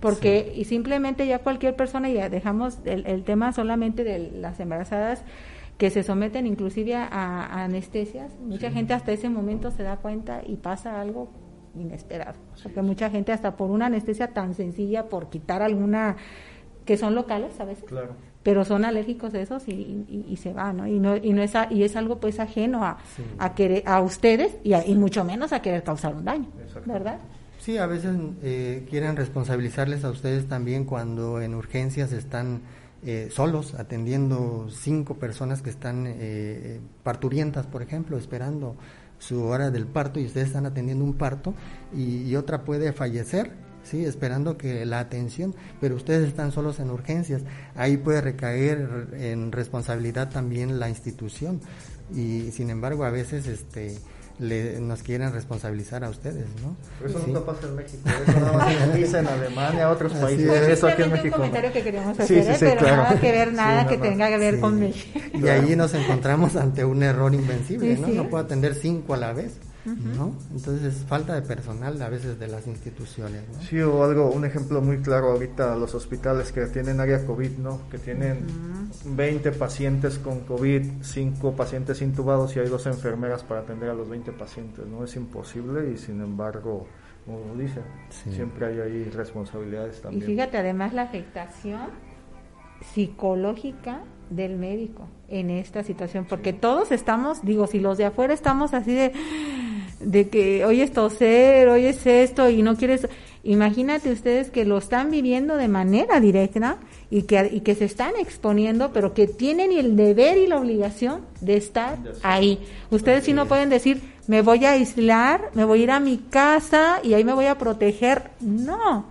porque 0.00 0.52
y 0.54 0.64
simplemente 0.64 1.26
ya 1.26 1.38
cualquier 1.38 1.76
persona, 1.76 2.10
ya 2.10 2.28
dejamos 2.28 2.78
el, 2.84 3.24
tema 3.24 3.52
solamente 3.52 4.04
de 4.04 4.18
las 4.18 4.60
embarazadas 4.60 5.24
que 5.78 5.90
se 5.90 6.02
someten 6.02 6.46
inclusive 6.46 6.94
a, 6.94 7.64
anestesias, 7.64 8.32
mucha 8.40 8.70
gente 8.70 8.94
hasta 8.94 9.12
ese 9.12 9.28
momento 9.28 9.70
se 9.70 9.82
da 9.82 9.96
cuenta 9.96 10.42
y 10.46 10.56
pasa 10.56 11.00
algo 11.00 11.30
inesperado, 11.74 12.38
porque 12.62 12.82
mucha 12.82 13.10
gente 13.10 13.32
hasta 13.32 13.56
por 13.56 13.70
una 13.70 13.86
anestesia 13.86 14.28
tan 14.28 14.54
sencilla, 14.54 15.08
por 15.08 15.28
quitar 15.28 15.62
alguna, 15.62 16.16
que 16.84 16.96
son 16.96 17.14
locales 17.14 17.58
a 17.60 17.64
veces, 17.64 17.84
claro 17.84 18.14
pero 18.46 18.64
son 18.64 18.84
alérgicos 18.84 19.34
a 19.34 19.40
esos 19.40 19.66
y, 19.66 20.38
se 20.40 20.52
van, 20.52 20.76
¿no? 20.76 20.86
Y 20.86 21.00
no, 21.00 21.16
y 21.16 21.32
no 21.32 21.42
es, 21.42 21.50
y 21.68 21.82
es 21.82 21.96
algo 21.96 22.20
pues 22.20 22.38
ajeno 22.38 22.84
a, 22.84 22.96
a, 23.38 23.56
querer, 23.56 23.82
a 23.86 24.00
ustedes 24.00 24.56
y, 24.62 24.72
y, 24.72 24.94
mucho 24.94 25.24
menos 25.24 25.52
a 25.52 25.60
querer 25.60 25.82
causar 25.82 26.14
un 26.14 26.24
daño, 26.24 26.46
¿verdad? 26.84 27.18
Sí, 27.58 27.76
a 27.76 27.86
veces 27.86 28.14
eh, 28.44 28.86
quieren 28.88 29.16
responsabilizarles 29.16 30.04
a 30.04 30.10
ustedes 30.10 30.46
también 30.46 30.84
cuando 30.84 31.40
en 31.40 31.56
urgencias 31.56 32.12
están 32.12 32.60
eh, 33.04 33.30
solos 33.32 33.74
atendiendo 33.74 34.68
cinco 34.70 35.14
personas 35.14 35.60
que 35.60 35.70
están 35.70 36.04
eh, 36.06 36.78
parturientas, 37.02 37.66
por 37.66 37.82
ejemplo, 37.82 38.16
esperando 38.16 38.76
su 39.18 39.42
hora 39.42 39.72
del 39.72 39.86
parto 39.88 40.20
y 40.20 40.26
ustedes 40.26 40.46
están 40.46 40.66
atendiendo 40.66 41.04
un 41.04 41.14
parto 41.14 41.52
y 41.92 42.32
otra 42.36 42.62
puede 42.62 42.92
fallecer 42.92 43.65
¿sí? 43.86 44.04
esperando 44.04 44.58
que 44.58 44.84
la 44.84 45.00
atención, 45.00 45.54
pero 45.80 45.96
ustedes 45.96 46.28
están 46.28 46.52
solos 46.52 46.80
en 46.80 46.90
urgencias. 46.90 47.42
Ahí 47.74 47.96
puede 47.96 48.20
recaer 48.20 49.08
en 49.14 49.52
responsabilidad 49.52 50.30
también 50.30 50.78
la 50.78 50.88
institución 50.88 51.60
y 52.14 52.50
sin 52.52 52.70
embargo 52.70 53.04
a 53.04 53.10
veces 53.10 53.46
este 53.46 53.96
le, 54.38 54.80
nos 54.80 55.02
quieren 55.02 55.32
responsabilizar 55.32 56.04
a 56.04 56.10
ustedes, 56.10 56.44
¿no? 56.62 56.76
eso 57.06 57.24
nunca 57.26 57.46
pasa 57.46 57.66
en 57.68 57.76
México, 57.76 58.02
eso 58.28 58.38
nada 58.40 58.52
más 58.52 58.94
dice 58.94 59.18
en 59.18 59.26
Alemania, 59.26 59.90
otros 59.90 60.12
países, 60.12 60.68
eso 60.68 60.88
aquí 60.88 61.02
en 61.02 61.12
México. 61.12 61.36
un 61.36 61.42
comentario 61.42 61.72
que 61.72 61.82
queríamos 61.82 62.18
hacer, 62.18 62.50
¿eh? 62.50 62.56
pero 62.60 62.82
nada 62.82 63.20
que 63.20 63.32
ver, 63.32 63.52
nada 63.52 63.86
que 63.86 63.96
tenga 63.96 64.28
que 64.28 64.38
ver 64.38 64.60
con 64.60 64.78
México. 64.78 65.18
Y 65.32 65.48
ahí 65.48 65.74
nos 65.74 65.94
encontramos 65.94 66.56
ante 66.56 66.84
un 66.84 67.02
error 67.02 67.32
invencible, 67.34 67.96
¿no? 67.96 68.08
No 68.08 68.28
puedo 68.28 68.44
atender 68.44 68.74
cinco 68.74 69.14
a 69.14 69.16
la 69.16 69.32
vez. 69.32 69.58
¿No? 69.86 70.34
Entonces 70.52 71.04
falta 71.08 71.34
de 71.34 71.42
personal 71.42 72.00
a 72.02 72.08
veces 72.08 72.38
de 72.38 72.48
las 72.48 72.66
instituciones. 72.66 73.42
¿no? 73.52 73.62
Sí, 73.62 73.80
o 73.80 74.02
algo, 74.04 74.30
un 74.30 74.44
ejemplo 74.44 74.80
muy 74.80 74.98
claro 74.98 75.32
ahorita, 75.32 75.76
los 75.76 75.94
hospitales 75.94 76.52
que 76.52 76.66
tienen 76.66 77.00
área 77.00 77.24
COVID, 77.24 77.58
¿no? 77.58 77.80
Que 77.90 77.98
tienen 77.98 78.46
20 79.04 79.52
pacientes 79.52 80.18
con 80.18 80.40
COVID, 80.40 81.02
5 81.02 81.52
pacientes 81.52 82.02
intubados 82.02 82.56
y 82.56 82.60
hay 82.60 82.68
dos 82.68 82.86
enfermeras 82.86 83.42
para 83.42 83.60
atender 83.60 83.90
a 83.90 83.94
los 83.94 84.08
20 84.08 84.32
pacientes, 84.32 84.86
¿no? 84.86 85.04
Es 85.04 85.14
imposible 85.16 85.90
y 85.92 85.96
sin 85.96 86.20
embargo, 86.20 86.86
como 87.24 87.54
dice, 87.56 87.80
siempre 88.10 88.66
hay 88.66 88.80
ahí 88.80 89.04
responsabilidades 89.04 90.00
también. 90.00 90.22
Y 90.22 90.26
fíjate, 90.26 90.58
además 90.58 90.92
la 90.92 91.02
afectación 91.02 91.90
psicológica 92.92 94.02
del 94.30 94.56
médico 94.56 95.08
en 95.28 95.50
esta 95.50 95.82
situación, 95.82 96.24
porque 96.28 96.52
todos 96.52 96.92
estamos, 96.92 97.44
digo, 97.44 97.66
si 97.66 97.80
los 97.80 97.98
de 97.98 98.06
afuera 98.06 98.34
estamos 98.34 98.74
así 98.74 98.94
de 98.94 99.12
de 100.00 100.28
que 100.28 100.64
hoy 100.64 100.80
es 100.80 100.92
toser, 100.92 101.68
hoy 101.68 101.86
es 101.86 102.06
esto 102.06 102.50
y 102.50 102.62
no 102.62 102.76
quieres, 102.76 103.08
imagínate 103.42 104.10
ustedes 104.10 104.50
que 104.50 104.64
lo 104.64 104.78
están 104.78 105.10
viviendo 105.10 105.56
de 105.56 105.68
manera 105.68 106.20
directa 106.20 106.78
y 107.10 107.22
que, 107.22 107.50
y 107.52 107.60
que 107.60 107.74
se 107.74 107.84
están 107.84 108.12
exponiendo, 108.18 108.92
pero 108.92 109.14
que 109.14 109.26
tienen 109.26 109.72
el 109.72 109.96
deber 109.96 110.38
y 110.38 110.46
la 110.46 110.58
obligación 110.58 111.22
de 111.40 111.56
estar 111.56 111.98
ahí. 112.22 112.58
Ustedes 112.90 113.24
sí 113.24 113.32
no 113.32 113.46
pueden 113.46 113.70
decir, 113.70 114.02
me 114.26 114.42
voy 114.42 114.64
a 114.64 114.72
aislar, 114.72 115.50
me 115.54 115.64
voy 115.64 115.80
a 115.80 115.82
ir 115.84 115.90
a 115.92 116.00
mi 116.00 116.18
casa 116.18 117.00
y 117.02 117.14
ahí 117.14 117.24
me 117.24 117.32
voy 117.32 117.46
a 117.46 117.58
proteger. 117.58 118.30
No, 118.40 119.06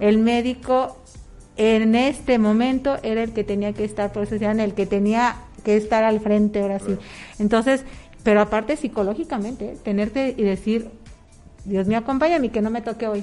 el 0.00 0.18
médico 0.18 0.96
en 1.56 1.94
este 1.94 2.38
momento 2.38 2.98
era 3.02 3.22
el 3.22 3.32
que 3.32 3.44
tenía 3.44 3.72
que 3.72 3.84
estar 3.84 4.12
procesando, 4.12 4.62
el 4.62 4.74
que 4.74 4.86
tenía 4.86 5.36
que 5.64 5.76
estar 5.76 6.04
al 6.04 6.20
frente 6.20 6.60
ahora 6.60 6.78
sí. 6.78 6.96
Entonces, 7.38 7.84
pero 8.26 8.40
aparte 8.40 8.76
psicológicamente, 8.76 9.76
tenerte 9.84 10.34
y 10.36 10.42
decir, 10.42 10.90
Dios 11.64 11.86
me 11.86 11.94
acompaña 11.94 12.34
a 12.34 12.38
mí 12.40 12.48
que 12.48 12.60
no 12.60 12.70
me 12.70 12.82
toque 12.82 13.06
hoy. 13.06 13.22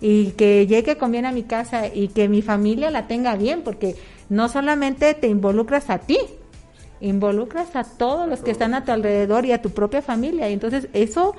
Y 0.00 0.32
que 0.32 0.66
llegue 0.66 0.96
con 0.96 1.12
bien 1.12 1.24
a 1.24 1.30
mi 1.30 1.44
casa 1.44 1.86
y 1.86 2.08
que 2.08 2.28
mi 2.28 2.42
familia 2.42 2.90
la 2.90 3.06
tenga 3.06 3.36
bien, 3.36 3.62
porque 3.62 3.94
no 4.28 4.48
solamente 4.48 5.14
te 5.14 5.28
involucras 5.28 5.88
a 5.88 5.98
ti, 5.98 6.18
involucras 7.00 7.76
a 7.76 7.84
todos 7.84 8.28
los 8.28 8.40
que 8.40 8.50
están 8.50 8.74
a 8.74 8.84
tu 8.84 8.90
alrededor 8.90 9.46
y 9.46 9.52
a 9.52 9.62
tu 9.62 9.70
propia 9.70 10.02
familia. 10.02 10.50
Y 10.50 10.54
entonces 10.54 10.88
eso, 10.94 11.36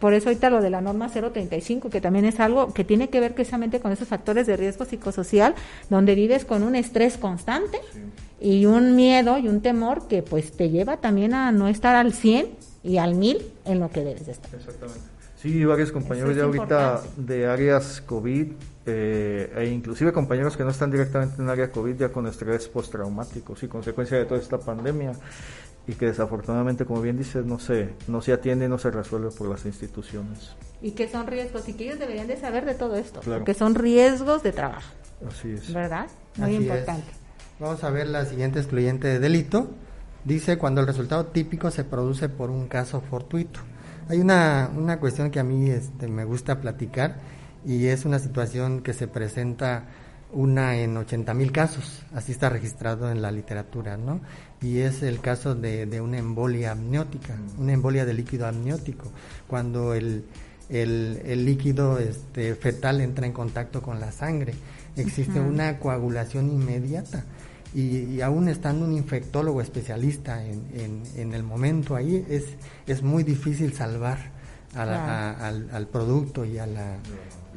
por 0.00 0.12
eso 0.12 0.28
ahorita 0.28 0.50
lo 0.50 0.60
de 0.60 0.70
la 0.70 0.80
norma 0.80 1.10
035, 1.10 1.90
que 1.90 2.00
también 2.00 2.24
es 2.24 2.40
algo 2.40 2.74
que 2.74 2.82
tiene 2.82 3.08
que 3.08 3.20
ver 3.20 3.34
precisamente 3.34 3.78
con 3.78 3.92
esos 3.92 4.08
factores 4.08 4.48
de 4.48 4.56
riesgo 4.56 4.84
psicosocial, 4.84 5.54
donde 5.90 6.16
vives 6.16 6.44
con 6.44 6.64
un 6.64 6.74
estrés 6.74 7.18
constante 7.18 7.78
y 8.42 8.66
un 8.66 8.96
miedo 8.96 9.38
y 9.38 9.48
un 9.48 9.60
temor 9.60 10.08
que 10.08 10.22
pues 10.22 10.52
te 10.52 10.68
lleva 10.68 10.96
también 10.96 11.32
a 11.32 11.52
no 11.52 11.68
estar 11.68 11.94
al 11.94 12.12
100 12.12 12.48
y 12.82 12.98
al 12.98 13.14
1000 13.14 13.52
en 13.66 13.78
lo 13.78 13.88
que 13.88 14.02
debes 14.02 14.26
estar. 14.26 14.52
Exactamente. 14.54 15.00
Sí, 15.36 15.64
varios 15.64 15.92
compañeros 15.92 16.36
ya 16.36 16.44
ahorita 16.44 17.02
de 17.16 17.46
áreas 17.46 18.00
COVID 18.00 18.48
eh, 18.86 19.52
e 19.56 19.66
inclusive 19.66 20.12
compañeros 20.12 20.56
que 20.56 20.64
no 20.64 20.70
están 20.70 20.90
directamente 20.90 21.40
en 21.40 21.48
área 21.48 21.70
COVID 21.70 21.94
ya 21.96 22.08
con 22.10 22.26
estrés 22.26 22.68
postraumático, 22.68 23.54
sí, 23.54 23.68
consecuencia 23.68 24.18
de 24.18 24.24
toda 24.24 24.40
esta 24.40 24.58
pandemia 24.58 25.12
y 25.86 25.94
que 25.94 26.06
desafortunadamente, 26.06 26.84
como 26.84 27.00
bien 27.00 27.18
dices, 27.18 27.44
no 27.44 27.58
se, 27.58 27.90
no 28.08 28.22
se 28.22 28.32
atiende 28.32 28.66
y 28.66 28.68
no 28.68 28.78
se 28.78 28.90
resuelve 28.90 29.30
por 29.30 29.48
las 29.48 29.64
instituciones. 29.66 30.54
Y 30.80 30.92
que 30.92 31.08
son 31.08 31.26
riesgos 31.26 31.68
y 31.68 31.74
que 31.74 31.84
ellos 31.84 31.98
deberían 31.98 32.26
de 32.26 32.36
saber 32.36 32.64
de 32.64 32.74
todo 32.74 32.96
esto, 32.96 33.20
porque 33.24 33.54
son 33.54 33.74
riesgos 33.74 34.42
de 34.42 34.52
trabajo. 34.52 34.92
Así 35.28 35.52
es. 35.52 35.72
¿Verdad? 35.72 36.08
Muy 36.36 36.54
importante. 36.56 37.21
Vamos 37.60 37.84
a 37.84 37.90
ver 37.90 38.08
la 38.08 38.24
siguiente 38.24 38.58
excluyente 38.58 39.08
de 39.08 39.18
delito. 39.18 39.70
Dice 40.24 40.58
cuando 40.58 40.80
el 40.80 40.86
resultado 40.86 41.26
típico 41.26 41.70
se 41.70 41.84
produce 41.84 42.28
por 42.28 42.50
un 42.50 42.66
caso 42.66 43.00
fortuito. 43.00 43.60
Hay 44.08 44.18
una, 44.20 44.70
una 44.74 44.98
cuestión 44.98 45.30
que 45.30 45.38
a 45.38 45.44
mí 45.44 45.70
este, 45.70 46.08
me 46.08 46.24
gusta 46.24 46.60
platicar 46.60 47.16
y 47.64 47.86
es 47.86 48.04
una 48.04 48.18
situación 48.18 48.82
que 48.82 48.92
se 48.94 49.06
presenta 49.06 49.84
una 50.32 50.76
en 50.78 50.96
80 50.96 51.34
mil 51.34 51.52
casos, 51.52 52.02
así 52.14 52.32
está 52.32 52.48
registrado 52.48 53.10
en 53.10 53.20
la 53.20 53.30
literatura, 53.30 53.98
¿no? 53.98 54.20
Y 54.62 54.78
es 54.78 55.02
el 55.02 55.20
caso 55.20 55.54
de, 55.54 55.84
de 55.84 56.00
una 56.00 56.18
embolia 56.18 56.72
amniótica, 56.72 57.36
una 57.58 57.74
embolia 57.74 58.06
de 58.06 58.14
líquido 58.14 58.46
amniótico, 58.46 59.12
cuando 59.46 59.92
el, 59.92 60.24
el, 60.70 61.20
el 61.26 61.44
líquido 61.44 61.98
este, 61.98 62.54
fetal 62.54 63.02
entra 63.02 63.26
en 63.26 63.32
contacto 63.32 63.82
con 63.82 64.00
la 64.00 64.10
sangre, 64.10 64.54
existe 64.96 65.38
una 65.38 65.78
coagulación 65.78 66.50
inmediata 66.50 67.24
y, 67.74 68.20
aún 68.20 68.48
estando 68.48 68.84
un 68.84 68.92
infectólogo 68.92 69.60
especialista 69.60 70.44
en, 70.44 71.02
en, 71.16 71.34
el 71.34 71.42
momento 71.42 71.96
ahí, 71.96 72.24
es, 72.28 72.44
es 72.86 73.02
muy 73.02 73.24
difícil 73.24 73.72
salvar 73.72 74.18
al, 74.74 75.70
al, 75.70 75.86
producto 75.86 76.44
y 76.44 76.58
a 76.58 76.66
la 76.66 76.96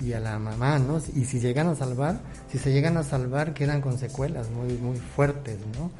y 0.02 0.12
a 0.12 0.20
la 0.20 0.38
mamá, 0.38 0.78
¿no? 0.78 1.02
Y 1.16 1.24
si 1.24 1.40
llegan 1.40 1.68
a 1.68 1.76
salvar, 1.76 2.20
si 2.52 2.58
se 2.58 2.74
llegan 2.74 2.98
a 2.98 3.04
salvar, 3.04 3.54
quedan 3.54 3.80
con 3.80 3.98
secuelas 3.98 4.50
muy 4.50 4.74
muy 4.78 4.98
fuertes, 4.98 5.58
¿no? 5.78 5.92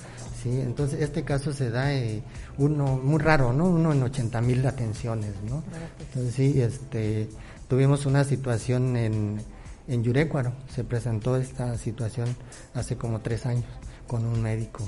Sí, 0.44 0.62
entonces 0.62 1.02
este 1.02 1.24
caso 1.24 1.54
se 1.54 1.70
da 1.70 1.94
eh, 1.94 2.22
uno 2.58 2.98
muy 2.98 3.20
raro, 3.20 3.54
¿no? 3.54 3.66
Uno 3.66 3.94
en 3.94 4.04
80 4.04 4.42
mil 4.42 4.66
atenciones, 4.66 5.32
¿no? 5.50 5.64
Entonces 6.00 6.36
sí, 6.36 6.62
este, 6.62 7.30
tuvimos 7.70 8.06
una 8.06 8.24
situación 8.26 8.96
en, 8.98 9.42
en 9.88 10.04
Yurecuaro, 10.04 10.54
se 10.74 10.84
presentó 10.84 11.38
esta 11.38 11.78
situación 11.78 12.36
hace 12.74 12.98
como 12.98 13.22
tres 13.22 13.46
años 13.46 13.66
con 14.08 14.26
un 14.26 14.42
médico 14.42 14.84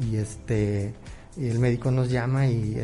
y 0.00 0.16
este 0.16 0.94
el 1.36 1.58
médico 1.58 1.90
nos 1.90 2.10
llama 2.10 2.46
y, 2.46 2.76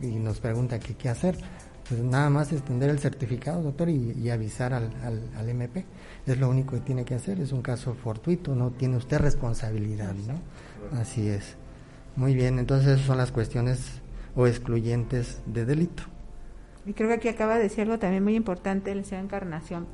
y 0.00 0.06
nos 0.06 0.40
pregunta 0.40 0.78
qué 0.78 0.94
qué 0.94 1.08
hacer 1.08 1.36
Entonces, 1.82 2.06
nada 2.06 2.30
más 2.30 2.52
extender 2.52 2.88
el 2.90 2.98
certificado, 2.98 3.62
doctor, 3.62 3.88
y, 3.88 4.30
avisar 4.30 4.72
al, 4.72 4.90
al, 5.36 5.48
MP. 5.48 5.84
Es 6.26 6.38
lo 6.38 6.48
único 6.48 6.76
que 6.76 6.80
tiene 6.80 7.04
que 7.04 7.14
hacer. 7.14 7.40
Es 7.40 7.52
un 7.52 7.62
caso 7.62 7.94
fortuito, 7.94 8.54
no 8.54 8.70
tiene 8.70 8.96
usted 8.96 9.18
responsabilidad, 9.18 10.14
¿no? 10.14 10.40
Así 10.98 11.28
es. 11.28 11.56
Muy 12.16 12.34
bien, 12.34 12.58
entonces 12.58 12.92
esas 12.92 13.06
son 13.06 13.18
las 13.18 13.32
cuestiones 13.32 14.00
o 14.36 14.46
excluyentes 14.46 15.42
de 15.46 15.64
delito. 15.64 16.04
Y 16.86 16.92
creo 16.92 17.08
que 17.08 17.14
aquí 17.14 17.28
acaba 17.28 17.56
de 17.56 17.64
decir 17.64 17.82
algo 17.82 17.98
también 17.98 18.22
muy 18.22 18.36
importante, 18.36 18.92
el 18.92 19.04
señor 19.04 19.24
Encarnación 19.24 19.86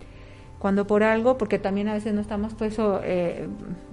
cuando 0.59 0.87
por 0.87 1.03
algo, 1.03 1.37
porque 1.37 1.59
también 1.59 1.89
a 1.89 1.95
veces 1.95 2.15
no 2.15 2.21
estamos 2.21 2.55
pues 2.55 2.77
eh, 2.79 3.49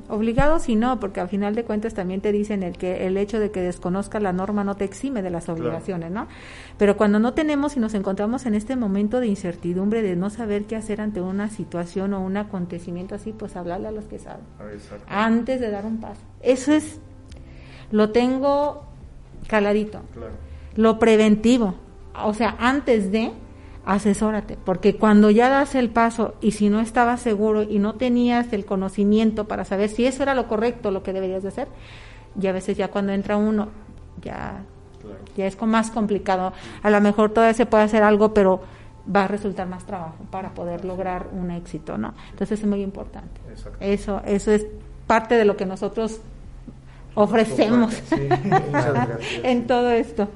obligados 0.08 0.70
y 0.70 0.76
no, 0.76 1.00
porque 1.00 1.20
al 1.20 1.28
final 1.28 1.56
de 1.56 1.66
cuentas 1.66 1.94
también 1.94 2.22
te 2.22 2.32
dicen 2.32 2.64
el 2.64 2.78
que 2.78 3.06
el 3.06 3.18
hecho 3.18 3.40
de 3.40 3.52
que 3.52 3.62
desconozca 3.62 4.20
la 4.20 4.32
norma 4.34 4.64
no 4.64 4.76
te 4.76 4.86
exime 4.86 5.22
de 5.22 5.30
las 5.30 5.50
obligaciones, 5.50 6.12
¿no? 6.12 6.28
Pero 6.78 6.96
cuando 6.96 7.20
no 7.20 7.34
tenemos 7.34 7.76
y 7.76 7.80
nos 7.80 7.94
encontramos 7.94 8.46
en 8.46 8.56
este 8.56 8.76
momento 8.76 9.20
de 9.20 9.28
incertidumbre, 9.28 10.02
de 10.02 10.16
no 10.16 10.30
saber 10.30 10.64
qué 10.66 10.76
hacer 10.76 11.02
ante 11.02 11.22
una 11.22 11.50
situación 11.50 12.14
o 12.14 12.22
un 12.22 12.38
acontecimiento 12.38 13.16
así, 13.16 13.34
pues 13.34 13.56
hablarle 13.56 13.90
a 13.90 13.92
los 13.92 14.06
que 14.06 14.20
saben. 14.20 14.46
Ah, 15.08 15.26
antes 15.26 15.60
de 15.60 15.70
dar 15.70 15.86
un 15.86 16.00
paso. 16.00 16.22
Eso 16.42 16.74
es, 16.74 17.00
lo 17.92 18.12
tengo 18.12 18.86
caladito. 19.48 20.02
Lo 20.76 20.98
preventivo. 20.98 21.76
O 22.24 22.34
sea, 22.34 22.56
antes 22.60 23.12
de 23.12 23.32
asesórate, 23.86 24.58
porque 24.64 24.96
cuando 24.96 25.30
ya 25.30 25.50
das 25.50 25.76
el 25.76 25.90
paso 25.90 26.36
y 26.42 26.52
si 26.52 26.70
no 26.70 26.80
estabas 26.80 27.20
seguro 27.20 27.64
y 27.64 27.80
no 27.80 27.96
tenías 27.96 28.54
el 28.54 28.66
conocimiento 28.66 29.46
para 29.46 29.66
saber 29.66 29.90
si 29.90 30.06
eso 30.06 30.24
era 30.24 30.36
lo 30.36 30.48
correcto, 30.48 30.90
lo 30.92 31.04
que 31.04 31.12
deberías 31.12 31.44
de 31.44 31.50
hacer, 31.50 31.68
ya 32.36 32.52
a 32.52 32.54
veces 32.54 32.78
ya 32.78 32.90
cuando 32.90 33.12
entra 33.12 33.36
uno, 33.38 33.70
ya, 34.22 34.64
ya 35.36 35.46
es 35.46 35.62
más 35.62 35.92
complicado. 35.92 36.54
A 36.82 36.90
lo 36.90 37.02
mejor 37.02 37.32
todavía 37.32 37.54
se 37.54 37.66
puede 37.66 37.84
hacer 37.84 38.04
algo, 38.04 38.34
pero 38.34 38.62
va 39.14 39.26
a 39.26 39.28
resultar 39.28 39.68
más 39.68 39.86
trabajo 39.86 40.16
para 40.32 40.52
poder 40.54 40.86
lograr 40.86 41.28
un 41.34 41.52
éxito, 41.52 41.98
¿no? 41.98 42.14
Entonces 42.32 42.62
es 42.62 42.66
muy 42.66 42.82
importante. 42.82 43.42
Eso, 43.82 44.22
eso 44.26 44.52
es 44.52 44.66
parte 45.08 45.36
de 45.36 45.44
lo 45.44 45.58
que 45.58 45.66
nosotros 45.66 46.22
ofrecemos 47.16 48.02
en 49.44 49.68
todo 49.68 49.92
esto. 49.92 50.30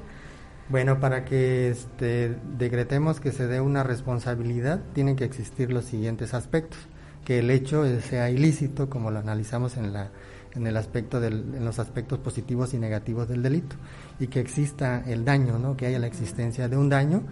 Bueno, 0.68 1.00
para 1.00 1.24
que 1.24 1.70
este, 1.70 2.36
decretemos 2.58 3.20
que 3.20 3.32
se 3.32 3.46
dé 3.46 3.62
una 3.62 3.84
responsabilidad, 3.84 4.82
tienen 4.92 5.16
que 5.16 5.24
existir 5.24 5.72
los 5.72 5.86
siguientes 5.86 6.34
aspectos. 6.34 6.78
Que 7.24 7.38
el 7.38 7.50
hecho 7.50 7.84
sea 8.00 8.30
ilícito, 8.30 8.90
como 8.90 9.10
lo 9.10 9.18
analizamos 9.18 9.78
en, 9.78 9.94
la, 9.94 10.10
en, 10.54 10.66
el 10.66 10.76
aspecto 10.76 11.20
del, 11.20 11.54
en 11.54 11.64
los 11.64 11.78
aspectos 11.78 12.18
positivos 12.18 12.74
y 12.74 12.78
negativos 12.78 13.28
del 13.28 13.42
delito, 13.42 13.76
y 14.20 14.26
que 14.26 14.40
exista 14.40 15.02
el 15.06 15.24
daño, 15.24 15.58
¿no? 15.58 15.74
que 15.74 15.86
haya 15.86 15.98
la 15.98 16.06
existencia 16.06 16.68
de 16.68 16.76
un 16.76 16.90
daño, 16.90 17.22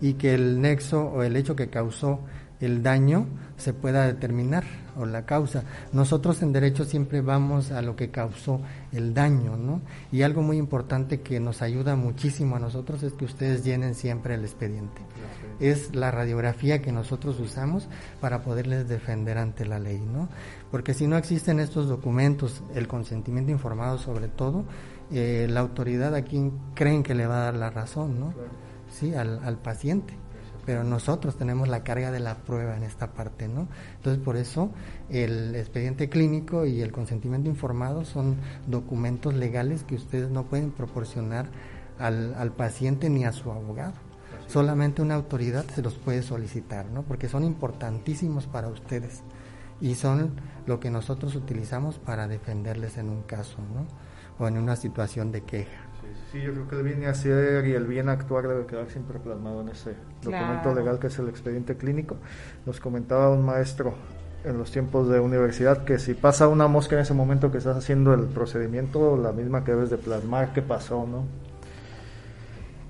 y 0.00 0.14
que 0.14 0.34
el 0.34 0.60
nexo 0.60 1.04
o 1.04 1.22
el 1.22 1.36
hecho 1.36 1.54
que 1.54 1.68
causó 1.68 2.20
el 2.60 2.82
daño 2.82 3.26
se 3.56 3.72
pueda 3.72 4.06
determinar 4.06 4.64
o 4.96 5.06
la 5.06 5.24
causa. 5.24 5.64
Nosotros 5.92 6.42
en 6.42 6.52
derecho 6.52 6.84
siempre 6.84 7.20
vamos 7.20 7.70
a 7.70 7.82
lo 7.82 7.96
que 7.96 8.10
causó 8.10 8.60
el 8.92 9.14
daño, 9.14 9.56
¿no? 9.56 9.80
Y 10.12 10.22
algo 10.22 10.42
muy 10.42 10.58
importante 10.58 11.20
que 11.20 11.40
nos 11.40 11.62
ayuda 11.62 11.96
muchísimo 11.96 12.56
a 12.56 12.58
nosotros 12.58 13.02
es 13.02 13.12
que 13.14 13.24
ustedes 13.24 13.64
llenen 13.64 13.94
siempre 13.94 14.34
el 14.34 14.44
expediente. 14.44 15.00
Es 15.58 15.94
la 15.94 16.10
radiografía 16.10 16.80
que 16.80 16.92
nosotros 16.92 17.38
usamos 17.38 17.88
para 18.20 18.42
poderles 18.42 18.88
defender 18.88 19.38
ante 19.38 19.66
la 19.66 19.78
ley, 19.78 20.00
¿no? 20.00 20.28
Porque 20.70 20.94
si 20.94 21.06
no 21.06 21.16
existen 21.16 21.60
estos 21.60 21.88
documentos, 21.88 22.62
el 22.74 22.88
consentimiento 22.88 23.52
informado 23.52 23.98
sobre 23.98 24.28
todo, 24.28 24.64
eh, 25.12 25.46
la 25.50 25.60
autoridad 25.60 26.14
a 26.14 26.22
quien 26.22 26.52
creen 26.74 27.02
que 27.02 27.14
le 27.14 27.26
va 27.26 27.42
a 27.42 27.44
dar 27.44 27.56
la 27.56 27.70
razón, 27.70 28.20
¿no? 28.20 28.34
Sí, 28.90 29.14
al, 29.14 29.40
al 29.44 29.58
paciente 29.58 30.19
pero 30.70 30.84
nosotros 30.84 31.34
tenemos 31.34 31.66
la 31.66 31.82
carga 31.82 32.12
de 32.12 32.20
la 32.20 32.36
prueba 32.36 32.76
en 32.76 32.84
esta 32.84 33.10
parte, 33.10 33.48
¿no? 33.48 33.66
Entonces, 33.96 34.22
por 34.22 34.36
eso 34.36 34.70
el 35.08 35.56
expediente 35.56 36.08
clínico 36.08 36.64
y 36.64 36.80
el 36.80 36.92
consentimiento 36.92 37.50
informado 37.50 38.04
son 38.04 38.36
documentos 38.68 39.34
legales 39.34 39.82
que 39.82 39.96
ustedes 39.96 40.30
no 40.30 40.44
pueden 40.44 40.70
proporcionar 40.70 41.46
al, 41.98 42.34
al 42.34 42.52
paciente 42.52 43.10
ni 43.10 43.24
a 43.24 43.32
su 43.32 43.50
abogado. 43.50 43.94
Solamente 44.46 45.02
una 45.02 45.16
autoridad 45.16 45.64
se 45.74 45.82
los 45.82 45.94
puede 45.94 46.22
solicitar, 46.22 46.86
¿no? 46.86 47.02
Porque 47.02 47.28
son 47.28 47.42
importantísimos 47.42 48.46
para 48.46 48.68
ustedes 48.68 49.24
y 49.80 49.96
son 49.96 50.40
lo 50.66 50.78
que 50.78 50.88
nosotros 50.88 51.34
utilizamos 51.34 51.98
para 51.98 52.28
defenderles 52.28 52.96
en 52.96 53.08
un 53.08 53.22
caso, 53.22 53.56
¿no? 53.74 53.88
O 54.38 54.46
en 54.46 54.56
una 54.56 54.76
situación 54.76 55.32
de 55.32 55.42
queja. 55.42 55.89
Sí, 56.30 56.40
yo 56.40 56.52
creo 56.52 56.68
que 56.68 56.76
el 56.76 56.82
bien 56.84 57.04
hacer 57.06 57.66
y 57.66 57.72
el 57.72 57.86
bien 57.86 58.08
actuar 58.08 58.46
debe 58.46 58.64
quedar 58.66 58.88
siempre 58.88 59.18
plasmado 59.18 59.62
en 59.62 59.70
ese 59.70 59.94
documento 60.22 60.72
legal 60.72 61.00
que 61.00 61.08
es 61.08 61.18
el 61.18 61.28
expediente 61.28 61.76
clínico. 61.76 62.16
Nos 62.66 62.78
comentaba 62.78 63.30
un 63.30 63.44
maestro 63.44 63.94
en 64.44 64.56
los 64.56 64.70
tiempos 64.70 65.08
de 65.08 65.18
universidad 65.18 65.84
que 65.84 65.98
si 65.98 66.14
pasa 66.14 66.46
una 66.46 66.68
mosca 66.68 66.94
en 66.94 67.02
ese 67.02 67.14
momento 67.14 67.50
que 67.50 67.58
estás 67.58 67.76
haciendo 67.76 68.14
el 68.14 68.26
procedimiento, 68.26 69.16
la 69.16 69.32
misma 69.32 69.64
que 69.64 69.72
debes 69.72 69.90
de 69.90 69.98
plasmar 69.98 70.52
que 70.52 70.62
pasó, 70.62 71.04
¿no? 71.04 71.24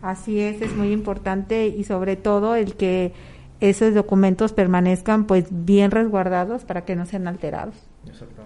Así 0.03 0.41
es, 0.41 0.61
es 0.61 0.77
muy 0.77 0.93
importante 0.93 1.67
y 1.67 1.85
sobre 1.85 2.17
todo 2.17 2.55
el 2.55 2.75
que 2.77 3.13
esos 3.61 3.95
documentos 3.95 4.53
permanezcan 4.53 5.27
pues 5.27 5.47
bien 5.51 5.91
resguardados 5.91 6.65
para 6.65 6.85
que 6.85 6.95
no 6.95 7.07
sean 7.07 7.27
alterados. 7.27 7.75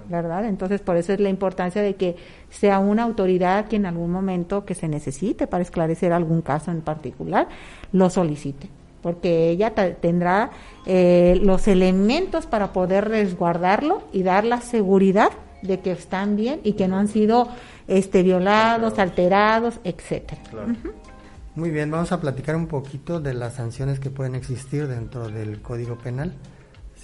¿Verdad? 0.09 0.45
Entonces, 0.45 0.81
por 0.81 0.97
eso 0.97 1.13
es 1.13 1.21
la 1.21 1.29
importancia 1.29 1.81
de 1.81 1.95
que 1.97 2.17
sea 2.51 2.79
una 2.79 3.03
autoridad 3.03 3.67
que 3.69 3.77
en 3.77 3.87
algún 3.87 4.11
momento 4.11 4.65
que 4.65 4.75
se 4.75 4.89
necesite 4.89 5.47
para 5.47 5.63
esclarecer 5.63 6.13
algún 6.13 6.43
caso 6.43 6.71
en 6.71 6.83
particular, 6.83 7.49
lo 7.93 8.11
solicite, 8.11 8.69
porque 9.03 9.49
ella 9.49 9.73
tendrá 9.75 10.51
eh, 10.85 11.39
los 11.43 11.69
elementos 11.69 12.47
para 12.47 12.73
poder 12.73 13.09
resguardarlo 13.09 14.03
y 14.13 14.23
dar 14.23 14.45
la 14.45 14.61
seguridad 14.61 15.31
de 15.63 15.81
que 15.81 15.93
están 15.93 16.37
bien 16.37 16.61
y 16.63 16.75
que 16.75 16.87
no 16.89 16.99
han 16.99 17.09
sido 17.09 17.49
este, 17.89 18.23
violados, 18.23 18.99
alterados, 18.99 19.81
etcétera. 19.85 20.43
Muy 21.55 21.71
bien, 21.71 21.91
vamos 21.91 22.13
a 22.13 22.21
platicar 22.21 22.57
un 22.57 22.67
poquito 22.67 23.21
de 23.21 23.33
las 23.33 23.55
sanciones 23.55 24.01
que 24.01 24.11
pueden 24.11 24.35
existir 24.35 24.89
dentro 24.89 25.29
del 25.29 25.63
Código 25.63 25.97
Penal. 25.97 26.35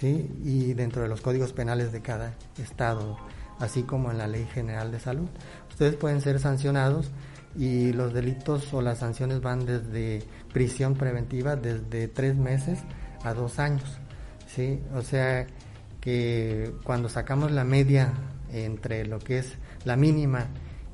¿Sí? 0.00 0.30
y 0.44 0.72
dentro 0.72 1.02
de 1.02 1.08
los 1.08 1.20
códigos 1.20 1.52
penales 1.52 1.92
de 1.92 2.00
cada 2.00 2.34
estado, 2.58 3.18
así 3.58 3.82
como 3.82 4.10
en 4.10 4.18
la 4.18 4.26
Ley 4.26 4.46
General 4.46 4.90
de 4.90 4.98
Salud. 4.98 5.28
Ustedes 5.68 5.96
pueden 5.96 6.22
ser 6.22 6.40
sancionados 6.40 7.10
y 7.56 7.92
los 7.92 8.14
delitos 8.14 8.72
o 8.72 8.80
las 8.80 8.98
sanciones 8.98 9.42
van 9.42 9.66
desde 9.66 10.22
prisión 10.52 10.94
preventiva 10.94 11.56
desde 11.56 12.08
tres 12.08 12.36
meses 12.36 12.78
a 13.24 13.34
dos 13.34 13.58
años, 13.58 13.98
¿sí? 14.46 14.80
O 14.94 15.02
sea 15.02 15.46
que 16.00 16.72
cuando 16.82 17.08
sacamos 17.10 17.50
la 17.50 17.64
media 17.64 18.12
entre 18.52 19.04
lo 19.04 19.18
que 19.18 19.38
es 19.38 19.54
la 19.84 19.96
mínima 19.96 20.46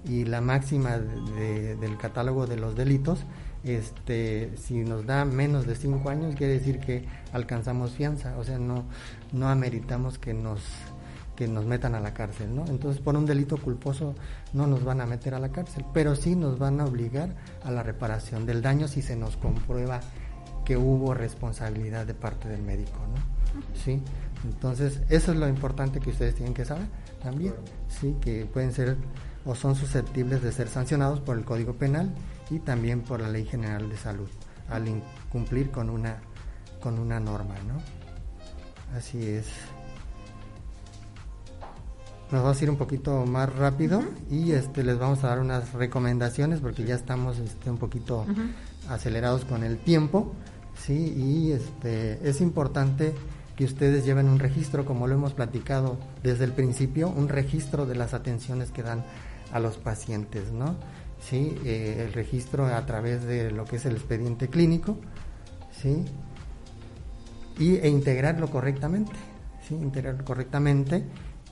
y 0.04 0.24
la 0.24 0.40
máxima 0.40 0.98
del 0.98 1.96
catálogo 1.98 2.46
de 2.46 2.57
los 2.57 2.74
delitos, 2.74 3.24
este, 3.72 4.52
si 4.56 4.78
nos 4.78 5.06
da 5.06 5.24
menos 5.24 5.66
de 5.66 5.74
cinco 5.74 6.10
años, 6.10 6.34
quiere 6.34 6.54
decir 6.54 6.78
que 6.78 7.04
alcanzamos 7.32 7.92
fianza, 7.92 8.36
o 8.38 8.44
sea, 8.44 8.58
no, 8.58 8.84
no 9.32 9.48
ameritamos 9.48 10.18
que 10.18 10.34
nos, 10.34 10.60
que 11.34 11.48
nos 11.48 11.64
metan 11.64 11.94
a 11.94 12.00
la 12.00 12.14
cárcel, 12.14 12.54
¿no? 12.54 12.64
Entonces, 12.66 13.00
por 13.00 13.16
un 13.16 13.26
delito 13.26 13.56
culposo 13.56 14.14
no 14.52 14.66
nos 14.66 14.84
van 14.84 15.00
a 15.00 15.06
meter 15.06 15.34
a 15.34 15.38
la 15.38 15.50
cárcel, 15.50 15.84
pero 15.92 16.14
sí 16.16 16.36
nos 16.36 16.58
van 16.58 16.80
a 16.80 16.84
obligar 16.84 17.34
a 17.64 17.70
la 17.70 17.82
reparación 17.82 18.46
del 18.46 18.62
daño 18.62 18.88
si 18.88 19.02
se 19.02 19.16
nos 19.16 19.36
comprueba 19.36 20.00
que 20.64 20.76
hubo 20.76 21.14
responsabilidad 21.14 22.06
de 22.06 22.14
parte 22.14 22.48
del 22.48 22.62
médico, 22.62 22.98
¿no? 23.14 23.36
Sí, 23.84 24.02
entonces 24.44 25.00
eso 25.08 25.32
es 25.32 25.38
lo 25.38 25.48
importante 25.48 26.00
que 26.00 26.10
ustedes 26.10 26.34
tienen 26.34 26.54
que 26.54 26.64
saber 26.64 26.88
también, 27.22 27.54
sí, 27.88 28.16
que 28.20 28.44
pueden 28.44 28.72
ser 28.72 28.96
o 29.44 29.54
son 29.54 29.76
susceptibles 29.76 30.42
de 30.42 30.52
ser 30.52 30.68
sancionados 30.68 31.20
por 31.20 31.38
el 31.38 31.44
Código 31.44 31.74
Penal 31.74 32.12
y 32.51 32.59
también 32.61 33.03
por 33.03 33.20
la 33.20 33.28
Ley 33.28 33.44
General 33.44 33.88
de 33.88 33.97
Salud 33.97 34.28
al 34.68 34.88
incumplir 34.88 35.70
con 35.70 35.90
una 35.90 36.18
con 36.80 36.99
una 36.99 37.18
norma, 37.18 37.55
¿no? 37.66 37.80
Así 38.97 39.26
es. 39.26 39.47
Nos 42.30 42.42
vamos 42.42 42.61
a 42.61 42.64
ir 42.64 42.70
un 42.70 42.76
poquito 42.76 43.24
más 43.24 43.55
rápido 43.55 44.03
y 44.30 44.53
este 44.53 44.82
les 44.82 44.99
vamos 44.99 45.22
a 45.22 45.28
dar 45.28 45.38
unas 45.38 45.72
recomendaciones 45.72 46.61
porque 46.61 46.84
ya 46.84 46.94
estamos 46.94 47.38
este, 47.38 47.70
un 47.70 47.78
poquito 47.78 48.26
acelerados 48.88 49.44
con 49.44 49.62
el 49.62 49.78
tiempo, 49.78 50.32
sí, 50.76 51.14
y 51.16 51.53
este 51.53 52.28
es 52.28 52.40
importante 52.40 53.14
que 53.55 53.64
ustedes 53.64 54.05
lleven 54.05 54.28
un 54.28 54.38
registro, 54.38 54.84
como 54.84 55.07
lo 55.07 55.14
hemos 55.14 55.34
platicado 55.34 55.99
desde 56.22 56.44
el 56.44 56.53
principio, 56.53 57.09
un 57.09 57.28
registro 57.28 57.86
de 57.86 57.94
las 57.94 58.12
atenciones 58.12 58.70
que 58.70 58.82
dan 58.82 59.05
a 59.53 59.61
los 59.61 59.76
pacientes, 59.76 60.53
¿no? 60.53 60.74
¿Sí? 61.20 61.58
Eh, 61.64 62.04
el 62.06 62.12
registro 62.12 62.66
a 62.66 62.84
través 62.86 63.24
de 63.24 63.50
lo 63.50 63.64
que 63.64 63.76
es 63.76 63.86
el 63.86 63.96
expediente 63.96 64.48
clínico, 64.48 64.98
¿sí? 65.72 66.04
Y, 67.58 67.76
e 67.76 67.88
integrarlo 67.88 68.50
correctamente, 68.50 69.12
¿sí? 69.66 69.74
Integrarlo 69.74 70.24
correctamente 70.24 71.04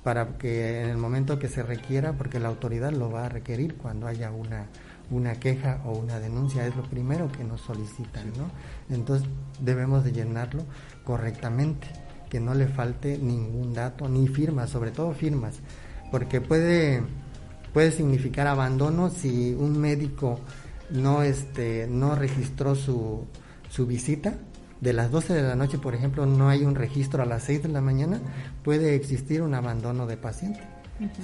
para 0.04 0.36
que 0.36 0.82
en 0.82 0.90
el 0.90 0.98
momento 0.98 1.38
que 1.38 1.48
se 1.48 1.62
requiera, 1.62 2.12
porque 2.12 2.38
la 2.38 2.48
autoridad 2.48 2.92
lo 2.92 3.10
va 3.10 3.24
a 3.24 3.28
requerir 3.30 3.76
cuando 3.76 4.06
haya 4.06 4.30
una, 4.30 4.66
una 5.10 5.34
queja 5.40 5.80
o 5.86 5.92
una 5.92 6.20
denuncia, 6.20 6.66
es 6.66 6.76
lo 6.76 6.82
primero 6.82 7.32
que 7.32 7.42
nos 7.42 7.62
solicitan, 7.62 8.30
¿no? 8.36 8.50
Entonces 8.94 9.26
debemos 9.60 10.04
de 10.04 10.12
llenarlo 10.12 10.64
correctamente, 11.04 11.88
que 12.28 12.38
no 12.38 12.54
le 12.54 12.68
falte 12.68 13.16
ningún 13.16 13.72
dato, 13.72 14.06
ni 14.08 14.28
firmas, 14.28 14.68
sobre 14.68 14.90
todo 14.90 15.12
firmas, 15.12 15.60
porque 16.10 16.42
puede, 16.42 17.02
puede 17.74 17.90
significar 17.90 18.46
abandono 18.46 19.10
si 19.10 19.52
un 19.52 19.78
médico 19.78 20.40
no, 20.90 21.22
este, 21.22 21.86
no 21.88 22.14
registró 22.14 22.74
su, 22.74 23.26
su 23.68 23.86
visita, 23.86 24.34
de 24.80 24.92
las 24.92 25.10
12 25.10 25.34
de 25.34 25.42
la 25.42 25.56
noche, 25.56 25.78
por 25.78 25.94
ejemplo, 25.94 26.26
no 26.26 26.48
hay 26.48 26.62
un 26.62 26.74
registro 26.74 27.22
a 27.22 27.26
las 27.26 27.42
6 27.44 27.64
de 27.64 27.68
la 27.70 27.80
mañana, 27.80 28.20
puede 28.62 28.94
existir 28.94 29.42
un 29.42 29.54
abandono 29.54 30.06
de 30.06 30.16
paciente. 30.16 30.60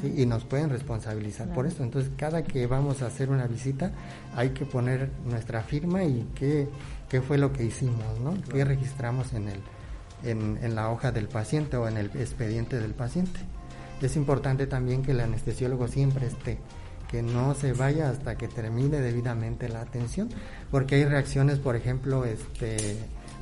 y 0.03 0.27
nos 0.27 0.45
pueden 0.45 0.69
responsabilizar 0.69 1.53
por 1.53 1.67
eso. 1.67 1.85
Entonces, 1.85 2.11
cada 2.17 2.43
que 2.43 2.67
vamos 2.67 3.03
a 3.03 3.07
hacer 3.07 3.31
una 3.31 3.47
visita, 3.47 3.93
hay 4.35 4.51
que 4.51 4.67
poner 4.67 5.11
nuestra 5.25 5.63
firma 5.63 6.03
y 6.03 6.27
qué, 6.35 6.69
qué 7.09 7.21
fue 7.21 7.39
lo 7.39 7.53
que 7.53 7.65
hicimos, 7.65 8.19
¿no? 8.21 8.35
qué 8.51 8.65
registramos 8.65 9.33
en, 9.33 9.49
el, 9.49 9.61
en, 10.25 10.59
en 10.63 10.75
la 10.75 10.91
hoja 10.91 11.13
del 11.13 11.29
paciente 11.29 11.77
o 11.77 11.87
en 11.87 11.99
el 11.99 12.07
expediente 12.07 12.81
del 12.81 12.95
paciente. 12.95 13.41
Es 14.01 14.17
importante 14.17 14.67
también 14.67 15.03
que 15.03 15.13
el 15.13 15.21
anestesiólogo 15.21 15.89
siempre 15.89 16.27
esté 16.27 16.59
que 17.11 17.23
no 17.23 17.55
se 17.55 17.73
vaya 17.73 18.09
hasta 18.09 18.37
que 18.37 18.47
termine 18.47 19.01
debidamente 19.01 19.69
la 19.69 19.81
atención, 19.81 20.29
porque 20.71 20.95
hay 20.95 21.05
reacciones, 21.05 21.59
por 21.59 21.75
ejemplo, 21.75 22.25
este, 22.25 22.77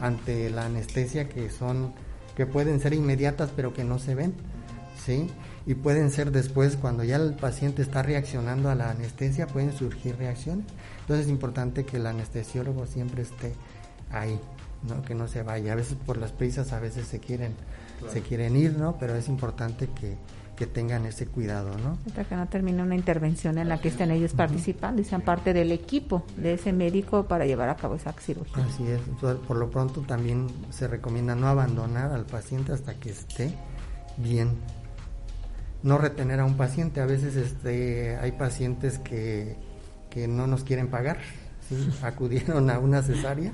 ante 0.01 0.49
la 0.49 0.65
anestesia 0.65 1.29
que 1.29 1.51
son 1.51 1.93
que 2.35 2.47
pueden 2.47 2.81
ser 2.81 2.95
inmediatas 2.95 3.51
pero 3.55 3.75
que 3.75 3.85
no 3.85 3.99
se 3.99 4.15
ven, 4.15 4.33
¿sí? 5.05 5.27
Y 5.67 5.75
pueden 5.75 6.11
ser 6.11 6.31
después 6.31 6.77
cuando 6.77 7.05
ya 7.05 7.17
el 7.17 7.35
paciente 7.35 7.83
está 7.83 8.03
reaccionando 8.03 8.71
a 8.71 8.75
la 8.75 8.91
anestesia 8.91 9.49
pueden 9.49 9.73
surgir 9.73 10.17
reacciones. 10.17 10.65
Entonces 11.01 11.27
es 11.27 11.31
importante 11.31 11.85
que 11.85 11.97
el 11.99 12.07
anestesiólogo 12.07 12.87
siempre 12.87 13.23
esté 13.23 13.53
ahí, 14.11 14.41
¿no? 14.89 15.03
Que 15.03 15.15
no 15.15 15.27
se 15.29 15.43
vaya. 15.43 15.73
A 15.73 15.77
veces 15.77 15.97
por 16.07 16.17
las 16.17 16.33
prisas 16.33 16.73
a 16.73 16.79
veces 16.79 17.07
se 17.07 17.19
quieren 17.19 17.55
se 18.13 18.23
quieren 18.23 18.57
ir, 18.57 18.79
¿no? 18.79 18.97
Pero 18.99 19.17
es 19.17 19.29
importante 19.29 19.89
que 19.89 20.17
que 20.59 20.67
tengan 20.67 21.07
ese 21.07 21.27
cuidado, 21.27 21.79
¿no? 21.79 21.97
Hasta 22.05 22.25
que 22.25 22.35
no 22.35 22.49
termine 22.49 22.83
una 22.83 22.97
intervención 22.97 23.59
en 23.59 23.69
la 23.69 23.81
que 23.81 23.89
estén 23.89 24.11
ellos 24.11 24.33
participando 24.33 25.01
y 25.01 25.05
sean 25.05 25.21
parte 25.21 25.53
del 25.53 25.71
equipo 25.71 26.25
de 26.37 26.55
ese 26.55 26.73
médico 26.73 27.29
para 27.29 27.47
llevar 27.47 27.69
a 27.69 27.77
cabo 27.77 27.95
esa 27.95 28.13
cirugía. 28.15 28.65
Así 28.65 28.85
es, 28.89 29.01
por 29.21 29.57
lo 29.57 29.71
pronto 29.71 30.01
también 30.01 30.49
se 30.71 30.89
recomienda 30.89 31.37
no 31.37 31.47
abandonar 31.47 32.11
al 32.11 32.27
paciente 32.27 32.73
hasta 32.73 32.95
que 32.95 33.11
esté 33.11 33.55
bien. 34.17 34.57
No 35.85 35.97
retener 35.97 36.41
a 36.41 36.45
un 36.45 36.57
paciente, 36.57 37.01
a 37.01 37.07
veces 37.07 37.37
este, 37.37 38.17
hay 38.17 38.33
pacientes 38.33 38.99
que, 38.99 39.55
que 40.11 40.27
no 40.27 40.49
nos 40.49 40.65
quieren 40.65 40.89
pagar, 40.89 41.19
¿sí? 41.69 41.89
acudieron 42.03 42.69
a 42.69 42.81
una 42.81 43.01
cesárea 43.03 43.53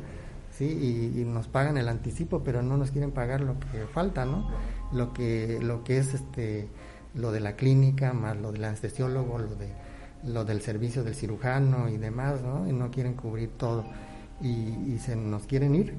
¿sí? 0.57 0.65
Y, 0.65 1.21
y, 1.21 1.25
nos 1.27 1.49
pagan 1.49 1.77
el 1.77 1.89
anticipo, 1.89 2.43
pero 2.43 2.63
no 2.63 2.79
nos 2.79 2.93
quieren 2.93 3.11
pagar 3.11 3.43
lo 3.43 3.59
que 3.61 3.87
falta, 3.93 4.25
¿no? 4.25 4.49
Lo 4.91 5.13
que, 5.13 5.59
lo 5.61 5.85
que 5.85 5.99
es 5.99 6.15
este 6.15 6.69
lo 7.15 7.33
de 7.33 7.41
la 7.41 7.57
clínica, 7.57 8.13
más 8.13 8.37
lo 8.37 8.53
del 8.53 8.65
anestesiólogo, 8.65 9.39
lo 9.39 9.55
de 9.55 9.69
lo 10.27 10.45
del 10.45 10.63
servicio 10.63 11.05
del 11.05 11.15
cirujano 11.15 11.89
y 11.89 11.99
demás, 11.99 12.43
¿no? 12.43 12.67
Y 12.69 12.73
no 12.73 12.91
quieren 12.91 13.15
cubrir 13.15 13.51
todo 13.59 13.85
y, 14.41 14.99
se 14.99 15.17
nos 15.17 15.47
quieren 15.47 15.75
ir 15.75 15.95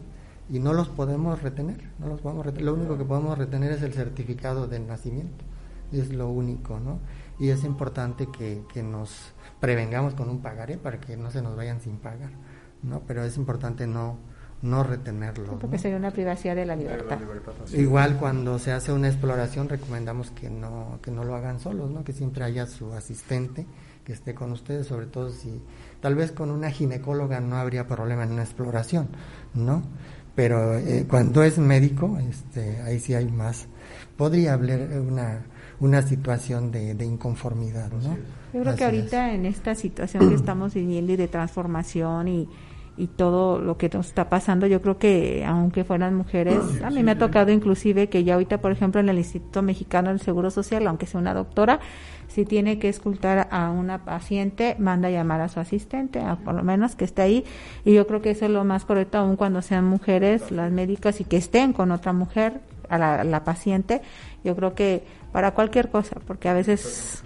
y 0.50 0.60
no 0.60 0.74
los 0.74 0.90
podemos 0.90 1.42
retener, 1.42 1.90
no 2.00 2.08
los 2.08 2.22
podemos 2.22 2.46
retener. 2.46 2.66
Lo 2.66 2.74
único 2.74 2.98
que 2.98 3.06
podemos 3.06 3.38
retener 3.38 3.72
es 3.72 3.82
el 3.82 3.94
certificado 3.94 4.68
del 4.68 4.88
nacimiento, 4.88 5.44
es 5.92 6.12
lo 6.14 6.30
único, 6.30 6.80
¿no? 6.80 7.00
Y 7.40 7.50
es 7.50 7.64
importante 7.64 8.28
que, 8.32 8.64
que 8.74 8.82
nos 8.82 9.34
prevengamos 9.60 10.14
con 10.14 10.30
un 10.30 10.42
pagaré 10.42 10.78
para 10.78 11.00
que 11.00 11.18
no 11.18 11.32
se 11.32 11.42
nos 11.42 11.56
vayan 11.56 11.82
sin 11.82 11.98
pagar, 11.98 12.32
¿no? 12.82 13.02
Pero 13.08 13.24
es 13.24 13.38
importante 13.38 13.88
no 13.88 14.18
no 14.62 14.84
retenerlo. 14.84 15.60
porque 15.60 15.78
sería 15.78 15.98
una 15.98 16.12
privacidad 16.12 16.56
de 16.56 16.66
la 16.66 16.76
libertad. 16.76 17.20
Igual 17.74 18.18
cuando 18.18 18.58
se 18.60 18.72
hace 18.72 18.92
una 18.92 19.08
exploración 19.08 19.70
recomendamos 19.70 20.32
que 20.32 20.50
no 20.50 21.00
que 21.02 21.12
no 21.12 21.24
lo 21.24 21.36
hagan 21.36 21.60
solos, 21.60 21.92
¿no? 21.92 22.04
Que 22.04 22.14
siempre 22.14 22.44
haya 22.44 22.66
su 22.66 22.94
asistente 22.94 23.66
que 24.04 24.14
esté 24.14 24.36
con 24.36 24.52
ustedes, 24.52 24.88
sobre 24.88 25.08
todo 25.08 25.32
si 25.32 25.62
tal 26.00 26.16
vez 26.16 26.32
con 26.32 26.52
una 26.52 26.70
ginecóloga 26.72 27.40
no 27.40 27.58
habría 27.58 27.88
problema 27.88 28.24
en 28.24 28.32
una 28.34 28.44
exploración, 28.44 29.10
¿no? 29.54 29.84
Pero 30.36 30.78
eh, 30.78 31.06
cuando 31.10 31.44
es 31.44 31.58
médico, 31.58 32.18
este, 32.20 32.82
ahí 32.82 33.00
sí 33.00 33.14
hay 33.14 33.32
más. 33.32 33.68
Podría 34.18 34.54
haber 34.54 35.00
una 35.00 35.46
una 35.80 36.02
situación 36.02 36.72
de, 36.72 36.94
de 36.94 37.06
inconformidad, 37.06 37.92
¿no? 37.92 38.18
Yo 38.54 38.62
creo 38.62 38.76
que 38.76 38.86
ahorita 38.86 39.34
en 39.34 39.46
esta 39.46 39.76
situación 39.76 40.30
que 40.30 40.36
estamos 40.36 40.74
viviendo 40.74 41.12
y 41.12 41.16
de 41.18 41.28
transformación 41.28 42.28
y 42.28 42.50
y 42.98 43.08
todo 43.08 43.60
lo 43.60 43.78
que 43.78 43.90
nos 43.90 44.08
está 44.08 44.30
pasando, 44.30 44.68
yo 44.68 44.82
creo 44.82 44.98
que 44.98 45.44
aunque 45.46 45.84
fueran 45.84 46.16
mujeres, 46.16 46.60
a 46.84 46.90
mí 46.90 47.04
me 47.04 47.12
ha 47.12 47.18
tocado 47.18 47.52
inclusive 47.52 48.08
que 48.08 48.24
ya 48.24 48.36
ahorita, 48.36 48.62
por 48.62 48.72
ejemplo, 48.72 49.02
en 49.02 49.10
el 49.10 49.18
Instituto 49.18 49.62
Mexicano 49.62 50.10
del 50.10 50.22
Seguro 50.22 50.50
Social, 50.50 50.88
aunque 50.88 51.06
sea 51.06 51.20
una 51.20 51.34
doctora, 51.34 51.80
si 52.28 52.46
tiene 52.46 52.80
que 52.80 52.90
escultar 52.90 53.48
a 53.52 53.70
una 53.70 54.06
paciente, 54.06 54.76
manda 54.80 55.10
a 55.10 55.12
llamar 55.12 55.42
a 55.42 55.50
su 55.50 55.60
asistente, 55.60 56.20
a 56.20 56.38
por 56.38 56.56
lo 56.56 56.64
menos 56.64 56.96
que 56.96 57.06
esté 57.06 57.22
ahí, 57.22 57.46
y 57.84 57.94
yo 57.94 58.08
creo 58.08 58.22
que 58.22 58.32
eso 58.32 58.46
es 58.46 58.52
lo 58.52 58.64
más 58.64 58.86
correcto 58.86 59.18
aún 59.18 59.36
cuando 59.36 59.62
sean 59.62 59.86
mujeres 59.86 60.52
las 60.52 60.72
médicas 60.72 61.20
y 61.20 61.26
que 61.26 61.38
estén 61.38 61.74
con 61.74 61.92
otra 61.92 62.14
mujer, 62.14 62.62
a 62.90 62.98
la, 62.98 63.24
la 63.24 63.44
paciente, 63.44 64.02
yo 64.44 64.56
creo 64.56 64.76
que 64.76 65.04
para 65.32 65.52
cualquier 65.52 65.90
cosa, 65.90 66.18
porque 66.26 66.50
a 66.50 66.54
veces 66.54 67.24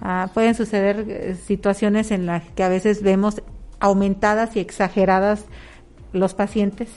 ah, 0.00 0.30
pueden 0.32 0.54
suceder 0.54 1.04
eh, 1.08 1.34
situaciones 1.34 2.10
en 2.10 2.26
las 2.26 2.44
que 2.50 2.62
a 2.62 2.68
veces 2.68 3.02
vemos 3.02 3.42
aumentadas 3.82 4.54
y 4.54 4.60
exageradas 4.60 5.44
los 6.12 6.34
pacientes, 6.34 6.88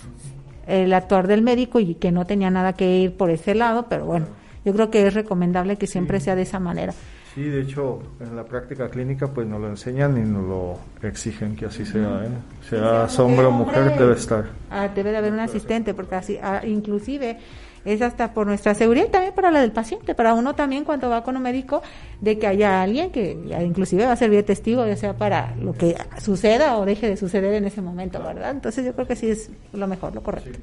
el 0.68 0.94
actuar 0.94 1.26
del 1.28 1.42
médico 1.42 1.80
y 1.80 1.96
que 1.96 2.12
no 2.12 2.26
tenía 2.26 2.52
nada 2.52 2.74
que 2.74 2.98
ir 3.00 3.18
por 3.18 3.32
ese 3.32 3.56
lado, 3.56 3.88
pero 3.90 4.06
bueno, 4.06 4.28
yo 4.64 4.72
creo 4.72 4.92
que 4.92 5.08
es 5.08 5.14
recomendable 5.14 5.78
que 5.78 5.88
siempre 5.88 6.20
sea 6.20 6.36
de 6.36 6.44
esa 6.44 6.60
manera. 6.60 6.94
Sí, 7.34 7.42
de 7.42 7.62
hecho, 7.62 8.00
en 8.20 8.36
la 8.36 8.46
práctica 8.46 8.88
clínica 8.90 9.28
pues 9.28 9.48
nos 9.48 9.60
lo 9.60 9.68
enseñan 9.68 10.16
y 10.16 10.22
nos 10.22 10.48
lo 10.48 10.80
exigen 11.02 11.56
que 11.56 11.66
así 11.66 11.86
sea, 11.86 12.24
¿eh? 12.24 12.30
sea 12.70 13.08
hombre 13.24 13.46
o 13.48 13.52
mujer, 13.52 13.98
debe 13.98 14.14
estar. 14.14 14.46
Ah, 14.70 14.88
debe 14.88 15.12
de 15.12 15.18
haber 15.18 15.34
un 15.34 15.40
asistente, 15.40 15.96
porque 15.96 16.16
así, 16.16 16.38
ah, 16.42 16.62
inclusive 16.64 17.40
es 17.86 18.02
hasta 18.02 18.34
por 18.34 18.48
nuestra 18.48 18.74
seguridad 18.74 19.06
y 19.08 19.12
también 19.12 19.34
para 19.34 19.52
la 19.52 19.62
del 19.62 19.72
paciente, 19.72 20.16
para 20.16 20.34
uno 20.34 20.56
también 20.56 20.84
cuando 20.84 21.10
va 21.10 21.24
con 21.24 21.38
un 21.38 21.44
médico, 21.44 21.82
de 22.20 22.38
que 22.38 22.48
haya 22.48 22.82
alguien 22.82 23.12
que 23.12 23.38
inclusive 23.64 24.06
va 24.06 24.14
a 24.14 24.16
servir 24.18 24.38
de 24.38 24.44
testigo, 24.44 24.86
ya 24.86 24.98
sea 24.98 25.16
para 25.16 25.56
lo 25.56 25.74
que 25.74 25.96
suceda 26.22 26.78
o 26.78 26.86
deje 26.86 27.08
de 27.08 27.16
suceder 27.16 27.54
en 27.54 27.66
ese 27.66 27.82
momento, 27.82 28.22
¿verdad? 28.22 28.52
Entonces 28.52 28.84
yo 28.86 28.94
creo 28.94 29.08
que 29.08 29.16
sí 29.16 29.30
es 29.30 29.50
lo 29.72 29.88
mejor, 29.88 30.16
lo 30.16 30.24
correcto. 30.24 30.60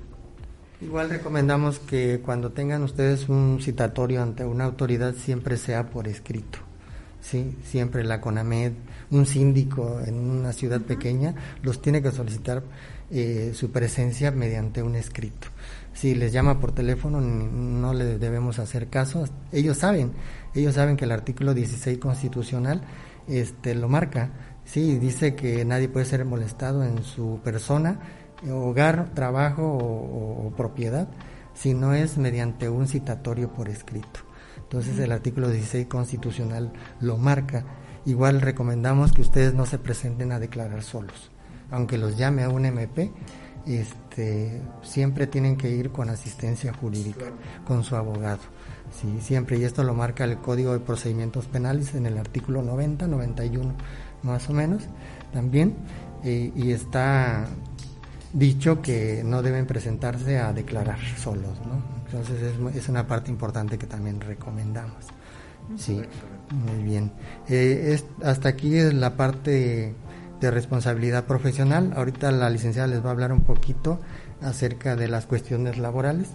Igual 0.81 1.11
recomendamos 1.11 1.79
que 1.79 2.21
cuando 2.25 2.51
tengan 2.51 2.83
ustedes 2.83 3.29
un 3.29 3.61
citatorio 3.63 4.21
ante 4.21 4.45
una 4.45 4.65
autoridad 4.65 5.15
siempre 5.15 5.57
sea 5.57 5.87
por 5.87 6.09
escrito. 6.09 6.59
Sí, 7.21 7.57
siempre 7.63 8.03
la 8.03 8.21
CONAMED, 8.21 8.73
un 9.13 9.27
síndico 9.27 10.01
en 10.05 10.19
una 10.19 10.53
ciudad 10.53 10.81
pequeña 10.81 11.37
los 11.63 11.81
tiene 11.81 12.03
que 12.03 12.11
solicitar 12.11 12.65
eh, 13.13 13.53
su 13.55 13.71
presencia 13.71 14.33
mediante 14.33 14.83
un 14.83 14.97
escrito 14.97 15.47
si 15.93 16.15
les 16.15 16.33
llama 16.33 16.59
por 16.59 16.73
teléfono 16.73 17.21
no 17.21 17.95
les 17.95 18.19
debemos 18.19 18.59
hacer 18.59 18.89
caso. 18.89 19.25
Ellos 19.53 19.79
saben, 19.79 20.13
ellos 20.55 20.75
saben 20.75 20.97
que 20.97 21.05
el 21.05 21.13
artículo 21.13 21.55
16 21.55 21.99
constitucional 21.99 22.83
este 23.29 23.75
lo 23.75 23.89
marca. 23.89 24.31
Sí, 24.65 24.99
dice 24.99 25.35
que 25.35 25.65
nadie 25.65 25.89
puede 25.89 26.07
ser 26.07 26.25
molestado 26.25 26.85
en 26.85 27.03
su 27.03 27.41
persona, 27.43 28.01
hogar, 28.51 29.11
trabajo 29.15 29.63
o, 29.65 30.53
propiedad 30.57 31.09
si 31.55 31.75
no 31.75 31.95
es 31.95 32.17
mediante 32.17 32.69
un 32.69 32.89
citatorio 32.89 33.53
por 33.53 33.69
escrito. 33.69 34.21
Entonces 34.57 34.99
el 34.99 35.13
artículo 35.13 35.51
16 35.51 35.87
constitucional 35.87 36.73
lo 37.01 37.19
marca. 37.19 37.65
Igual 38.07 38.41
recomendamos 38.41 39.13
que 39.13 39.21
ustedes 39.21 39.53
no 39.53 39.67
se 39.67 39.79
presenten 39.79 40.33
a 40.33 40.39
declarar 40.39 40.83
solos. 40.83 41.31
Aunque 41.71 41.99
los 41.99 42.17
llame 42.17 42.43
a 42.43 42.49
un 42.49 42.65
MP, 42.65 43.13
este, 43.67 43.97
siempre 44.83 45.27
tienen 45.27 45.57
que 45.57 45.71
ir 45.71 45.91
con 45.91 46.11
asistencia 46.11 46.73
jurídica, 46.73 47.27
con 47.67 47.85
su 47.85 47.97
abogado. 47.97 48.41
Sí, 49.01 49.21
siempre, 49.21 49.59
y 49.59 49.65
esto 49.65 49.83
lo 49.85 49.95
marca 49.95 50.25
el 50.25 50.39
Código 50.39 50.73
de 50.73 50.81
Procedimientos 50.81 51.47
Penales 51.47 51.95
en 51.95 52.07
el 52.07 52.19
artículo 52.19 52.63
90, 52.63 53.07
91 53.07 53.75
más 54.23 54.49
o 54.51 54.53
menos, 54.53 54.83
también, 55.33 55.75
eh, 56.25 56.53
y 56.55 56.73
está 56.73 57.47
dicho 58.33 58.81
que 58.81 59.23
no 59.25 59.43
deben 59.43 59.67
presentarse 59.67 60.39
a 60.39 60.53
declarar 60.53 60.99
solos, 61.19 61.59
¿no? 61.67 61.83
Entonces 62.07 62.43
es, 62.43 62.77
es 62.77 62.89
una 62.89 63.07
parte 63.07 63.31
importante 63.31 63.79
que 63.79 63.87
también 63.87 64.21
recomendamos. 64.21 65.07
Sí, 65.77 66.03
muy 66.51 66.83
bien. 66.83 67.13
Eh, 67.49 67.93
es, 67.95 68.05
hasta 68.23 68.51
aquí 68.51 68.77
es 68.77 68.93
la 68.93 69.17
parte 69.17 69.95
de 70.43 70.51
responsabilidad 70.51 71.25
profesional. 71.25 71.93
Ahorita 71.97 72.31
la 72.33 72.51
licenciada 72.51 72.89
les 72.89 73.03
va 73.03 73.09
a 73.09 73.13
hablar 73.13 73.33
un 73.33 73.43
poquito 73.43 74.01
acerca 74.43 74.97
de 74.97 75.09
las 75.09 75.27
cuestiones 75.27 75.79
laborales 75.79 76.29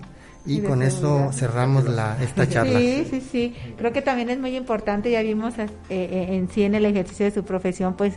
y, 0.45 0.61
con 0.61 0.81
eso 0.81 1.31
cerramos 1.33 1.83
la, 1.89 2.17
esta 2.23 2.47
charla. 2.47 2.79
Sí, 2.79 3.05
sí, 3.09 3.21
sí. 3.21 3.55
Creo 3.77 3.91
que 3.91 4.01
también 4.01 4.29
es 4.29 4.39
muy 4.39 4.55
importante, 4.55 5.11
ya 5.11 5.21
vimos 5.21 5.59
eh, 5.59 5.67
eh, 5.89 6.27
en 6.31 6.49
sí 6.49 6.63
en 6.63 6.73
el 6.73 6.85
ejercicio 6.85 7.25
de 7.25 7.31
su 7.31 7.43
profesión, 7.43 7.95
pues 7.95 8.13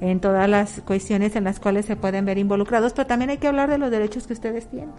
en 0.00 0.20
todas 0.20 0.48
las 0.48 0.80
cuestiones 0.82 1.36
en 1.36 1.44
las 1.44 1.60
cuales 1.60 1.86
se 1.86 1.96
pueden 1.96 2.24
ver 2.24 2.38
involucrados, 2.38 2.92
pero 2.92 3.06
también 3.06 3.30
hay 3.30 3.38
que 3.38 3.48
hablar 3.48 3.70
de 3.70 3.78
los 3.78 3.90
derechos 3.90 4.26
que 4.26 4.32
ustedes 4.32 4.68
tienen. 4.68 4.90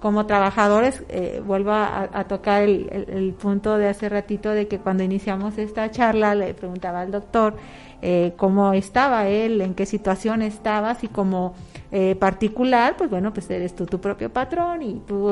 Como 0.00 0.26
trabajadores, 0.26 1.02
eh, 1.08 1.42
vuelvo 1.44 1.72
a, 1.72 2.24
tocar 2.28 2.62
el, 2.62 3.34
punto 3.40 3.78
de 3.78 3.88
hace 3.88 4.08
ratito 4.08 4.50
de 4.50 4.68
que 4.68 4.78
cuando 4.78 5.02
iniciamos 5.02 5.58
esta 5.58 5.90
charla 5.90 6.34
le 6.34 6.54
preguntaba 6.54 7.00
al 7.00 7.10
doctor 7.10 7.56
eh, 8.00 8.34
cómo 8.36 8.74
estaba 8.74 9.26
él, 9.26 9.60
en 9.60 9.74
qué 9.74 9.86
situación 9.86 10.42
estabas 10.42 11.02
y 11.02 11.08
como 11.08 11.54
eh, 11.90 12.14
particular, 12.14 12.96
pues 12.96 13.10
bueno, 13.10 13.32
pues 13.32 13.50
eres 13.50 13.74
tú 13.74 13.86
tu 13.86 14.00
propio 14.00 14.30
patrón 14.30 14.82
y 14.82 15.02
tú 15.06 15.30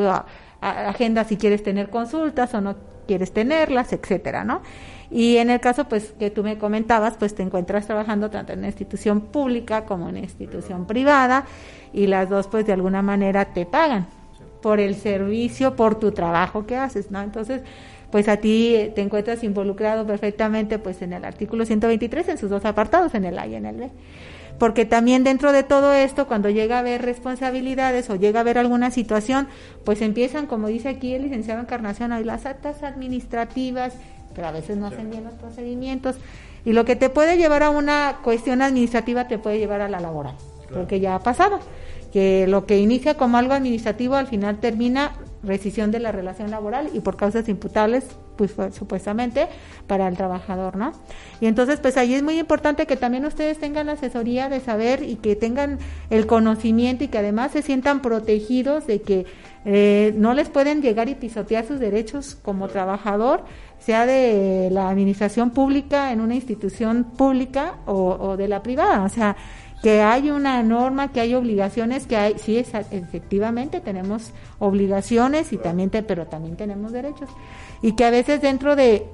agenda 0.61 1.23
si 1.25 1.37
quieres 1.37 1.63
tener 1.63 1.91
consultas 1.91 2.53
o 2.55 2.61
no 2.61 2.75
quieres 3.07 3.33
tenerlas, 3.33 3.93
etcétera, 3.93 4.43
¿no? 4.43 4.63
Y 5.11 5.37
en 5.37 5.51
el 5.51 5.61
caso, 5.61 5.85
pues, 5.89 6.13
que 6.19 6.31
tú 6.31 6.43
me 6.43 6.59
comentabas, 6.59 7.17
pues 7.17 7.35
te 7.35 7.43
encuentras 7.43 7.87
trabajando 7.87 8.31
tanto 8.31 8.53
en 8.53 8.61
una 8.61 8.69
institución 8.69 9.21
pública 9.21 9.85
como 9.85 10.09
en 10.09 10.17
una 10.17 10.25
institución 10.25 10.87
privada 10.87 11.45
y 11.93 12.07
las 12.07 12.29
dos, 12.29 12.49
pues, 12.49 12.67
de 12.67 12.73
alguna 12.73 13.03
manera 13.03 13.47
te 13.47 13.67
pagan 13.67 14.07
por 14.63 14.81
el 14.81 14.97
servicio, 14.97 15.77
por 15.77 15.99
tu 15.99 16.13
trabajo 16.13 16.67
que 16.67 16.77
haces, 16.77 17.11
¿no? 17.11 17.23
Entonces, 17.23 17.63
pues 18.11 18.29
a 18.29 18.39
ti 18.39 18.91
te 18.95 19.03
encuentras 19.03 19.45
involucrado 19.45 20.07
perfectamente, 20.07 20.79
pues, 20.79 21.03
en 21.03 21.13
el 21.13 21.25
artículo 21.25 21.65
123, 21.65 22.29
en 22.29 22.39
sus 22.39 22.51
dos 22.51 22.65
apartados, 22.65 23.15
en 23.15 23.25
el 23.25 23.39
A 23.39 23.47
y 23.47 23.55
en 23.55 23.67
el 23.67 23.77
B 23.77 23.91
porque 24.59 24.87
también 24.87 25.25
dentro 25.25 25.53
de 25.53 25.63
todo 25.63 25.93
esto, 25.93 26.27
cuando 26.27 26.51
llega 26.51 26.77
a 26.77 26.81
haber 26.81 27.03
responsabilidades 27.03 28.09
o 28.11 28.17
llega 28.17 28.41
a 28.41 28.43
haber 28.43 28.59
alguna 28.59 28.91
situación, 28.91 29.49
pues 29.85 30.01
empiezan, 30.01 30.47
como 30.47 30.69
dice 30.69 30.89
aquí 30.89 31.15
el 31.15 31.23
licenciado 31.23 31.61
Encarnación, 31.61 32.13
hay 32.13 32.25
las 32.25 32.47
actas 32.47 32.83
administrativas 32.83 33.95
pero 34.37 34.49
a 34.49 34.53
veces 34.53 34.77
no 34.77 34.87
hacen 34.87 35.11
bien 35.11 35.25
los 35.25 35.33
procedimientos. 35.33 36.17
Y 36.65 36.73
lo 36.73 36.85
que 36.85 36.95
te 36.95 37.09
puede 37.09 37.39
llevar 37.39 37.63
a 37.63 37.71
una 37.71 38.19
cuestión 38.23 38.61
administrativa 38.61 39.27
te 39.27 39.39
puede 39.39 39.59
llevar 39.59 39.81
a 39.81 39.89
la 39.89 39.99
laboral, 39.99 40.35
porque 40.73 41.01
ya 41.01 41.15
ha 41.15 41.21
pasado, 41.21 41.59
que 42.13 42.47
lo 42.47 42.67
que 42.67 42.79
inicia 42.79 43.15
como 43.15 43.39
algo 43.39 43.55
administrativo 43.55 44.15
al 44.15 44.27
final 44.27 44.59
termina 44.61 45.13
rescisión 45.43 45.91
de 45.91 46.01
la 46.01 46.13
relación 46.13 46.51
laboral 46.51 46.91
y 46.93 47.01
por 47.01 47.17
causas 47.17 47.49
imputables, 47.49 48.05
pues 48.37 48.55
supuestamente 48.73 49.49
para 49.87 50.09
el 50.09 50.17
trabajador, 50.17 50.77
¿no? 50.77 50.93
Y 51.41 51.47
entonces, 51.47 51.79
pues 51.81 51.97
ahí 51.97 52.15
es 52.15 52.23
muy 52.23 52.39
importante 52.39 52.87
que 52.87 52.97
también 52.97 53.25
ustedes 53.25 53.59
tengan 53.59 53.87
la 53.87 53.93
asesoría 53.93 54.49
de 54.49 54.61
saber 54.61 55.03
y 55.03 55.17
que 55.17 55.37
tengan 55.37 55.79
el 56.11 56.27
conocimiento 56.27 57.05
y 57.05 57.09
que 57.09 57.19
además 57.19 57.53
se 57.53 57.63
sientan 57.63 58.03
protegidos 58.03 58.87
de 58.87 59.03
que 59.03 59.27
eh, 59.65 60.15
no 60.17 60.33
les 60.33 60.49
pueden 60.49 60.81
llegar 60.81 61.09
y 61.09 61.15
pisotear 61.15 61.67
sus 61.67 61.81
derechos 61.81 62.37
como 62.41 62.69
trabajador 62.69 63.45
sea 63.79 64.07
de 64.07 64.69
la 64.71 64.89
administración 64.89 65.51
pública 65.51 66.13
en 66.13 66.21
una 66.21 66.35
institución 66.35 67.05
pública 67.05 67.77
o, 67.87 68.37
de 68.37 68.49
la 68.49 68.63
privada. 68.63 69.03
O 69.03 69.09
sea, 69.09 69.37
que 69.83 70.03
hay 70.03 70.31
una 70.31 70.63
norma, 70.63 71.13
que 71.13 71.21
hay 71.21 71.35
obligaciones, 71.35 72.07
que 72.07 72.17
hay, 72.17 72.39
sí, 72.39 72.57
efectivamente 72.57 73.81
tenemos 73.81 74.33
obligaciones 74.59 75.53
y 75.53 75.59
también, 75.59 75.91
pero 75.91 76.27
también 76.27 76.57
tenemos 76.57 76.93
derechos. 76.93 77.29
Y 77.83 77.93
que 77.93 78.05
a 78.05 78.11
veces 78.11 78.41
dentro 78.41 78.75
de, 78.75 79.07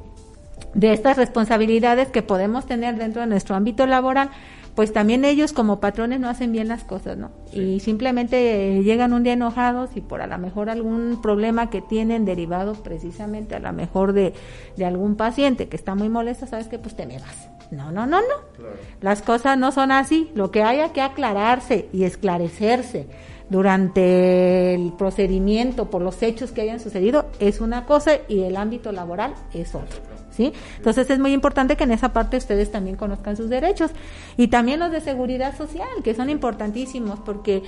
de 0.74 0.92
estas 0.92 1.16
responsabilidades 1.16 2.08
que 2.08 2.22
podemos 2.22 2.64
tener 2.64 2.96
dentro 2.96 3.20
de 3.20 3.26
nuestro 3.26 3.54
ámbito 3.54 3.86
laboral, 3.86 4.30
pues 4.74 4.92
también 4.92 5.24
ellos 5.24 5.52
como 5.52 5.80
patrones 5.80 6.20
no 6.20 6.28
hacen 6.28 6.52
bien 6.52 6.68
las 6.68 6.84
cosas, 6.84 7.18
¿no? 7.18 7.30
Y 7.52 7.80
simplemente 7.80 8.82
llegan 8.82 9.12
un 9.12 9.22
día 9.22 9.34
enojados 9.34 9.90
y 9.94 10.00
por 10.00 10.22
a 10.22 10.26
lo 10.26 10.38
mejor 10.38 10.70
algún 10.70 11.20
problema 11.20 11.68
que 11.68 11.82
tienen 11.82 12.24
derivado 12.24 12.74
precisamente 12.74 13.54
a 13.54 13.60
lo 13.60 13.72
mejor 13.72 14.12
de, 14.12 14.32
de 14.76 14.84
algún 14.84 15.16
paciente 15.16 15.68
que 15.68 15.76
está 15.76 15.94
muy 15.94 16.08
molesto, 16.08 16.46
sabes 16.46 16.68
que 16.68 16.78
pues 16.78 16.96
te 16.96 17.06
me 17.06 17.18
vas. 17.18 17.50
No, 17.70 17.90
no, 17.90 18.06
no, 18.06 18.20
no. 18.20 18.66
Las 19.00 19.22
cosas 19.22 19.56
no 19.56 19.72
son 19.72 19.92
así. 19.92 20.30
Lo 20.34 20.50
que 20.50 20.62
haya 20.62 20.92
que 20.92 21.00
aclararse 21.00 21.88
y 21.92 22.04
esclarecerse 22.04 23.08
durante 23.48 24.74
el 24.74 24.92
procedimiento 24.92 25.90
por 25.90 26.02
los 26.02 26.22
hechos 26.22 26.52
que 26.52 26.62
hayan 26.62 26.80
sucedido 26.80 27.26
es 27.38 27.60
una 27.60 27.84
cosa 27.84 28.12
y 28.28 28.40
el 28.40 28.56
ámbito 28.56 28.92
laboral 28.92 29.34
es 29.52 29.74
otro. 29.74 29.98
¿sí? 30.30 30.52
Entonces 30.76 31.08
es 31.10 31.18
muy 31.18 31.32
importante 31.32 31.76
que 31.76 31.84
en 31.84 31.92
esa 31.92 32.12
parte 32.12 32.36
ustedes 32.36 32.70
también 32.70 32.96
conozcan 32.96 33.36
sus 33.36 33.48
derechos 33.48 33.90
y 34.36 34.48
también 34.48 34.80
los 34.80 34.90
de 34.90 35.00
seguridad 35.00 35.56
social, 35.56 35.88
que 36.02 36.14
son 36.14 36.30
importantísimos 36.30 37.18
porque 37.20 37.62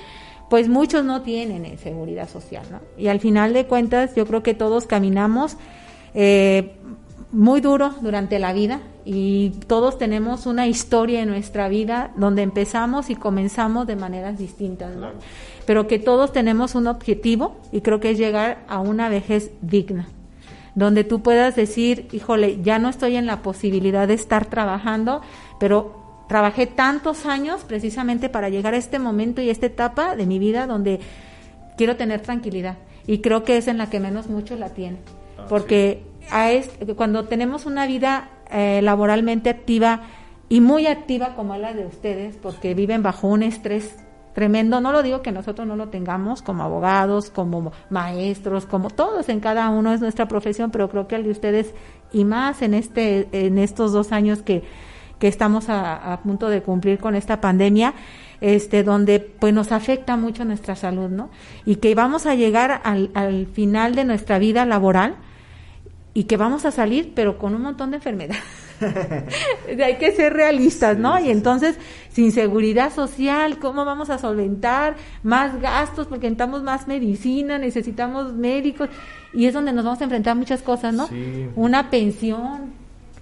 pues 0.49 0.69
muchos 0.69 1.03
no 1.03 1.21
tienen 1.21 1.65
eh, 1.65 1.77
seguridad 1.77 2.29
social, 2.29 2.65
¿no? 2.71 2.79
Y 2.97 3.07
al 3.07 3.19
final 3.19 3.53
de 3.53 3.65
cuentas 3.65 4.15
yo 4.15 4.25
creo 4.25 4.43
que 4.43 4.53
todos 4.53 4.85
caminamos 4.85 5.57
eh, 6.13 6.75
muy 7.31 7.61
duro 7.61 7.93
durante 8.01 8.39
la 8.39 8.53
vida 8.53 8.79
y 9.03 9.49
todos 9.67 9.97
tenemos 9.97 10.45
una 10.45 10.67
historia 10.67 11.21
en 11.21 11.29
nuestra 11.29 11.67
vida 11.67 12.11
donde 12.15 12.43
empezamos 12.43 13.09
y 13.09 13.15
comenzamos 13.15 13.87
de 13.87 13.95
maneras 13.95 14.37
distintas. 14.37 14.91
Pero 15.65 15.87
que 15.87 15.99
todos 15.99 16.31
tenemos 16.31 16.75
un 16.75 16.87
objetivo 16.87 17.57
y 17.71 17.81
creo 17.81 17.99
que 17.99 18.11
es 18.11 18.17
llegar 18.17 18.63
a 18.67 18.79
una 18.79 19.09
vejez 19.09 19.51
digna 19.61 20.07
donde 20.75 21.05
tú 21.05 21.21
puedas 21.21 21.55
decir, 21.55 22.07
híjole, 22.11 22.61
ya 22.61 22.79
no 22.79 22.89
estoy 22.89 23.15
en 23.15 23.25
la 23.25 23.41
posibilidad 23.41 24.07
de 24.07 24.13
estar 24.13 24.45
trabajando, 24.45 25.21
pero 25.57 26.25
trabajé 26.27 26.67
tantos 26.67 27.25
años 27.25 27.63
precisamente 27.65 28.29
para 28.29 28.49
llegar 28.49 28.73
a 28.73 28.77
este 28.77 28.99
momento 28.99 29.41
y 29.41 29.49
esta 29.49 29.65
etapa 29.65 30.15
de 30.15 30.25
mi 30.25 30.37
vida 30.37 30.67
donde 30.67 30.99
quiero 31.77 31.95
tener 31.95 32.21
tranquilidad. 32.21 32.77
Y 33.07 33.19
creo 33.19 33.43
que 33.43 33.57
es 33.57 33.67
en 33.67 33.77
la 33.77 33.89
que 33.89 33.99
menos 33.99 34.27
muchos 34.27 34.59
la 34.59 34.69
tienen. 34.69 34.99
Ah, 35.37 35.45
porque 35.47 36.03
a 36.29 36.51
cuando 36.95 37.25
tenemos 37.25 37.65
una 37.65 37.87
vida 37.87 38.29
eh, 38.51 38.81
laboralmente 38.83 39.49
activa 39.49 40.03
y 40.49 40.59
muy 40.59 40.87
activa 40.87 41.35
como 41.35 41.55
la 41.55 41.73
de 41.73 41.85
ustedes, 41.85 42.35
porque 42.35 42.73
viven 42.73 43.01
bajo 43.01 43.27
un 43.27 43.43
estrés 43.43 43.95
tremendo. 44.35 44.81
No 44.81 44.91
lo 44.91 45.01
digo 45.01 45.23
que 45.23 45.31
nosotros 45.31 45.65
no 45.65 45.75
lo 45.75 45.87
tengamos 45.87 46.43
como 46.43 46.61
abogados, 46.61 47.31
como 47.31 47.71
maestros, 47.89 48.67
como 48.67 48.91
todos 48.91 49.29
en 49.29 49.39
cada 49.39 49.69
uno 49.69 49.93
es 49.93 50.01
nuestra 50.01 50.27
profesión, 50.27 50.69
pero 50.69 50.89
creo 50.89 51.07
que 51.07 51.15
el 51.15 51.23
de 51.23 51.31
ustedes 51.31 51.73
y 52.11 52.25
más 52.25 52.61
en 52.61 52.75
este, 52.75 53.29
en 53.31 53.57
estos 53.57 53.93
dos 53.93 54.11
años 54.11 54.43
que, 54.43 54.63
que 55.19 55.29
estamos 55.29 55.69
a, 55.69 56.19
punto 56.23 56.49
de 56.49 56.61
cumplir 56.61 56.99
con 56.99 57.15
esta 57.15 57.39
pandemia, 57.39 57.93
este, 58.41 58.83
donde 58.83 59.21
pues 59.21 59.53
nos 59.53 59.71
afecta 59.71 60.17
mucho 60.17 60.43
nuestra 60.43 60.75
salud, 60.75 61.09
¿no? 61.09 61.29
Y 61.65 61.77
que 61.77 61.95
vamos 61.95 62.25
a 62.25 62.35
llegar 62.35 62.81
al, 62.83 63.11
al 63.13 63.47
final 63.47 63.95
de 63.95 64.03
nuestra 64.03 64.37
vida 64.37 64.65
laboral 64.65 65.15
y 66.17 66.23
que 66.23 66.37
vamos 66.37 66.63
a 66.63 66.71
salir, 66.71 67.11
pero 67.13 67.37
con 67.37 67.53
un 67.53 67.61
montón 67.61 67.91
de 67.91 67.97
enfermedades. 67.97 68.41
Hay 69.83 69.97
que 69.97 70.13
ser 70.13 70.31
realistas, 70.31 70.97
¿no? 70.97 71.19
y 71.19 71.29
entonces, 71.29 71.77
sin 72.09 72.31
seguridad 72.31 72.93
social, 72.93 73.59
¿cómo 73.59 73.83
vamos 73.83 74.09
a 74.09 74.17
solventar 74.17 74.95
más 75.23 75.59
gastos? 75.59 76.07
Porque 76.07 76.27
necesitamos 76.27 76.63
más 76.63 76.87
medicina, 76.87 77.57
necesitamos 77.57 78.31
médicos, 78.31 78.87
y 79.33 79.45
es 79.45 79.53
donde 79.53 79.73
nos 79.73 79.83
vamos 79.83 79.99
a 79.99 80.05
enfrentar 80.05 80.31
a 80.31 80.35
muchas 80.35 80.61
cosas, 80.61 80.93
¿no? 80.93 81.09
Una 81.57 81.89
pensión, 81.89 82.71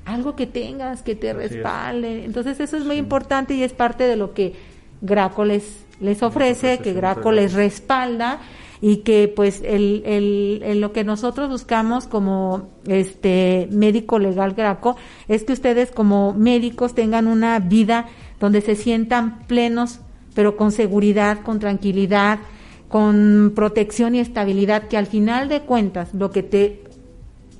algo 0.06 0.36
que 0.36 0.46
tengas, 0.46 1.02
que 1.02 1.16
te 1.16 1.34
respalde. 1.34 2.26
Entonces, 2.26 2.60
eso 2.60 2.78
es 2.78 2.86
muy 2.86 2.98
importante 2.98 3.56
y 3.56 3.64
es 3.64 3.74
parte 3.74 4.04
de 4.04 4.18
lo 4.18 4.36
que 4.36 4.54
Graco 5.02 5.46
les, 5.46 5.84
les 6.00 6.22
ofrece, 6.22 6.78
que 6.78 6.94
Graco 6.94 7.32
les 7.32 7.54
respalda 7.54 8.40
y 8.86 8.98
que 8.98 9.32
pues 9.34 9.62
el, 9.64 10.04
el, 10.06 10.82
lo 10.82 10.92
que 10.92 11.06
nosotros 11.06 11.48
buscamos 11.48 12.06
como 12.06 12.68
este 12.86 13.70
médico 13.72 14.20
legal 14.20 14.56
Graco 14.56 14.98
es 15.30 15.46
que 15.46 15.54
ustedes 15.54 15.90
como 15.90 16.34
médicos 16.34 16.94
tengan 16.94 17.28
una 17.28 17.58
vida 17.60 18.08
donde 18.42 18.60
se 18.60 18.76
sientan 18.76 19.40
plenos 19.48 20.02
pero 20.36 20.58
con 20.58 20.74
seguridad, 20.74 21.44
con 21.44 21.60
tranquilidad, 21.60 22.40
con 22.90 23.54
protección 23.56 24.16
y 24.16 24.20
estabilidad, 24.20 24.90
que 24.90 24.98
al 24.98 25.06
final 25.06 25.48
de 25.48 25.62
cuentas 25.62 26.14
lo 26.14 26.32
que 26.32 26.44
te 26.44 26.84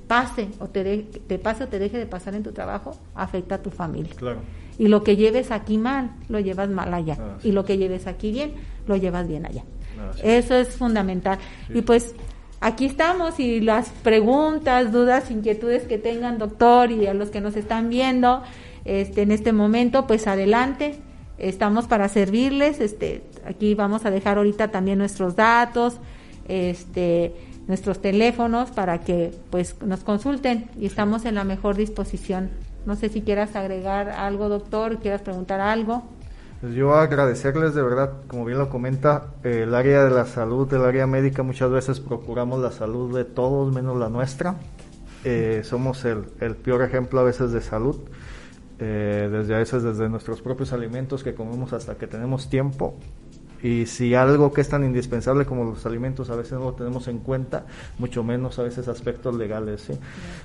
pase 0.06 0.48
o 0.58 0.66
te, 0.66 1.06
te 1.26 1.38
pase 1.38 1.64
o 1.64 1.68
te 1.68 1.78
deje 1.78 1.96
de 1.96 2.04
pasar 2.04 2.34
en 2.34 2.42
tu 2.42 2.52
trabajo 2.52 2.98
afecta 3.14 3.54
a 3.54 3.62
tu 3.62 3.70
familia. 3.70 4.12
Claro. 4.14 4.40
Y 4.78 4.88
lo 4.88 5.02
que 5.02 5.16
lleves 5.16 5.52
aquí 5.52 5.78
mal, 5.78 6.10
lo 6.28 6.38
llevas 6.38 6.68
mal 6.68 6.92
allá. 6.92 7.16
Ah, 7.18 7.38
y 7.42 7.52
lo 7.52 7.64
que 7.64 7.78
lleves 7.78 8.06
aquí 8.06 8.30
bien, 8.30 8.52
lo 8.86 8.96
llevas 8.96 9.26
bien 9.26 9.46
allá. 9.46 9.64
Eso 10.22 10.54
es 10.56 10.76
fundamental. 10.76 11.38
Y 11.72 11.82
pues 11.82 12.14
aquí 12.60 12.86
estamos 12.86 13.38
y 13.40 13.60
las 13.60 13.88
preguntas, 13.88 14.92
dudas, 14.92 15.30
inquietudes 15.30 15.84
que 15.84 15.98
tengan, 15.98 16.38
doctor, 16.38 16.90
y 16.90 17.06
a 17.06 17.14
los 17.14 17.30
que 17.30 17.40
nos 17.40 17.56
están 17.56 17.88
viendo 17.88 18.42
este, 18.84 19.22
en 19.22 19.32
este 19.32 19.52
momento, 19.52 20.06
pues 20.06 20.26
adelante. 20.26 20.96
Estamos 21.38 21.86
para 21.86 22.08
servirles. 22.08 22.80
Este, 22.80 23.22
aquí 23.44 23.74
vamos 23.74 24.04
a 24.04 24.10
dejar 24.10 24.38
ahorita 24.38 24.68
también 24.68 24.98
nuestros 24.98 25.36
datos, 25.36 25.98
este, 26.48 27.34
nuestros 27.66 28.00
teléfonos 28.00 28.70
para 28.70 29.00
que 29.00 29.32
pues 29.50 29.76
nos 29.82 30.04
consulten 30.04 30.68
y 30.78 30.86
estamos 30.86 31.24
en 31.24 31.34
la 31.34 31.44
mejor 31.44 31.76
disposición. 31.76 32.50
No 32.86 32.96
sé 32.96 33.08
si 33.08 33.22
quieras 33.22 33.56
agregar 33.56 34.10
algo, 34.10 34.48
doctor, 34.48 34.98
quieras 34.98 35.22
preguntar 35.22 35.60
algo. 35.60 36.04
Pues 36.64 36.76
yo 36.76 36.94
agradecerles 36.94 37.74
de 37.74 37.82
verdad, 37.82 38.22
como 38.26 38.46
bien 38.46 38.56
lo 38.56 38.70
comenta, 38.70 39.34
el 39.42 39.74
área 39.74 40.02
de 40.02 40.10
la 40.10 40.24
salud, 40.24 40.72
el 40.72 40.82
área 40.82 41.06
médica, 41.06 41.42
muchas 41.42 41.70
veces 41.70 42.00
procuramos 42.00 42.58
la 42.58 42.72
salud 42.72 43.14
de 43.14 43.26
todos 43.26 43.70
menos 43.70 43.98
la 43.98 44.08
nuestra. 44.08 44.54
Eh, 45.24 45.60
somos 45.62 46.06
el, 46.06 46.22
peor 46.64 46.80
ejemplo 46.80 47.20
a 47.20 47.22
veces 47.22 47.52
de 47.52 47.60
salud. 47.60 47.96
eh, 48.78 49.28
desde 49.30 49.54
a 49.54 49.58
veces 49.58 49.82
desde 49.82 50.08
nuestros 50.08 50.40
propios 50.40 50.72
alimentos 50.72 51.22
que 51.22 51.34
comemos 51.34 51.74
hasta 51.74 51.96
que 51.96 52.06
tenemos 52.06 52.48
tiempo 52.48 52.94
y 53.64 53.86
si 53.86 54.14
algo 54.14 54.52
que 54.52 54.60
es 54.60 54.68
tan 54.68 54.84
indispensable 54.84 55.46
como 55.46 55.64
los 55.64 55.86
alimentos 55.86 56.28
a 56.28 56.36
veces 56.36 56.52
no 56.52 56.64
lo 56.64 56.72
tenemos 56.74 57.08
en 57.08 57.20
cuenta, 57.20 57.64
mucho 57.98 58.22
menos 58.22 58.58
a 58.58 58.62
veces 58.62 58.88
aspectos 58.88 59.34
legales. 59.34 59.80
¿sí? 59.80 59.94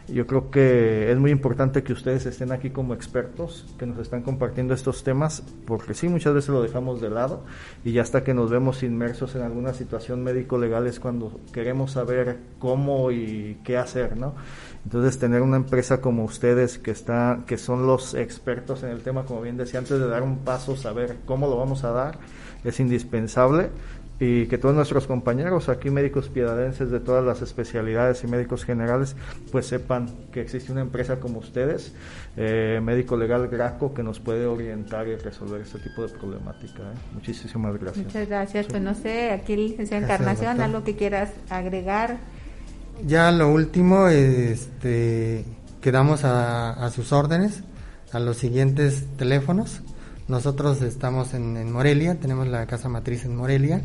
Yo 0.08 0.26
creo 0.26 0.50
que 0.50 1.12
es 1.12 1.18
muy 1.18 1.30
importante 1.30 1.84
que 1.84 1.92
ustedes 1.92 2.26
estén 2.26 2.54
aquí 2.54 2.70
como 2.70 2.94
expertos, 2.94 3.66
que 3.78 3.86
nos 3.86 4.00
están 4.00 4.22
compartiendo 4.22 4.74
estos 4.74 5.04
temas, 5.04 5.44
porque 5.66 5.96
sí, 5.96 6.08
muchas 6.08 6.34
veces 6.34 6.52
lo 6.52 6.62
dejamos 6.62 7.02
de 7.02 7.10
lado 7.10 7.44
y 7.84 7.92
ya 7.92 8.04
hasta 8.04 8.24
que 8.24 8.34
nos 8.34 8.50
vemos 8.50 8.84
inmersos 8.84 9.36
en 9.36 9.42
alguna 9.42 9.74
situación 9.74 10.24
médico-legal 10.24 10.88
es 10.88 11.02
cuando 11.02 11.42
queremos 11.52 11.92
saber 11.92 12.38
cómo 12.58 13.12
y 13.12 13.58
qué 13.66 13.78
hacer, 13.78 14.16
¿no? 14.16 14.34
Entonces 14.86 15.20
tener 15.20 15.42
una 15.42 15.58
empresa 15.58 16.00
como 16.00 16.24
ustedes 16.24 16.78
que 16.78 16.92
está, 16.92 17.40
que 17.46 17.58
son 17.58 17.86
los 17.86 18.14
expertos 18.14 18.84
en 18.84 18.92
el 18.92 19.02
tema, 19.02 19.26
como 19.26 19.42
bien 19.42 19.58
decía, 19.58 19.80
antes 19.80 20.00
de 20.00 20.08
dar 20.08 20.24
un 20.24 20.38
paso, 20.38 20.78
saber 20.78 21.18
cómo 21.26 21.48
lo 21.48 21.58
vamos 21.58 21.84
a 21.84 21.92
dar, 21.92 22.18
es 22.64 22.80
indispensable 22.80 23.70
y 24.20 24.48
que 24.48 24.58
todos 24.58 24.76
nuestros 24.76 25.08
compañeros 25.08 25.70
aquí 25.70 25.90
médicos 25.90 26.28
piedadenses 26.28 26.92
de 26.92 27.00
todas 27.00 27.24
las 27.24 27.42
especialidades 27.42 28.22
y 28.24 28.28
médicos 28.28 28.66
generales 28.66 29.16
pues 29.52 29.68
sepan 29.68 30.10
que 30.34 30.42
existe 30.42 30.74
una 30.74 30.82
empresa 30.82 31.22
como 31.22 31.40
ustedes 31.40 31.94
eh, 32.36 32.82
médico 32.84 33.16
legal 33.16 33.48
Graco 33.48 33.94
que 33.94 34.04
nos 34.04 34.20
puede 34.20 34.46
orientar 34.46 35.08
y 35.08 35.16
resolver 35.16 35.62
este 35.62 35.80
tipo 35.80 36.06
de 36.06 36.10
problemática 36.10 36.84
¿eh? 36.84 36.98
muchísimas 37.14 37.80
gracias. 37.80 38.06
Muchas 38.06 38.28
gracias. 38.28 38.68
Pues 38.68 38.82
no 38.82 38.94
sé 38.94 39.32
aquí 39.32 39.56
licenciada 39.56 40.04
Encarnación 40.04 40.60
algo 40.60 40.84
que 40.84 40.96
quieras 40.98 41.32
agregar 41.50 42.18
ya 43.06 43.32
lo 43.32 43.50
último 43.50 44.10
este 44.10 45.46
quedamos 45.80 46.26
a, 46.26 46.72
a 46.72 46.90
sus 46.90 47.14
órdenes 47.14 47.64
a 48.12 48.20
los 48.20 48.36
siguientes 48.36 49.06
teléfonos 49.16 49.82
nosotros 50.30 50.82
estamos 50.84 51.34
en, 51.34 51.72
Morelia, 51.72 52.20
tenemos 52.20 52.48
la 52.48 52.66
casa 52.68 52.88
matriz 52.88 53.26
en 53.26 53.36
Morelia. 53.36 53.82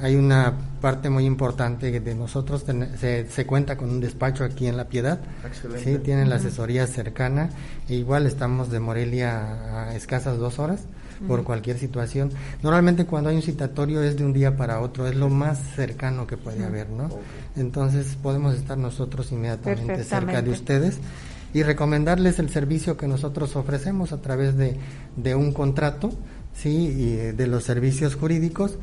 Hay 0.00 0.16
una 0.16 0.54
parte 0.80 1.10
muy 1.10 1.26
importante 1.26 2.00
de 2.00 2.14
nosotros, 2.14 2.64
se, 2.98 3.46
cuenta 3.46 3.76
con 3.76 3.90
un 3.90 4.00
despacho 4.00 4.42
aquí 4.42 4.66
en 4.66 4.78
La 4.78 4.88
Piedad. 4.88 5.20
Excelente. 5.46 5.84
Sí, 5.84 5.98
tienen 5.98 6.30
la 6.30 6.36
asesoría 6.36 6.86
cercana. 6.86 7.50
E 7.88 7.94
igual 7.94 8.26
estamos 8.26 8.70
de 8.70 8.80
Morelia 8.80 9.88
a 9.88 9.94
escasas 9.94 10.38
dos 10.38 10.58
horas 10.58 10.80
por 11.28 11.44
cualquier 11.44 11.78
situación. 11.78 12.30
Normalmente 12.62 13.04
cuando 13.04 13.30
hay 13.30 13.36
un 13.36 13.42
citatorio 13.42 14.02
es 14.02 14.16
de 14.16 14.24
un 14.24 14.32
día 14.32 14.56
para 14.56 14.80
otro, 14.80 15.06
es 15.06 15.14
lo 15.14 15.28
más 15.28 15.58
cercano 15.76 16.26
que 16.26 16.36
puede 16.36 16.64
haber, 16.64 16.88
¿no? 16.88 17.10
Entonces 17.54 18.16
podemos 18.20 18.54
estar 18.54 18.78
nosotros 18.78 19.30
inmediatamente 19.30 20.02
cerca 20.04 20.42
de 20.42 20.50
ustedes 20.50 20.98
y 21.54 21.62
recomendarles 21.62 22.38
el 22.38 22.50
servicio 22.50 22.96
que 22.96 23.08
nosotros 23.08 23.56
ofrecemos 23.56 24.12
a 24.12 24.20
través 24.20 24.56
de, 24.56 24.76
de 25.16 25.34
un 25.34 25.52
contrato, 25.52 26.10
sí, 26.54 26.70
y 26.70 27.14
de 27.32 27.46
los 27.46 27.64
servicios 27.64 28.14
jurídicos 28.14 28.78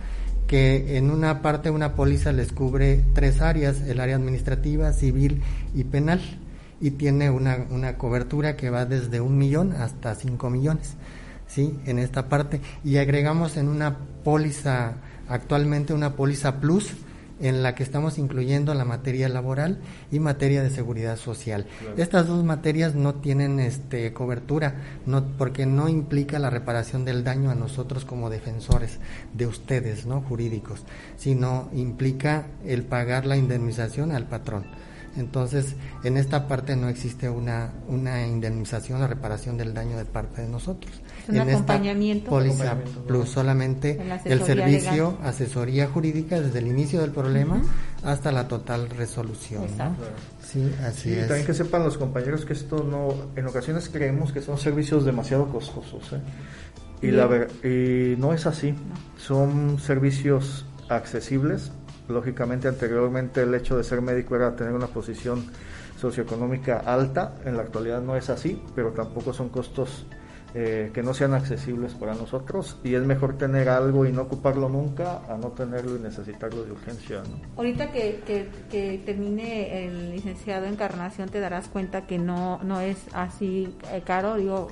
que 0.50 0.98
en 0.98 1.12
una 1.12 1.44
parte 1.44 1.70
una 1.70 1.94
póliza 1.94 2.32
les 2.32 2.52
cubre 2.52 3.06
tres 3.14 3.40
áreas, 3.40 3.82
el 3.82 4.00
área 4.00 4.16
administrativa, 4.16 4.92
civil 4.94 5.44
y 5.76 5.84
penal, 5.84 6.20
y 6.82 6.92
tiene 6.92 7.30
una, 7.30 7.68
una 7.70 7.98
cobertura 7.98 8.58
que 8.58 8.72
va 8.72 8.88
desde 8.88 9.22
un 9.22 9.38
millón 9.38 9.74
hasta 9.74 10.16
cinco 10.16 10.50
millones, 10.50 10.96
¿sí? 11.46 11.78
En 11.86 12.00
esta 12.00 12.30
parte. 12.30 12.62
Y 12.84 12.98
agregamos 12.98 13.58
en 13.58 13.68
una 13.68 13.98
póliza, 14.24 14.96
actualmente 15.28 15.94
una 15.94 16.16
póliza 16.16 16.60
plus, 16.60 16.94
en 17.42 17.64
la 17.64 17.76
que 17.76 17.84
estamos 17.84 18.18
incluyendo 18.18 18.74
la 18.74 18.86
materia 18.86 19.30
laboral 19.30 19.80
y 20.12 20.20
materia 20.20 20.62
de 20.62 20.70
seguridad 20.70 21.18
social. 21.18 21.66
Estas 21.98 22.28
dos 22.28 22.44
materias 22.44 22.96
no 22.96 23.16
tienen 23.16 23.60
este 23.60 24.14
cobertura, 24.14 24.76
no 25.06 25.26
porque 25.38 25.66
no 25.66 25.90
implica 25.90 26.40
la 26.40 26.50
reparación 26.50 27.06
del 27.06 27.24
daño 27.24 27.50
a 27.50 27.56
nosotros 27.56 28.06
como 28.06 28.30
defensores 28.30 29.00
de 29.34 29.48
ustedes, 29.48 30.06
no 30.06 30.22
jurídicos, 30.22 30.84
sino 31.18 31.70
implica 31.74 32.48
el 32.66 32.84
pagar 32.84 33.26
la 33.26 33.38
indemnización 33.38 34.12
al 34.12 34.28
patrón. 34.28 34.66
Entonces, 35.18 35.76
en 36.04 36.18
esta 36.18 36.48
parte 36.48 36.76
no 36.76 36.88
existe 36.88 37.30
una, 37.30 37.74
una 37.88 38.26
indemnización 38.26 39.02
o 39.02 39.08
reparación 39.08 39.58
del 39.58 39.74
daño 39.74 39.98
de 39.98 40.06
parte 40.06 40.42
de 40.42 40.48
nosotros. 40.48 41.02
Un 41.30 41.36
en 41.36 41.50
acompañamiento. 41.50 42.30
póliza 42.30 42.76
plus 43.08 43.30
solamente 43.30 44.00
el 44.26 44.44
servicio, 44.44 45.18
asesoría 45.24 45.88
jurídica 45.88 46.40
desde 46.40 46.60
el 46.60 46.68
inicio 46.68 47.02
del 47.02 47.12
problema 47.12 47.62
hasta 48.04 48.32
la 48.32 48.48
total 48.48 48.90
resolución. 48.90 49.66
Sí, 50.42 50.72
así 50.84 51.14
es. 51.14 51.28
También 51.28 51.46
que 51.46 51.54
sepan 51.54 51.84
los 51.84 51.98
compañeros 51.98 52.46
que 52.46 52.54
esto 52.54 52.84
no, 52.84 53.14
en 53.36 53.46
ocasiones 53.46 53.90
creemos 53.90 54.32
que 54.32 54.42
son 54.42 54.58
servicios 54.58 55.06
demasiado 55.06 55.48
costosos. 55.50 56.14
¿eh? 56.14 56.22
Y, 57.02 57.12
la 57.12 57.48
y 57.64 58.16
no 58.18 58.34
es 58.34 58.46
así. 58.46 58.74
Son 59.18 59.80
servicios 59.80 60.66
accesibles 60.90 61.72
Lógicamente, 62.10 62.68
anteriormente 62.68 63.44
el 63.44 63.54
hecho 63.54 63.78
de 63.78 63.84
ser 63.84 64.02
médico 64.02 64.36
era 64.36 64.56
tener 64.56 64.74
una 64.74 64.88
posición 64.88 65.46
socioeconómica 66.02 66.80
alta, 66.80 67.36
en 67.46 67.56
la 67.56 67.62
actualidad 67.64 68.02
no 68.02 68.16
es 68.16 68.32
así, 68.32 68.62
pero 68.74 68.92
tampoco 68.92 69.32
son 69.32 69.50
costos 69.50 70.08
eh, 70.54 70.90
que 70.94 71.04
no 71.04 71.14
sean 71.14 71.34
accesibles 71.34 71.94
para 71.94 72.16
nosotros 72.16 72.78
y 72.84 72.96
es 72.96 73.04
mejor 73.04 73.38
tener 73.38 73.70
algo 73.70 74.06
y 74.06 74.12
no 74.12 74.24
ocuparlo 74.24 74.68
nunca 74.68 75.22
a 75.30 75.38
no 75.38 75.50
tenerlo 75.50 75.96
y 75.96 76.00
necesitarlo 76.00 76.64
de 76.64 76.72
urgencia. 76.72 77.22
Ahorita 77.56 77.92
que, 77.92 78.22
que, 78.26 79.02
termine 79.06 79.86
el 79.86 80.12
licenciado 80.12 80.66
Encarnación 80.66 81.30
te 81.30 81.40
darás 81.40 81.68
cuenta 81.68 82.08
que 82.08 82.18
no, 82.18 82.60
no 82.64 82.80
es 82.80 82.98
así 83.14 83.76
eh, 83.92 84.02
caro, 84.04 84.36
digo, 84.36 84.70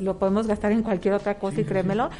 lo 0.00 0.18
podemos 0.18 0.46
gastar 0.46 0.72
en 0.72 0.82
cualquier 0.82 1.14
otra 1.14 1.38
cosa 1.38 1.60
y 1.60 1.64
créemelo, 1.64 2.10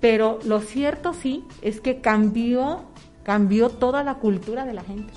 pero 0.00 0.38
lo 0.44 0.60
cierto 0.60 1.14
sí 1.14 1.44
es 1.62 1.80
que 1.80 2.00
cambió 2.00 2.84
cambió 3.22 3.68
toda 3.68 4.02
la 4.02 4.14
cultura 4.14 4.64
de 4.64 4.74
la 4.74 4.82
gente. 4.82 5.12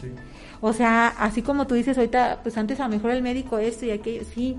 O 0.61 0.73
sea, 0.73 1.07
así 1.07 1.41
como 1.41 1.67
tú 1.67 1.75
dices 1.75 1.97
ahorita, 1.97 2.39
pues 2.43 2.57
antes 2.57 2.79
a 2.79 2.83
lo 2.83 2.89
mejor 2.89 3.11
el 3.11 3.21
médico 3.23 3.57
esto 3.57 3.85
y 3.85 3.91
aquello, 3.91 4.23
sí, 4.23 4.57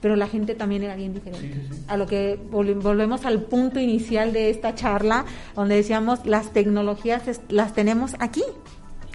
pero 0.00 0.16
la 0.16 0.26
gente 0.26 0.54
también 0.54 0.82
era 0.82 0.96
bien 0.96 1.14
diferente. 1.14 1.60
A 1.88 1.96
lo 1.96 2.06
que 2.06 2.38
volvemos 2.50 3.24
al 3.24 3.42
punto 3.42 3.80
inicial 3.80 4.32
de 4.32 4.50
esta 4.50 4.74
charla, 4.74 5.24
donde 5.54 5.76
decíamos, 5.76 6.24
las 6.26 6.52
tecnologías 6.52 7.22
las 7.48 7.74
tenemos 7.74 8.14
aquí, 8.18 8.42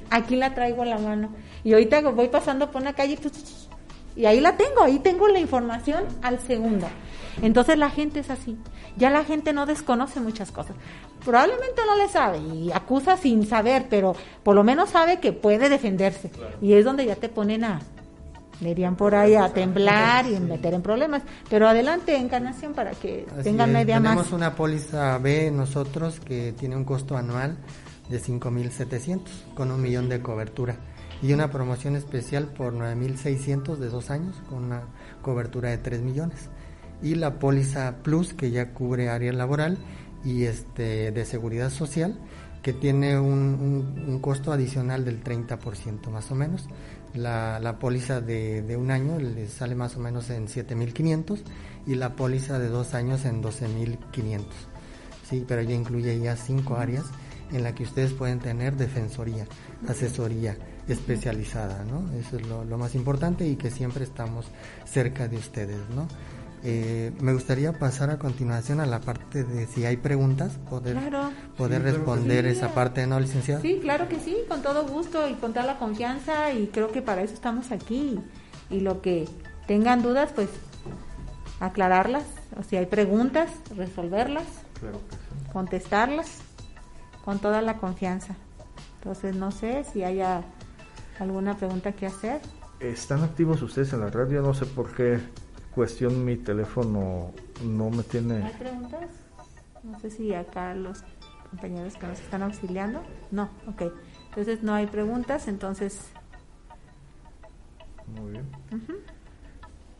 aquí 0.10 0.36
la 0.36 0.54
traigo 0.54 0.84
a 0.84 0.86
la 0.86 0.98
mano. 0.98 1.30
Y 1.64 1.74
ahorita 1.74 2.02
voy 2.12 2.28
pasando 2.28 2.72
por 2.72 2.82
una 2.82 2.94
calle 2.94 3.18
y 4.16 4.26
ahí 4.26 4.40
la 4.40 4.56
tengo, 4.56 4.82
ahí 4.82 5.00
tengo 5.00 5.28
la 5.28 5.40
información 5.40 6.06
al 6.22 6.40
segundo. 6.40 6.88
Entonces 7.42 7.78
la 7.78 7.90
gente 7.90 8.22
es 8.22 8.30
así. 8.30 8.58
Ya 8.98 9.10
la 9.10 9.26
gente 9.26 9.52
no 9.52 9.66
desconoce 9.66 10.22
muchas 10.22 10.52
cosas. 10.52 10.76
Probablemente 11.26 11.82
no 11.86 11.98
le 11.98 12.08
sabe 12.08 12.40
y 12.40 12.72
acusa 12.72 13.18
sin 13.18 13.46
saber, 13.46 13.88
pero 13.90 14.16
por 14.44 14.56
lo 14.56 14.64
menos 14.64 14.92
sabe 14.92 15.20
que 15.20 15.34
puede 15.34 15.68
defenderse. 15.68 16.32
Y 16.62 16.74
es 16.74 16.86
donde 16.86 17.06
ya 17.06 17.18
te 17.18 17.28
ponen 17.28 17.66
a, 17.66 17.82
dirían 18.60 18.96
por 18.96 19.16
ahí, 19.16 19.36
a 19.36 19.50
temblar 19.50 20.28
y 20.28 20.40
meter 20.40 20.74
en 20.74 20.82
problemas. 20.82 21.24
Pero 21.50 21.68
adelante, 21.68 22.16
Encarnación, 22.18 22.74
para 22.74 22.92
que 22.92 23.26
tengan 23.44 23.70
una 23.72 23.82
idea 23.82 24.00
más. 24.00 24.12
Tenemos 24.14 24.34
una 24.34 24.56
póliza 24.56 25.18
B 25.18 25.52
nosotros 25.52 26.20
que 26.20 26.54
tiene 26.54 26.76
un 26.76 26.86
costo 26.86 27.18
anual 27.18 27.58
de 28.10 28.22
5.700 28.22 29.22
con 29.56 29.72
un 29.72 29.82
millón 29.82 30.10
de 30.10 30.22
cobertura 30.22 30.78
y 31.22 31.34
una 31.34 31.50
promoción 31.50 31.96
especial 31.96 32.48
por 32.48 32.74
9.600 32.74 33.78
de 33.78 33.90
dos 33.90 34.12
años 34.12 34.36
con 34.50 34.66
una 34.66 34.84
cobertura 35.22 35.70
de 35.70 35.78
3 35.78 36.02
millones 36.02 36.50
y 37.02 37.16
la 37.16 37.40
póliza 37.40 37.96
Plus 38.04 38.34
que 38.34 38.52
ya 38.52 38.74
cubre 38.74 39.10
área 39.10 39.32
laboral 39.34 39.78
y 40.24 40.44
este 40.44 41.12
de 41.12 41.26
seguridad 41.26 41.70
social 41.70 42.20
que 42.62 42.74
tiene 42.74 43.20
un, 43.20 44.20
costo 44.22 44.52
adicional 44.52 45.06
del 45.06 45.24
30% 45.24 46.10
más 46.10 46.32
o 46.32 46.36
menos. 46.36 46.68
La, 47.16 47.60
la 47.60 47.80
póliza 47.80 48.22
de, 48.22 48.62
de, 48.62 48.78
un 48.78 48.92
año 48.92 49.18
le 49.18 49.48
sale 49.48 49.74
más 49.74 49.96
o 49.96 50.00
menos 50.00 50.30
en 50.30 50.48
7.500 50.48 51.42
y 51.88 51.96
la 51.96 52.16
póliza 52.16 52.60
de 52.60 52.68
dos 52.68 52.94
años 52.94 53.26
en 53.26 53.42
12.500. 53.42 54.44
Sí, 55.30 55.46
pero 55.48 55.62
ya 55.62 55.74
incluye 55.74 56.20
ya 56.20 56.36
cinco 56.36 56.76
áreas 56.76 57.06
en 57.52 57.64
la 57.64 57.74
que 57.74 57.84
ustedes 57.84 58.14
pueden 58.14 58.40
tener 58.40 58.76
defensoría, 58.76 59.46
asesoría 59.88 60.58
especializada, 60.88 61.84
¿no? 61.84 62.12
Eso 62.18 62.38
es 62.38 62.48
lo, 62.48 62.64
lo 62.64 62.78
más 62.78 62.96
importante 62.96 63.48
y 63.48 63.56
que 63.56 63.72
siempre 63.72 64.04
estamos 64.04 64.46
cerca 64.86 65.28
de 65.28 65.38
ustedes, 65.38 65.80
¿no? 65.96 66.08
Eh, 66.68 67.12
me 67.22 67.32
gustaría 67.32 67.74
pasar 67.74 68.10
a 68.10 68.18
continuación 68.18 68.80
a 68.80 68.88
la 68.88 69.00
parte 69.00 69.44
de 69.44 69.68
si 69.68 69.86
hay 69.86 69.98
preguntas, 69.98 70.58
poder, 70.68 70.98
poder 71.56 71.84
responder 71.84 72.48
esa 72.48 72.74
parte, 72.74 73.06
¿no, 73.06 73.20
licenciada? 73.20 73.62
Sí, 73.62 73.78
claro 73.80 74.10
que 74.10 74.20
sí, 74.20 74.36
con 74.50 74.64
todo 74.64 74.88
gusto 74.88 75.30
y 75.30 75.36
con 75.36 75.54
toda 75.54 75.64
la 75.68 75.78
confianza 75.78 76.52
y 76.54 76.66
creo 76.74 76.92
que 76.92 77.04
para 77.04 77.22
eso 77.22 77.36
estamos 77.36 77.72
aquí. 77.72 78.20
Y 78.72 78.80
lo 78.80 79.04
que 79.04 79.30
tengan 79.68 80.02
dudas, 80.02 80.32
pues 80.34 80.50
aclararlas, 81.60 82.24
o 82.60 82.64
si 82.64 82.78
hay 82.78 82.88
preguntas, 82.88 83.52
resolverlas, 83.78 84.48
contestarlas 85.54 86.40
con 87.24 87.38
toda 87.38 87.62
la 87.62 87.78
confianza. 87.78 88.36
Entonces, 88.98 89.36
no 89.36 89.52
sé 89.52 89.84
si 89.94 90.04
haya 90.04 90.42
alguna 91.20 91.56
pregunta 91.56 91.92
que 91.92 92.08
hacer. 92.08 92.42
¿Están 92.80 93.24
activos 93.24 93.62
ustedes 93.62 93.94
en 93.94 94.00
la 94.00 94.10
radio? 94.10 94.42
No 94.42 94.56
sé 94.56 94.66
por 94.66 94.92
qué 94.96 95.20
cuestión 95.80 96.24
mi 96.26 96.38
teléfono 96.38 97.32
no 97.64 97.90
me 97.90 98.02
tiene... 98.04 98.42
¿Hay 98.44 98.54
preguntas? 98.54 99.10
No 99.84 100.00
sé 100.00 100.10
si 100.10 100.34
acá 100.34 100.74
los 100.74 101.04
compañeros 101.50 101.96
que 101.98 102.08
nos 102.08 102.20
están 102.20 102.42
auxiliando. 102.44 103.04
No, 103.30 103.50
ok. 103.68 103.84
Entonces 104.30 104.64
no 104.64 104.74
hay 104.74 104.88
preguntas, 104.88 105.48
entonces... 105.50 106.00
Muy 108.08 108.32
bien. 108.32 108.46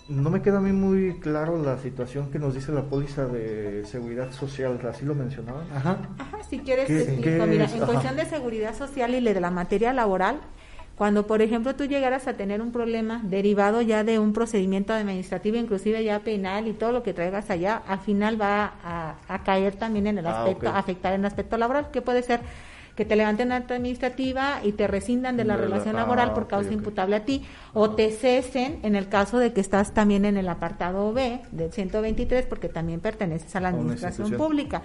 No 0.08 0.30
me 0.30 0.42
queda 0.42 0.60
a 0.60 0.62
mí 0.62 0.72
muy 0.72 1.20
claro 1.20 1.62
la 1.62 1.78
situación 1.80 2.30
que 2.32 2.38
nos 2.40 2.54
dice 2.54 2.72
la 2.72 2.84
póliza 2.84 3.26
de 3.26 3.84
seguridad 3.86 4.32
social, 4.32 4.80
así 4.88 5.04
lo 5.04 5.16
mencionaban. 5.16 5.66
Ajá. 5.74 5.98
Ajá, 6.20 6.44
si 6.44 6.60
quieres, 6.60 6.86
¿Qué- 6.88 6.94
te 6.94 7.02
explico. 7.16 7.24
qué 7.24 7.48
Mira, 7.48 7.66
es? 7.66 7.74
en 7.74 7.84
Ajá. 7.84 7.92
cuestión 7.92 8.16
de 8.16 8.26
seguridad 8.26 8.76
social 8.76 9.16
y 9.16 9.22
de 9.24 9.40
la 9.42 9.50
materia 9.50 9.92
laboral, 9.94 10.40
cuando, 10.96 11.28
por 11.28 11.42
ejemplo, 11.42 11.76
tú 11.76 11.86
llegaras 11.86 12.28
a 12.28 12.38
tener 12.38 12.62
un 12.62 12.72
problema 12.72 13.22
derivado 13.24 13.82
ya 13.82 14.04
de 14.06 14.18
un 14.20 14.32
procedimiento 14.34 14.94
administrativo, 14.94 15.58
inclusive 15.58 16.04
ya 16.04 16.24
penal 16.24 16.68
y 16.68 16.74
todo 16.74 16.94
lo 16.94 17.04
que 17.04 17.14
traigas 17.14 17.50
allá, 17.50 17.76
al 17.86 18.00
final 18.00 18.40
va 18.42 18.66
a, 18.84 19.20
a 19.28 19.44
caer 19.44 19.76
también 19.76 20.08
en 20.08 20.18
el 20.18 20.28
Ah, 20.28 20.30
aspecto, 20.30 20.70
ok. 20.70 20.72
afectar 20.72 21.14
en 21.14 21.22
el 21.22 21.26
aspecto 21.28 21.58
laboral, 21.58 21.92
que 21.92 22.02
puede 22.02 22.24
ser 22.24 22.42
que 22.96 23.04
te 23.06 23.16
levanten 23.18 23.52
acta 23.52 23.76
administrativa 23.76 24.60
y 24.64 24.72
te 24.72 24.88
rescindan 24.88 25.36
de 25.38 25.44
la 25.44 25.56
la- 25.58 25.62
relación 25.64 25.96
ah, 25.96 26.00
laboral 26.00 26.34
por 26.34 26.44
ok, 26.44 26.50
causa 26.50 26.72
imputable 26.72 27.16
a 27.18 27.26
ti, 27.26 27.44
o 27.74 27.90
te 27.92 28.10
cesen 28.12 28.80
en 28.84 28.96
el 28.96 29.10
caso 29.10 29.38
de 29.38 29.52
que 29.52 29.60
estás 29.62 29.94
también 29.94 30.24
en 30.26 30.38
el 30.38 30.48
apartado 30.48 31.12
B 31.12 31.42
del 31.52 31.72
123, 31.74 32.46
porque 32.46 32.70
también 32.70 33.02
perteneces 33.02 33.54
a 33.56 33.60
la 33.60 33.70
administración 33.70 34.32
pública. 34.38 34.82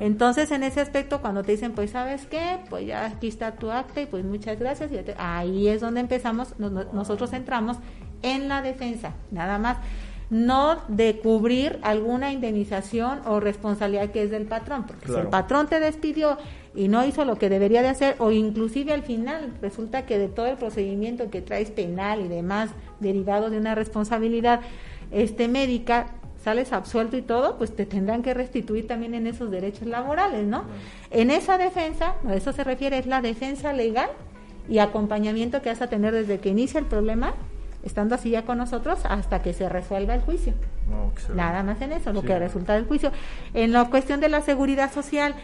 Entonces, 0.00 0.50
en 0.52 0.62
ese 0.62 0.80
aspecto, 0.80 1.20
cuando 1.20 1.42
te 1.42 1.52
dicen, 1.52 1.72
pues, 1.72 1.90
¿sabes 1.90 2.26
qué? 2.26 2.58
Pues 2.70 2.86
ya 2.86 3.06
aquí 3.06 3.28
está 3.28 3.52
tu 3.52 3.70
acta 3.70 4.00
y 4.00 4.06
pues 4.06 4.24
muchas 4.24 4.58
gracias. 4.58 4.90
y 4.92 4.96
te- 4.96 5.14
ahí 5.18 5.68
es 5.68 5.80
donde 5.80 6.00
empezamos, 6.00 6.54
no- 6.58 6.70
no- 6.70 6.84
nosotros 6.92 7.32
entramos 7.32 7.76
en 8.22 8.48
la 8.48 8.62
defensa, 8.62 9.12
nada 9.30 9.58
más. 9.58 9.76
No 10.30 10.76
de 10.88 11.18
cubrir 11.20 11.80
alguna 11.82 12.32
indemnización 12.32 13.20
o 13.26 13.40
responsabilidad 13.40 14.10
que 14.10 14.22
es 14.22 14.30
del 14.30 14.46
patrón, 14.46 14.84
porque 14.86 15.06
si 15.06 15.14
el 15.14 15.26
patrón 15.26 15.66
te 15.66 15.80
despidió 15.80 16.38
y 16.74 16.88
no 16.88 17.04
hizo 17.04 17.24
lo 17.24 17.36
que 17.36 17.48
debería 17.48 17.82
de 17.82 17.88
hacer, 17.88 18.16
o 18.18 18.30
inclusive 18.30 18.92
al 18.92 19.02
final 19.02 19.52
resulta 19.60 20.06
que 20.06 20.18
de 20.18 20.28
todo 20.28 20.46
el 20.46 20.56
procedimiento 20.56 21.30
que 21.30 21.42
traes 21.42 21.70
penal 21.70 22.20
y 22.20 22.28
demás 22.28 22.70
derivado 23.00 23.50
de 23.50 23.58
una 23.58 23.74
responsabilidad 23.74 24.60
este 25.10 25.48
médica 25.48 26.06
sales 26.44 26.72
absuelto 26.72 27.16
y 27.18 27.22
todo, 27.22 27.58
pues 27.58 27.74
te 27.76 27.84
tendrán 27.84 28.22
que 28.22 28.32
restituir 28.32 28.86
también 28.86 29.14
en 29.14 29.26
esos 29.26 29.50
derechos 29.50 29.86
laborales, 29.86 30.46
¿no? 30.46 30.62
En 31.10 31.30
esa 31.30 31.58
defensa, 31.58 32.14
a 32.26 32.34
eso 32.34 32.52
se 32.52 32.64
refiere, 32.64 32.96
es 32.98 33.06
la 33.06 33.20
defensa 33.20 33.72
legal 33.74 34.08
y 34.68 34.78
acompañamiento 34.78 35.60
que 35.60 35.68
vas 35.68 35.82
a 35.82 35.88
tener 35.88 36.14
desde 36.14 36.38
que 36.38 36.48
inicia 36.48 36.80
el 36.80 36.86
problema, 36.86 37.34
estando 37.82 38.14
así 38.14 38.30
ya 38.30 38.44
con 38.46 38.56
nosotros, 38.56 39.00
hasta 39.04 39.42
que 39.42 39.52
se 39.52 39.68
resuelva 39.68 40.14
el 40.14 40.22
juicio. 40.22 40.54
Excelente. 41.12 41.42
Nada 41.42 41.62
más 41.62 41.82
en 41.82 41.92
eso, 41.92 42.12
lo 42.12 42.20
Sí. 42.22 42.28
que 42.28 42.38
resulta 42.38 42.74
del 42.74 42.86
juicio. 42.86 43.10
En 43.52 43.72
la 43.72 43.90
cuestión 43.90 44.20
de 44.20 44.28
la 44.30 44.40
seguridad 44.40 44.90
social, 44.92 45.34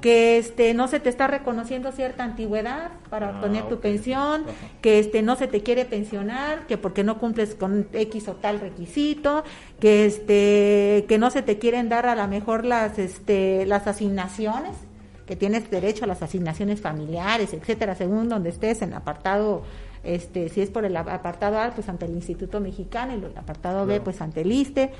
que 0.00 0.36
este 0.38 0.74
no 0.74 0.88
se 0.88 1.00
te 1.00 1.08
está 1.08 1.26
reconociendo 1.26 1.90
cierta 1.90 2.22
antigüedad 2.22 2.90
para 3.08 3.28
Ah, 3.28 3.30
obtener 3.36 3.66
tu 3.68 3.80
pensión, 3.80 4.42
Ajá. 4.42 4.52
que 4.82 4.98
este 4.98 5.22
no 5.22 5.36
se 5.36 5.46
te 5.46 5.62
quiere 5.62 5.84
pensionar, 5.86 6.66
que 6.66 6.76
porque 6.76 7.02
no 7.02 7.18
cumples 7.18 7.54
con 7.54 7.88
X 7.92 8.28
o 8.28 8.34
tal 8.34 8.60
requisito, 8.60 9.42
que 9.80 10.04
este 10.06 11.06
que 11.08 11.18
no 11.18 11.30
se 11.30 11.42
te 11.42 11.58
quieren 11.58 11.88
dar 11.88 12.06
a 12.06 12.14
lo 12.14 12.28
mejor 12.28 12.64
las 12.64 12.98
este 12.98 13.64
las 13.66 13.86
asignaciones, 13.86 14.76
que 15.26 15.34
tienes 15.34 15.70
derecho 15.70 16.04
a 16.04 16.08
las 16.08 16.22
asignaciones 16.22 16.80
familiares, 16.80 17.52
etcétera, 17.54 17.94
según 17.94 18.28
donde 18.28 18.50
estés 18.50 18.82
en 18.82 18.90
el 18.90 18.96
apartado 18.96 19.62
este 20.04 20.50
si 20.50 20.60
es 20.60 20.70
por 20.70 20.84
el 20.84 20.96
apartado 20.96 21.58
A, 21.58 21.70
pues 21.70 21.88
ante 21.88 22.04
el 22.04 22.12
Instituto 22.12 22.60
Mexicano 22.60 23.12
y 23.12 23.16
el 23.16 23.36
apartado 23.36 23.86
B 23.86 24.00
pues 24.00 24.20
ante 24.20 24.42
el 24.42 24.52
ISTE. 24.52 24.92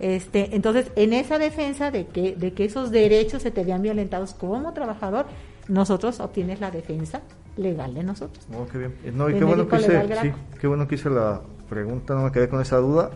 Este, 0.00 0.54
entonces, 0.54 0.90
en 0.96 1.12
esa 1.12 1.38
defensa 1.38 1.90
de 1.90 2.06
que, 2.06 2.34
de 2.34 2.52
que 2.52 2.64
esos 2.64 2.90
derechos 2.90 3.42
se 3.42 3.50
te 3.50 3.64
vean 3.64 3.82
violentados 3.82 4.34
como 4.34 4.72
trabajador, 4.72 5.26
nosotros 5.68 6.20
obtienes 6.20 6.60
la 6.60 6.70
defensa 6.70 7.22
legal 7.56 7.94
de 7.94 8.02
nosotros. 8.02 8.46
Oh, 8.54 8.66
qué 8.70 8.78
bien. 8.78 8.94
No, 9.14 9.28
y 9.28 9.34
qué 9.34 9.44
bueno 9.44 9.68
que 9.68 9.76
hice, 9.76 10.20
sí, 10.22 10.32
qué 10.60 10.66
bueno 10.66 10.88
que 10.88 10.94
hice 10.96 11.10
la 11.10 11.40
pregunta, 11.68 12.14
no 12.14 12.24
me 12.24 12.32
quedé 12.32 12.48
con 12.48 12.60
esa 12.60 12.78
duda, 12.78 13.10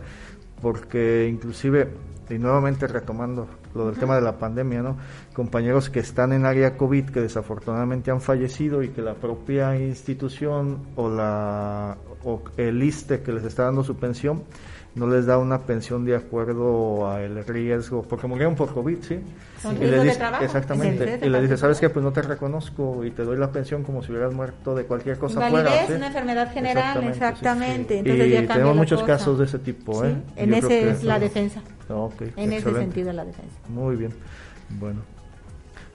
porque 0.61 1.27
inclusive, 1.29 1.89
y 2.29 2.37
nuevamente 2.37 2.87
retomando 2.87 3.47
lo 3.75 3.87
del 3.87 3.95
tema 3.95 4.15
de 4.15 4.21
la 4.21 4.37
pandemia, 4.37 4.81
¿no? 4.81 4.97
Compañeros 5.33 5.89
que 5.89 5.99
están 5.99 6.33
en 6.33 6.45
área 6.45 6.77
COVID 6.77 7.09
que 7.09 7.21
desafortunadamente 7.21 8.11
han 8.11 8.21
fallecido 8.21 8.81
y 8.81 8.89
que 8.89 9.01
la 9.01 9.13
propia 9.13 9.77
institución 9.79 10.79
o 10.95 11.09
la 11.09 11.97
o 12.23 12.41
el 12.57 12.81
ISTE 12.81 13.21
que 13.21 13.31
les 13.31 13.43
está 13.43 13.63
dando 13.63 13.83
su 13.83 13.95
pensión 13.95 14.43
no 14.97 15.07
les 15.07 15.25
da 15.25 15.37
una 15.37 15.59
pensión 15.61 16.05
de 16.05 16.15
acuerdo 16.15 17.09
al 17.09 17.45
riesgo, 17.45 18.01
porque 18.03 18.27
murieron 18.27 18.55
por 18.55 18.73
COVID, 18.73 18.97
¿sí? 19.03 19.19
Con 19.61 19.75
Y 19.77 19.79
de 19.79 20.03
dice, 20.03 20.19
exactamente, 20.41 21.05
sí, 21.05 21.19
sí, 21.21 21.25
y 21.25 21.29
les 21.29 21.41
dice, 21.43 21.55
sí. 21.55 21.61
¿sabes 21.61 21.79
qué? 21.79 21.89
Pues 21.89 22.03
no 22.03 22.11
te 22.11 22.21
reconozco 22.21 23.03
y 23.05 23.11
te 23.11 23.23
doy 23.23 23.37
la 23.37 23.51
pensión 23.51 23.83
como 23.83 24.01
si 24.03 24.11
hubieras 24.11 24.33
muerto 24.33 24.75
de 24.75 24.85
cualquier 24.85 25.17
cosa 25.17 25.47
Invalidez, 25.47 25.71
fuera. 25.73 25.87
¿sí? 25.87 25.93
una 25.93 26.07
enfermedad 26.07 26.51
general, 26.53 26.99
sí, 27.01 27.07
exactamente. 27.07 27.93
sí. 27.93 27.99
Entonces 27.99 28.27
y 28.27 28.31
ya 28.31 28.37
cambia 28.39 28.53
tenemos 28.55 28.75
muchos 28.75 29.01
cosa. 29.01 29.13
casos 29.13 29.39
de 29.39 29.45
ese 29.45 29.59
tipo, 29.59 30.01
Sí, 30.03 30.07
¿eh? 30.07 30.15
en 30.35 30.49
Yo 30.49 30.55
ese 30.57 30.89
es 30.89 31.03
la 31.03 31.19
defensa. 31.19 31.61
Ok, 31.89 32.21
En 32.35 32.53
ese 32.53 32.73
sentido 32.73 33.13
la 33.13 33.25
defensa. 33.25 33.55
Muy 33.69 33.95
bien. 33.95 34.11
Bueno. 34.79 35.01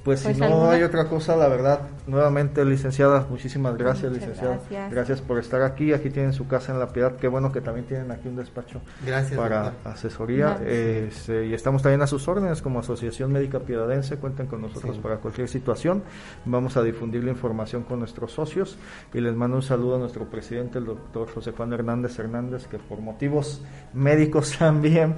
Pues, 0.05 0.23
Pues, 0.23 0.35
si 0.35 0.41
no 0.41 0.47
¿alguna? 0.47 0.71
hay 0.73 0.83
otra 0.83 1.09
cosa, 1.09 1.37
la 1.37 1.47
verdad, 1.47 1.81
nuevamente, 2.09 2.65
licenciada, 2.65 3.25
muchísimas 3.31 3.77
gracias, 3.77 4.11
Muchas 4.11 4.29
licenciada. 4.29 4.89
gracias. 4.91 5.21
por 5.21 5.39
estar 5.39 5.63
aquí. 5.63 5.93
Aquí 5.93 6.11
tienen 6.11 6.33
su 6.33 6.49
casa 6.49 6.73
en 6.73 6.81
La 6.81 6.89
Piedad. 6.89 7.15
Qué 7.17 7.29
bueno 7.29 7.53
que 7.53 7.61
también 7.61 7.87
tienen 7.87 8.11
aquí 8.11 8.27
un 8.29 8.35
despacho 8.37 8.81
Gracias, 9.07 9.39
para 9.39 9.63
doctor. 9.71 9.93
asesoría. 9.93 10.47
Gracias. 10.61 10.69
Este, 10.69 11.47
y 11.47 11.55
estamos 11.55 11.83
también 11.83 12.03
a 12.03 12.07
sus 12.09 12.27
órdenes 12.27 12.61
como 12.63 12.81
Asociación 12.81 13.31
Médica 13.33 13.61
Piedadense. 13.61 14.17
Cuenten 14.17 14.47
con 14.49 14.61
nosotros 14.63 14.97
Sí. 14.97 15.01
para 15.03 15.19
cualquier 15.19 15.49
situación. 15.49 16.03
Vamos 16.47 16.77
a 16.77 16.83
difundir 16.83 17.23
la 17.23 17.31
información 17.31 17.85
con 17.85 18.01
nuestros 18.01 18.33
socios. 18.33 18.77
Y 19.15 19.21
les 19.21 19.37
mando 19.37 19.57
un 19.59 19.63
saludo 19.63 19.97
a 19.97 19.99
nuestro 19.99 20.25
presidente, 20.25 20.79
el 20.79 20.87
doctor 20.87 21.29
José 21.33 21.53
Juan 21.53 21.73
Hernández 21.73 22.19
Hernández, 22.19 22.67
que 22.67 22.79
por 22.79 22.99
motivos 23.01 23.63
médicos 23.95 24.57
también, 24.59 25.15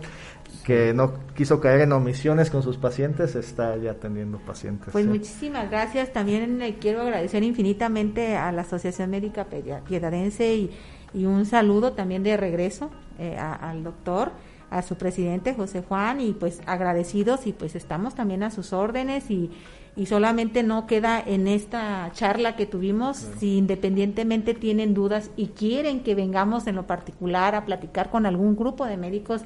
que 0.63 0.93
no 0.95 1.13
quiso 1.37 1.61
caer 1.61 1.83
en 1.83 1.93
omisiones 1.93 2.51
con 2.51 2.63
sus 2.63 2.77
pacientes, 2.79 3.35
está 3.35 3.77
ya 3.77 3.93
atendiendo 3.93 4.39
pacientes. 4.39 4.91
Pues 4.93 5.05
¿sí? 5.05 5.11
muchísimas 5.11 5.71
gracias. 5.71 6.13
También 6.13 6.61
eh, 6.63 6.77
quiero 6.81 7.03
agradecer 7.03 7.43
infinitamente 7.43 8.37
a 8.37 8.53
la 8.53 8.63
Asociación 8.63 9.11
Médica 9.11 9.47
Piedadense 9.87 10.55
y, 10.55 10.71
y 11.13 11.27
un 11.27 11.47
saludo 11.47 11.93
también 11.93 12.23
de 12.23 12.37
regreso 12.37 12.91
eh, 13.19 13.37
a- 13.39 13.55
al 13.55 13.83
doctor, 13.85 14.33
a 14.71 14.83
su 14.83 14.97
presidente 14.97 15.55
José 15.55 15.83
Juan 15.87 16.21
y 16.21 16.33
pues 16.33 16.61
agradecidos 16.67 17.47
y 17.47 17.53
pues 17.53 17.75
estamos 17.77 18.15
también 18.15 18.43
a 18.43 18.51
sus 18.51 18.73
órdenes 18.73 19.31
y, 19.31 19.51
y 19.97 20.07
solamente 20.07 20.63
no 20.65 20.87
queda 20.89 21.23
en 21.25 21.47
esta 21.47 22.11
charla 22.13 22.57
que 22.57 22.67
tuvimos 22.67 23.19
si 23.39 23.57
independientemente 23.59 24.53
tienen 24.55 24.93
dudas 24.95 25.31
y 25.37 25.49
quieren 25.49 26.01
que 26.03 26.17
vengamos 26.17 26.67
en 26.67 26.75
lo 26.75 26.87
particular 26.87 27.55
a 27.55 27.65
platicar 27.65 28.11
con 28.11 28.27
algún 28.27 28.57
grupo 28.57 28.87
de 28.87 28.97
médicos 28.97 29.43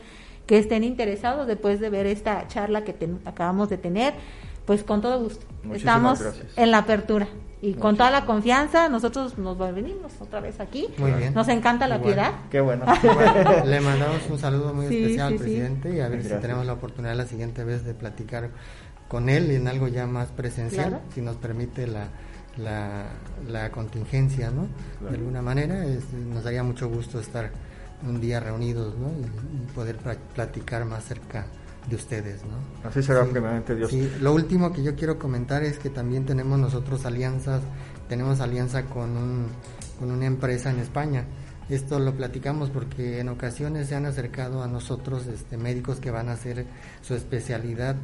que 0.49 0.59
estén 0.59 0.83
interesados 0.83 1.47
después 1.47 1.79
de 1.79 1.91
ver 1.91 2.07
esta 2.07 2.49
charla 2.49 2.83
que 2.83 2.93
ten- 2.93 3.21
acabamos 3.25 3.69
de 3.69 3.79
tener, 3.79 4.15
pues 4.67 4.83
con 4.83 5.01
todo 5.01 5.21
gusto. 5.21 5.47
Muchísimas 5.63 5.77
Estamos 5.79 6.21
gracias. 6.23 6.47
en 6.59 6.71
la 6.73 6.79
apertura 6.79 7.29
y 7.61 7.75
con 7.75 7.97
toda 7.97 8.11
la 8.11 8.25
confianza 8.25 8.89
nosotros 8.89 9.37
nos 9.39 9.59
venimos 9.59 10.13
otra 10.21 10.41
vez 10.41 10.59
aquí. 10.61 10.89
Muy 10.99 11.13
bien. 11.13 11.35
Nos 11.35 11.49
encanta 11.49 11.87
la 11.87 12.01
piedad. 12.03 12.33
Qué 12.51 12.61
bueno. 12.61 12.85
Bueno, 13.03 13.65
le 13.67 13.81
mandamos 13.81 14.21
un 14.31 14.39
saludo 14.39 14.73
muy 14.75 14.89
Sí, 14.89 14.97
especial 15.03 15.29
sí, 15.29 15.35
al 15.35 15.39
sí. 15.39 15.45
presidente 15.45 15.89
y 15.95 16.01
a 16.01 16.09
ver 16.09 16.19
Gracias. 16.21 16.35
si 16.37 16.43
tenemos 16.43 16.67
la 16.67 16.73
oportunidad 16.73 17.15
la 17.15 17.27
siguiente 17.27 17.63
vez 17.65 17.85
de 17.85 17.95
platicar 17.95 18.51
con 19.07 19.29
él 19.29 19.51
en 19.51 19.69
algo 19.69 19.87
ya 19.89 20.07
más 20.07 20.29
presencial, 20.29 20.89
Claro. 20.91 21.05
si 21.15 21.21
nos 21.23 21.37
permite 21.37 21.87
la, 21.87 22.09
la, 22.57 23.05
la 23.49 23.71
contingencia, 23.71 24.51
¿no? 24.51 24.67
Claro. 24.99 25.13
De 25.13 25.19
alguna 25.19 25.43
manera, 25.43 25.85
es- 25.85 26.13
nos 26.13 26.45
daría 26.45 26.63
mucho 26.63 26.89
gusto 26.89 27.19
estar 27.21 27.51
un 28.07 28.21
día 28.21 28.41
reunidos, 28.41 28.95
¿no? 28.99 29.09
Y, 29.09 29.23
y 29.25 29.67
poder 29.75 29.97
pla- 29.97 30.17
platicar 30.35 30.85
más 30.85 31.05
cerca 31.05 31.47
de 31.89 31.97
ustedes, 31.97 32.43
¿no? 32.45 32.89
Así 32.89 33.03
será 33.03 33.25
Sí. 33.25 33.31
primeramente 33.33 33.75
Dios. 33.75 33.91
Sí, 33.91 34.11
lo 34.21 34.35
último 34.35 34.73
que 34.73 34.83
yo 34.83 34.95
quiero 34.95 35.19
comentar 35.19 35.63
es 35.63 35.79
que 35.79 35.89
también 35.91 36.27
tenemos 36.27 36.59
nosotros 36.59 37.07
alianzas, 37.07 37.63
tenemos 38.09 38.41
alianza 38.41 38.85
con, 38.85 39.17
un, 39.17 39.47
con 39.99 40.11
una 40.11 40.27
empresa 40.27 40.71
en 40.71 40.81
España. 40.81 41.25
Esto 41.71 41.99
lo 41.99 42.15
platicamos 42.15 42.71
porque 42.71 43.21
en 43.21 43.29
ocasiones 43.29 43.89
se 43.89 43.95
han 43.95 44.07
acercado 44.07 44.63
a 44.63 44.69
nosotros 44.69 45.27
este, 45.27 45.59
médicos 45.59 46.01
que 46.01 46.11
van 46.11 46.29
a 46.31 46.33
hacer 46.33 46.65
su 47.03 47.15
especialidad 47.15 47.95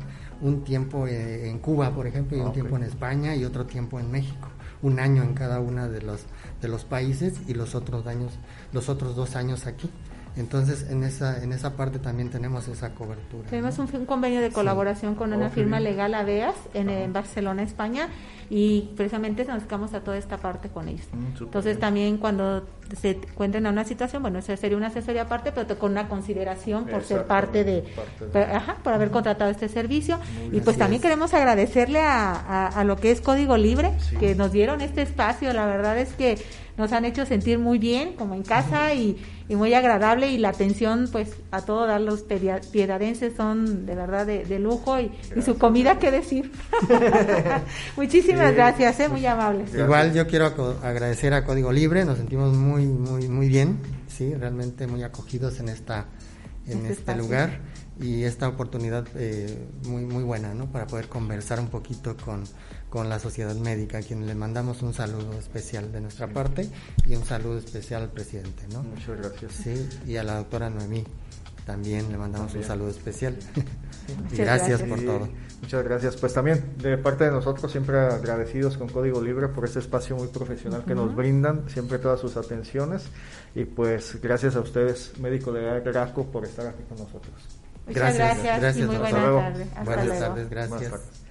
un 0.45 0.63
tiempo 0.63 1.07
eh, 1.09 1.49
en 1.49 1.59
Cuba, 1.59 1.91
por 1.91 2.07
ejemplo, 2.07 2.37
y 2.37 2.41
Ah, 2.41 2.45
un 2.45 2.49
ok. 2.51 2.55
tiempo 2.55 2.77
en 2.77 2.85
España 2.85 3.35
y 3.35 3.45
otro 3.45 3.65
tiempo 3.67 3.99
en 3.99 4.11
México. 4.11 4.49
Un 4.83 5.01
año 5.01 5.23
en 5.23 5.35
cada 5.35 5.59
uno 5.61 5.89
de 5.89 6.03
los, 6.03 6.21
de 6.61 6.69
los 6.69 6.85
países 6.85 7.41
y 7.49 7.55
los 7.55 7.75
otros, 7.75 8.07
años, 8.07 8.33
los 8.73 8.89
otros 8.89 9.17
dos 9.17 9.35
años 9.37 9.67
aquí. 9.67 9.91
Entonces, 10.37 10.87
en 10.91 11.05
esa, 11.05 11.43
en 11.45 11.53
esa 11.53 11.77
parte 11.77 11.99
también 12.01 12.29
tenemos 12.29 12.67
esa 12.69 12.91
cobertura. 12.95 13.49
Tenemos 13.49 13.79
¿no? 13.79 13.85
un, 13.85 13.97
un 14.01 14.05
convenio 14.07 14.41
de 14.41 14.51
colaboración 14.51 15.15
con 15.15 15.33
una 15.33 15.49
firma 15.49 15.79
legal 15.81 16.13
Aveas 16.13 16.57
en, 16.75 16.91
en 16.91 17.13
Barcelona, 17.13 17.63
España. 17.63 18.09
Y 18.51 18.91
precisamente 18.97 19.45
nos 19.45 19.59
dedicamos 19.59 19.95
a 19.95 20.01
toda 20.01 20.17
esta 20.19 20.37
parte 20.39 20.69
con 20.69 20.89
ellos. 20.89 21.07
Mm, 21.13 21.43
Entonces 21.45 21.79
también 21.79 22.19
cuando 22.19 22.67
se 23.01 23.11
encuentren 23.13 23.65
en 23.67 23.73
una 23.73 23.85
situación, 23.85 24.23
bueno, 24.23 24.39
eso 24.41 24.55
sería 24.57 24.77
una 24.77 24.89
asesoría 24.89 25.23
aparte, 25.23 25.53
pero 25.53 25.79
con 25.79 25.93
una 25.93 26.09
consideración 26.09 26.85
por 26.87 27.03
ser 27.03 27.25
parte 27.25 27.65
de, 27.65 27.83
parte 27.97 28.25
de- 28.27 28.31
por- 28.31 28.43
ajá, 28.43 28.77
por 28.83 28.93
haber 28.93 29.11
contratado 29.11 29.51
este 29.51 29.69
servicio. 29.69 30.19
y 30.53 30.61
pues 30.61 30.77
también 30.77 31.01
es. 31.01 31.03
queremos 31.03 31.33
agradecerle 31.35 32.01
a, 32.01 32.33
a- 32.33 32.67
a 32.69 32.85
lo 32.85 32.97
que 32.97 33.11
es 33.11 33.21
Código 33.21 33.57
Libre, 33.57 33.93
Sí. 34.11 34.17
que 34.17 34.35
nos 34.35 34.53
dieron 34.53 34.81
este 34.83 35.03
espacio. 35.03 35.53
La 35.53 35.67
verdad 35.67 35.99
es 35.99 36.13
que 36.13 36.39
nos 36.77 36.93
han 36.93 37.05
hecho 37.05 37.25
sentir 37.25 37.59
muy 37.59 37.79
bien, 37.79 38.15
como 38.15 38.35
en 38.35 38.43
casa, 38.43 38.93
y, 38.95 39.17
y 39.49 39.55
muy 39.55 39.73
agradable. 39.75 40.29
Y 40.33 40.39
la 40.39 40.49
atención, 40.51 41.09
pues, 41.13 41.37
a 41.53 41.63
todos 41.63 41.87
dar 41.87 42.01
los 42.01 42.25
piedadenses 42.73 43.35
son 43.37 43.87
de 43.87 43.95
verdad 43.95 44.27
de, 44.27 44.45
de 44.45 44.59
lujo. 44.59 44.99
Y, 45.01 45.11
y 45.37 45.43
su 45.43 45.57
comida, 45.57 45.99
¿qué 46.01 46.11
decir? 46.11 46.51
Muchísimas 47.97 48.34
Sí. 48.37 48.55
gracias, 48.55 49.01
¿eh? 49.01 49.09
muy 49.09 49.25
amables. 49.27 49.63
Gracias. 49.67 49.85
Igual 49.85 50.13
yo 50.15 50.27
quiero 50.27 50.47
agradecer 50.83 51.35
a 51.35 51.45
Código 51.45 51.73
Libre, 51.73 52.05
nos 52.05 52.19
sentimos 52.19 52.55
muy, 52.55 52.87
muy, 52.87 53.29
muy 53.29 53.49
bien, 53.49 53.79
sí, 54.09 54.35
realmente 54.35 54.87
muy 54.87 55.03
acogidos 55.03 55.61
en 55.61 55.69
esta, 55.69 56.07
en 56.67 56.79
Este 56.87 56.93
este, 56.93 57.17
lugar 57.17 57.61
y 58.01 58.25
esta 58.25 58.49
oportunidad 58.49 59.07
eh, 59.15 59.69
muy, 59.87 60.05
muy 60.05 60.25
buena, 60.25 60.55
¿no? 60.55 60.67
Para 60.67 60.87
poder 60.87 61.09
conversar 61.09 61.61
un 61.61 61.69
poquito 61.69 62.17
con, 62.17 62.45
con 62.91 63.09
la 63.09 63.19
sociedad 63.19 63.55
médica, 63.55 63.99
a 63.99 64.03
quien 64.03 64.27
le 64.27 64.35
mandamos 64.35 64.83
un 64.83 64.95
saludo 64.95 65.39
especial 65.39 65.93
de 65.93 66.01
nuestra 66.01 66.27
parte 66.29 66.69
y 67.07 67.15
un 67.15 67.25
saludo 67.25 67.59
especial 67.59 68.03
al 68.03 68.11
presidente, 68.11 68.65
¿no? 68.73 68.83
Muchas 68.83 69.19
gracias. 69.19 69.53
Sí, 69.53 69.89
y 70.07 70.17
a 70.17 70.25
la 70.25 70.37
doctora 70.37 70.71
Noemí 70.71 71.05
también 71.67 72.11
le 72.11 72.19
mandamos 72.19 72.49
También. 72.53 72.63
un 72.65 72.69
saludo 72.69 72.91
especial. 72.91 73.37
y 74.09 74.23
Muchas 74.23 74.39
gracias, 74.39 74.69
gracias. 74.81 74.89
por 74.89 74.99
Sí, 74.99 75.07
todo. 75.07 75.29
Muchas 75.65 75.83
gracias. 75.83 76.17
Pues 76.17 76.35
también 76.35 76.75
de 76.77 76.99
parte 76.99 77.25
de 77.25 77.31
nosotros 77.31 77.73
siempre 77.73 77.99
agradecidos 77.99 78.77
con 78.77 78.87
Código 78.91 79.23
Libre 79.23 79.49
por 79.49 79.65
este 79.65 79.79
espacio 79.79 80.15
muy 80.15 80.29
profesional 80.29 80.85
que 80.85 80.95
nos 80.95 81.15
brindan, 81.15 81.71
siempre 81.71 81.99
todas 81.99 82.21
sus 82.21 82.37
atenciones 82.37 83.07
y 83.55 83.65
pues 83.65 84.21
gracias 84.21 84.57
a 84.57 84.61
ustedes, 84.61 85.19
médico 85.19 85.53
de 85.53 85.81
Graco, 85.81 86.27
por 86.27 86.45
estar 86.45 86.67
aquí 86.67 86.83
con 86.87 86.99
nosotros. 86.99 87.35
Muchas 87.87 88.15
gracias, 88.15 88.61
gracias, 88.61 88.77
y 88.77 88.83
muy 88.83 88.97
hasta 88.97 89.09
buenas 89.09 89.23
luego. 89.23 89.39
tardes. 89.39 89.69
Hasta 89.69 89.85
Buenas 89.85 90.07
luego. 90.07 90.21
tardes, 90.21 90.51
gracias. 90.51 91.24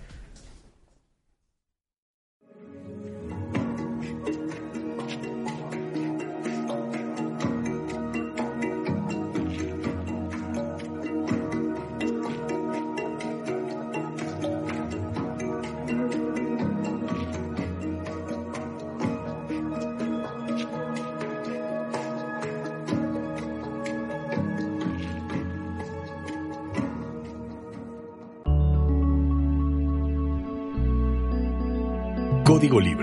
Código 32.74 32.82
Libre 32.82 33.03